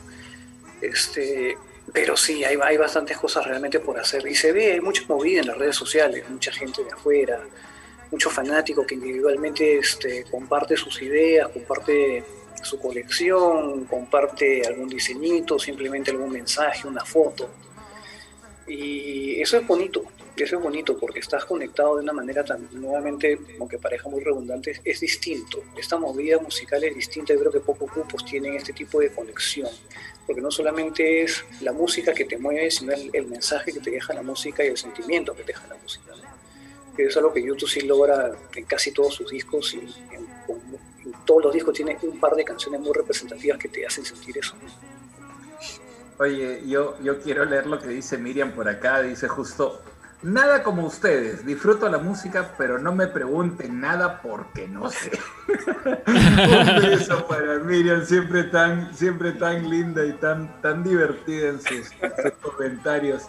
[0.82, 1.56] Este,
[1.94, 4.26] pero sí, hay, hay bastantes cosas realmente por hacer.
[4.28, 7.42] Y se ve, hay mucha movida en las redes sociales, mucha gente de afuera,
[8.14, 12.24] mucho fanático que individualmente este, comparte sus ideas, comparte
[12.62, 17.50] su colección, comparte algún diseñito, simplemente algún mensaje, una foto.
[18.68, 20.04] Y eso es bonito,
[20.38, 24.80] eso es bonito porque estás conectado de una manera tan, nuevamente, aunque parezca muy redundante,
[24.84, 25.64] es distinto.
[25.76, 29.72] Esta movida musical es distinta, yo creo que pocos grupos tienen este tipo de conexión,
[30.28, 33.90] porque no solamente es la música que te mueve, sino el, el mensaje que te
[33.90, 36.14] deja la música y el sentimiento que te deja la música.
[36.96, 40.28] Que es algo que YouTube sí logra en casi todos sus discos y en,
[41.06, 44.38] en todos los discos tiene un par de canciones muy representativas que te hacen sentir
[44.38, 44.56] eso.
[46.20, 49.02] Oye, yo, yo quiero leer lo que dice Miriam por acá.
[49.02, 49.82] Dice justo,
[50.22, 51.46] nada como ustedes.
[51.46, 55.12] Disfruto la música, pero no me pregunten nada porque no sé.
[56.08, 61.88] Un beso para Miriam, siempre tan, siempre tan linda y tan, tan divertida en sus,
[61.88, 63.24] sus comentarios.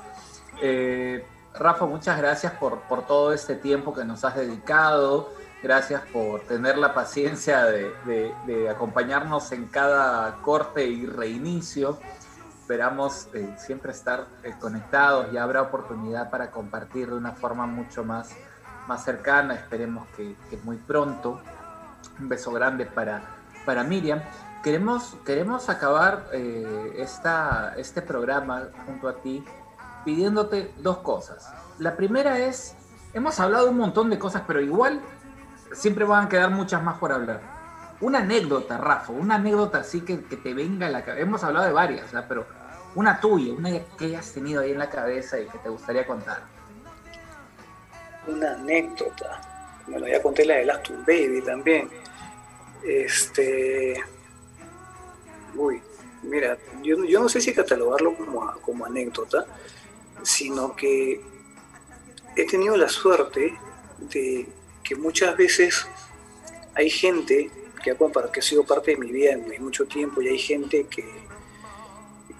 [0.61, 1.25] Eh,
[1.55, 5.31] Rafa, muchas gracias por, por todo este tiempo que nos has dedicado.
[5.63, 11.99] Gracias por tener la paciencia de, de- de acompañarnos en cada corte y reinicio.
[12.61, 18.05] Esperamos eh, siempre estar eh, conectados y habrá oportunidad para compartir de una forma mucho
[18.05, 18.31] más,
[18.89, 19.55] más cercana.
[19.55, 21.41] Esperemos que, que muy pronto.
[22.19, 23.23] Un beso grande para,
[23.65, 24.21] para Miriam.
[24.63, 29.45] Queremos, queremos acabar eh, esta, este programa junto a ti
[30.05, 31.53] pidiéndote dos cosas.
[31.79, 32.77] La primera es,
[33.13, 35.01] hemos hablado un montón de cosas, pero igual
[35.73, 37.41] siempre van a quedar muchas más por hablar.
[38.01, 41.23] Una anécdota, Rafa, una anécdota así que, que te venga a la cabeza.
[41.23, 42.27] Hemos hablado de varias, ¿verdad?
[42.29, 42.47] pero
[42.95, 46.43] una tuya, una que hayas tenido ahí en la cabeza y que te gustaría contar.
[48.27, 49.41] una anécdota.
[49.87, 51.91] Bueno, ya conté la de Last Baby también.
[52.83, 54.03] Este.
[55.55, 55.83] Uy,
[56.23, 59.45] mira, yo, yo no sé si catalogarlo como, como anécdota,
[60.25, 61.21] sino que
[62.37, 63.57] he tenido la suerte
[63.99, 64.47] de
[64.83, 65.87] que muchas veces
[66.75, 67.51] hay gente
[67.83, 71.05] que ha, sido parte de mi vida en, mucho tiempo y hay gente que,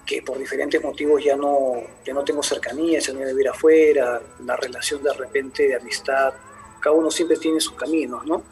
[0.05, 3.49] que por diferentes motivos ya no, ya no tengo cercanía, se han ido a vivir
[3.49, 6.33] afuera, la relación de repente de amistad,
[6.79, 8.43] cada uno siempre tiene sus caminos, ¿no?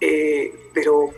[0.00, 1.10] Eh, pero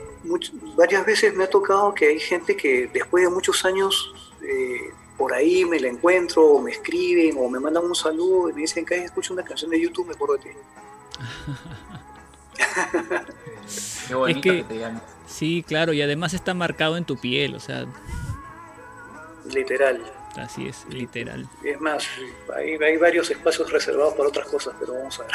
[0.76, 5.32] varias veces me ha tocado que hay gente que después de muchos años eh, por
[5.34, 8.84] ahí me la encuentro, o me escriben, o me mandan un saludo y me dicen
[8.84, 10.50] que escucho una canción de YouTube, me acuerdo de ti.
[14.08, 15.02] Qué bonito que- que te digan.
[15.26, 17.86] Sí, claro, y además está marcado en tu piel, o sea,
[19.52, 20.00] Literal.
[20.36, 21.48] así es, literal.
[21.64, 22.06] Es más,
[22.56, 25.32] hay, hay varios espacios reservados para otras cosas, pero vamos a ver.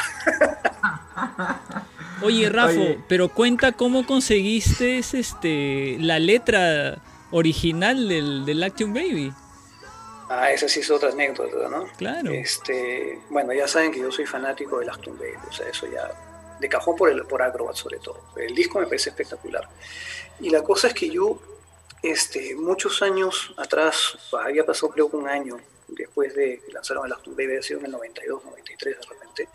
[2.24, 3.00] Oye, Rafa, Oye.
[3.08, 7.00] pero cuenta cómo conseguiste este la letra
[7.32, 9.34] original del, del Action Baby.
[10.34, 11.88] Ah, esa sí es otra anécdota, ¿no?
[11.98, 12.32] Claro.
[12.32, 16.10] Este, bueno, ya saben que yo soy fanático del Aston Baby, o sea, eso ya
[16.60, 18.32] de cajón por el por Acrobat sobre todo.
[18.38, 19.68] El disco me parece espectacular.
[20.40, 21.38] Y la cosa es que yo
[22.02, 25.60] este, muchos años atrás, había pasado creo que un año
[25.90, 29.50] después de que lanzaron el Aston Baby, había sido en el 92, 93 de repente,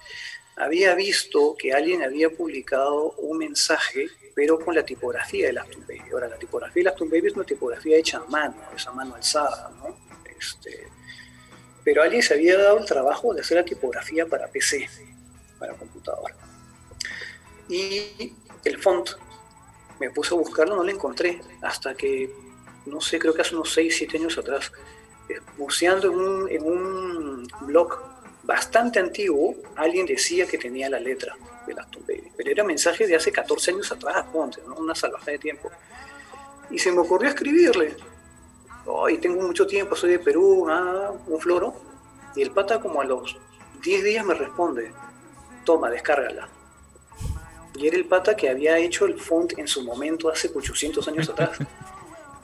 [0.56, 6.10] había visto que alguien había publicado un mensaje, pero con la tipografía del Aston Baby.
[6.12, 9.14] Ahora, la tipografía del Aston Baby es una tipografía hecha a mano, es a mano
[9.14, 10.05] alzada, ¿no?
[10.38, 10.88] Este,
[11.84, 14.88] pero alguien se había dado el trabajo de hacer la tipografía para PC,
[15.58, 16.34] para computadora.
[17.68, 18.34] Y
[18.64, 19.10] el font,
[20.00, 22.30] me puse a buscarlo, no lo encontré, hasta que,
[22.86, 24.72] no sé, creo que hace unos 6, 7 años atrás,
[25.28, 27.98] eh, buceando en un, en un blog
[28.42, 31.36] bastante antiguo, alguien decía que tenía la letra
[31.66, 34.76] de Aston Baby, pero era mensaje de hace 14 años atrás, ponte, ¿no?
[34.76, 35.70] una salvaje de tiempo.
[36.70, 37.96] Y se me ocurrió escribirle,
[38.86, 41.74] hoy tengo mucho tiempo, soy de Perú, ah, un floro,
[42.34, 43.36] Y el pata como a los
[43.82, 44.92] 10 días me responde,
[45.64, 46.48] toma, descárgala.
[47.74, 51.28] Y era el pata que había hecho el font en su momento hace 800 años
[51.28, 51.58] atrás.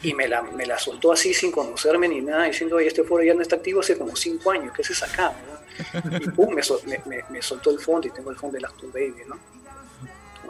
[0.04, 3.22] Y me la, me la soltó así sin conocerme ni nada, diciendo, oye, este foro
[3.22, 5.32] ya no está activo hace como 5 años, ¿qué haces acá?
[6.02, 6.16] ¿no?
[6.16, 6.62] Y pum, me,
[7.06, 9.38] me, me- soltó el font y tengo el font de Last Baby, ¿no?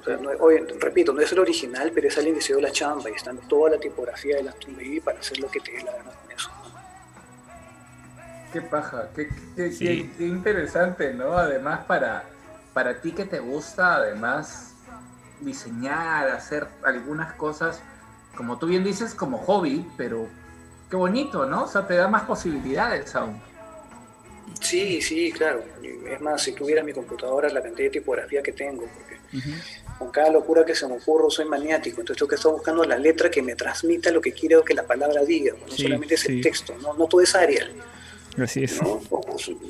[0.02, 2.60] O sea, no- oye, repito, no es el original, pero es alguien que se dio
[2.60, 5.60] la chamba y está en toda la tipografía de Last Baby para hacer lo que
[5.60, 6.50] te dé la gana con eso.
[6.50, 6.72] ¿no?
[8.52, 9.86] Qué paja, qué, qué- Sí.
[9.86, 11.38] qué- qué interesante, ¿no?
[11.38, 12.24] Además, para,
[12.74, 14.74] para ti que te gusta, además,
[15.40, 17.80] diseñar, hacer algunas cosas,
[18.36, 20.26] como tú bien dices, como hobby, pero
[20.90, 21.64] qué bonito, ¿no?
[21.64, 23.40] O sea, te da más posibilidades aún.
[24.60, 25.62] Sí, sí, claro.
[26.06, 29.18] Es más, si tuviera mi computadora, la cantidad de tipografía que tengo, porque
[30.02, 32.98] con cada locura que se me ocurre soy maniático, entonces tengo que estar buscando la
[32.98, 36.24] letra que me transmita lo que quiero que la palabra diga, no Sí, solamente es
[36.28, 36.40] el sí.
[36.40, 37.70] texto, no, no todo es Arial.
[38.38, 38.80] Así es.
[38.82, 39.00] ¿no?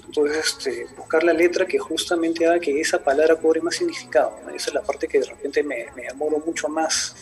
[0.07, 4.39] Entonces, este, buscar la letra que justamente haga que esa palabra cobre más significado.
[4.45, 4.51] ¿no?
[4.55, 7.15] Esa es la parte que de repente me, me enamoro mucho más,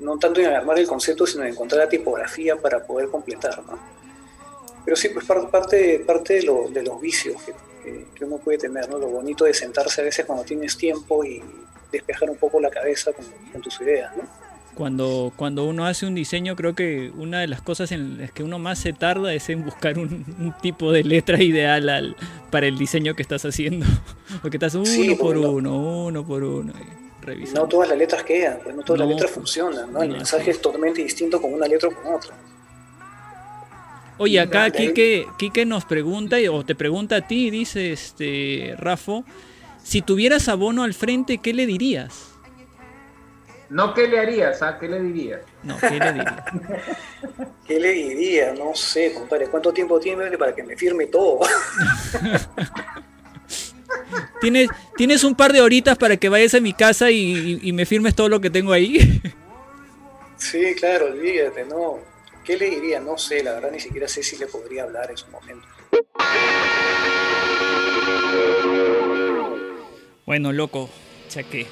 [0.00, 3.62] no tanto en armar el concepto, sino en encontrar la tipografía para poder completar.
[3.64, 3.78] ¿no?
[4.84, 7.52] Pero sí, pues par- parte, parte de, lo- de los vicios que,
[7.84, 8.98] que- que uno puede tener, ¿no?
[8.98, 11.40] lo bonito de sentarse a veces cuando tienes tiempo y
[11.92, 14.16] despejar un poco la cabeza con, con tus ideas.
[14.16, 14.22] ¿no?
[14.74, 18.42] Cuando, cuando uno hace un diseño, creo que una de las cosas en las que
[18.42, 22.16] uno más se tarda es en buscar un, un tipo de letra ideal al-
[22.50, 23.84] para el diseño que estás haciendo.
[24.42, 26.72] Porque estás uno Sí, por no- uno, uno por uno,
[27.20, 27.62] revisando.
[27.62, 29.06] No todas las letras quedan, pues no todas No.
[29.06, 30.02] las letras funcionan, ¿no?
[30.02, 32.34] el mensaje es totalmente distinto con una letra o con otra.
[34.18, 34.70] Oye, acá.
[34.70, 39.24] Quique, Quique nos pregunta, o te pregunta a ti, dice este Rafo,
[39.84, 42.26] si tuvieras abono al frente, ¿qué le dirías?
[43.68, 44.62] No, ¿qué le harías?
[44.62, 44.78] ¿Ah?
[44.80, 45.40] ¿Qué le dirías?
[45.62, 46.42] No, ¿qué le dirías?
[47.66, 48.52] ¿Qué le diría?
[48.52, 51.40] No sé, compadre, ¿cuánto tiempo tiene para que me firme todo?
[54.40, 57.16] ¿Tienes, ¿Tienes un par de horitas para que vayas a mi casa y,
[57.62, 59.20] y- y me firmes todo lo que tengo ahí?
[60.36, 61.98] sí, claro, olvídate, no.
[62.44, 62.98] ¿Qué le diría?
[63.00, 65.66] No sé, la verdad ni siquiera sé si le podría hablar en su momento.
[70.30, 70.88] Bueno, loco,
[71.34, 71.66] ya que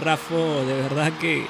[0.00, 1.44] Rafo, de verdad que,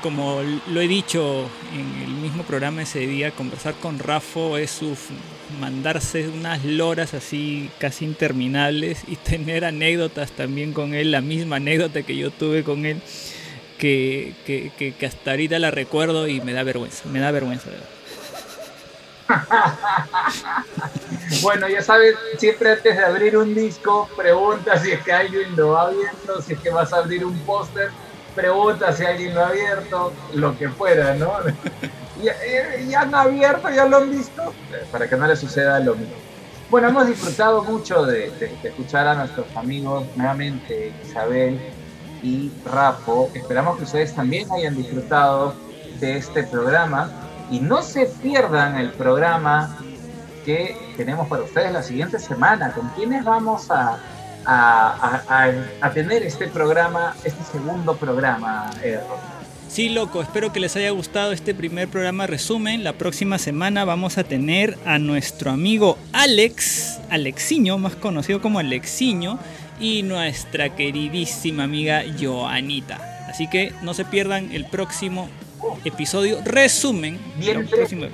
[0.00, 4.78] como lo he dicho en el mismo programa ese día, conversar con Rafo es
[5.60, 12.04] mandarse unas loras así casi interminables y tener anécdotas también con él, la misma anécdota
[12.04, 12.98] que yo tuve con él,
[13.76, 17.64] que, que- que- que hasta ahorita la recuerdo y me da vergüenza, me da vergüenza.
[17.70, 17.88] de verdad.
[21.42, 25.76] Bueno, ya sabes, siempre antes de abrir un disco, pregunta si es que alguien lo
[25.78, 27.90] ha abierto, si es que vas a abrir un póster,
[28.34, 31.32] pregunta si alguien lo ha abierto, lo que fuera, ¿no?
[32.22, 32.34] Ya,
[32.86, 34.52] ya han abierto, ya lo han visto,
[34.92, 36.12] para que no le suceda lo mismo.
[36.68, 41.58] Bueno, hemos disfrutado mucho de, de- de escuchar a nuestros amigos, nuevamente Isabel
[42.22, 43.30] y Rapo.
[43.32, 45.54] Esperamos que ustedes también hayan disfrutado
[45.98, 47.10] de este programa
[47.50, 49.76] y no se pierdan el programa
[50.44, 52.72] que tenemos para ustedes la siguiente semana.
[52.72, 53.98] ¿Con quiénes vamos a,
[54.46, 55.20] a-
[55.80, 59.00] a- tener este programa, este segundo programa, eh?
[59.68, 62.82] Sí, loco, espero que les haya gustado este primer programa resumen.
[62.82, 69.38] La próxima semana vamos a tener a nuestro amigo Alex, Alexiño, más conocido como Alexiño,
[69.78, 72.98] y nuestra queridísima amiga Joanita.
[73.28, 75.28] Así que no se pierdan el próximo
[75.84, 77.18] episodio resumen.
[77.36, 78.06] Bien, el próximo-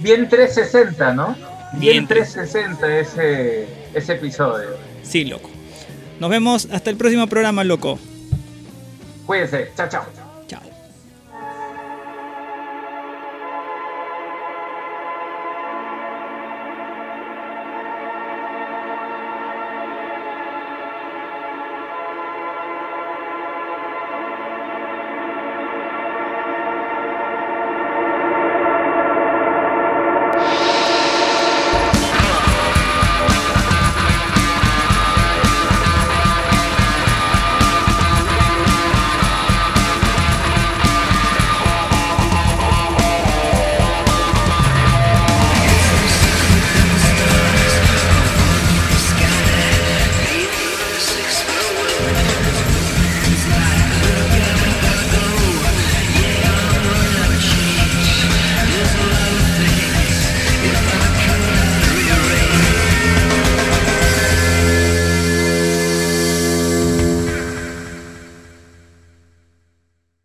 [0.00, 1.34] Bien 360, ¿no?
[1.72, 4.68] Bien Bien 360 ese, ese episodio.
[5.02, 5.50] Sí, loco.
[6.20, 7.98] Nos vemos hasta el próximo programa, loco.
[9.26, 9.70] Cuídense.
[9.76, 10.04] Chao, chao.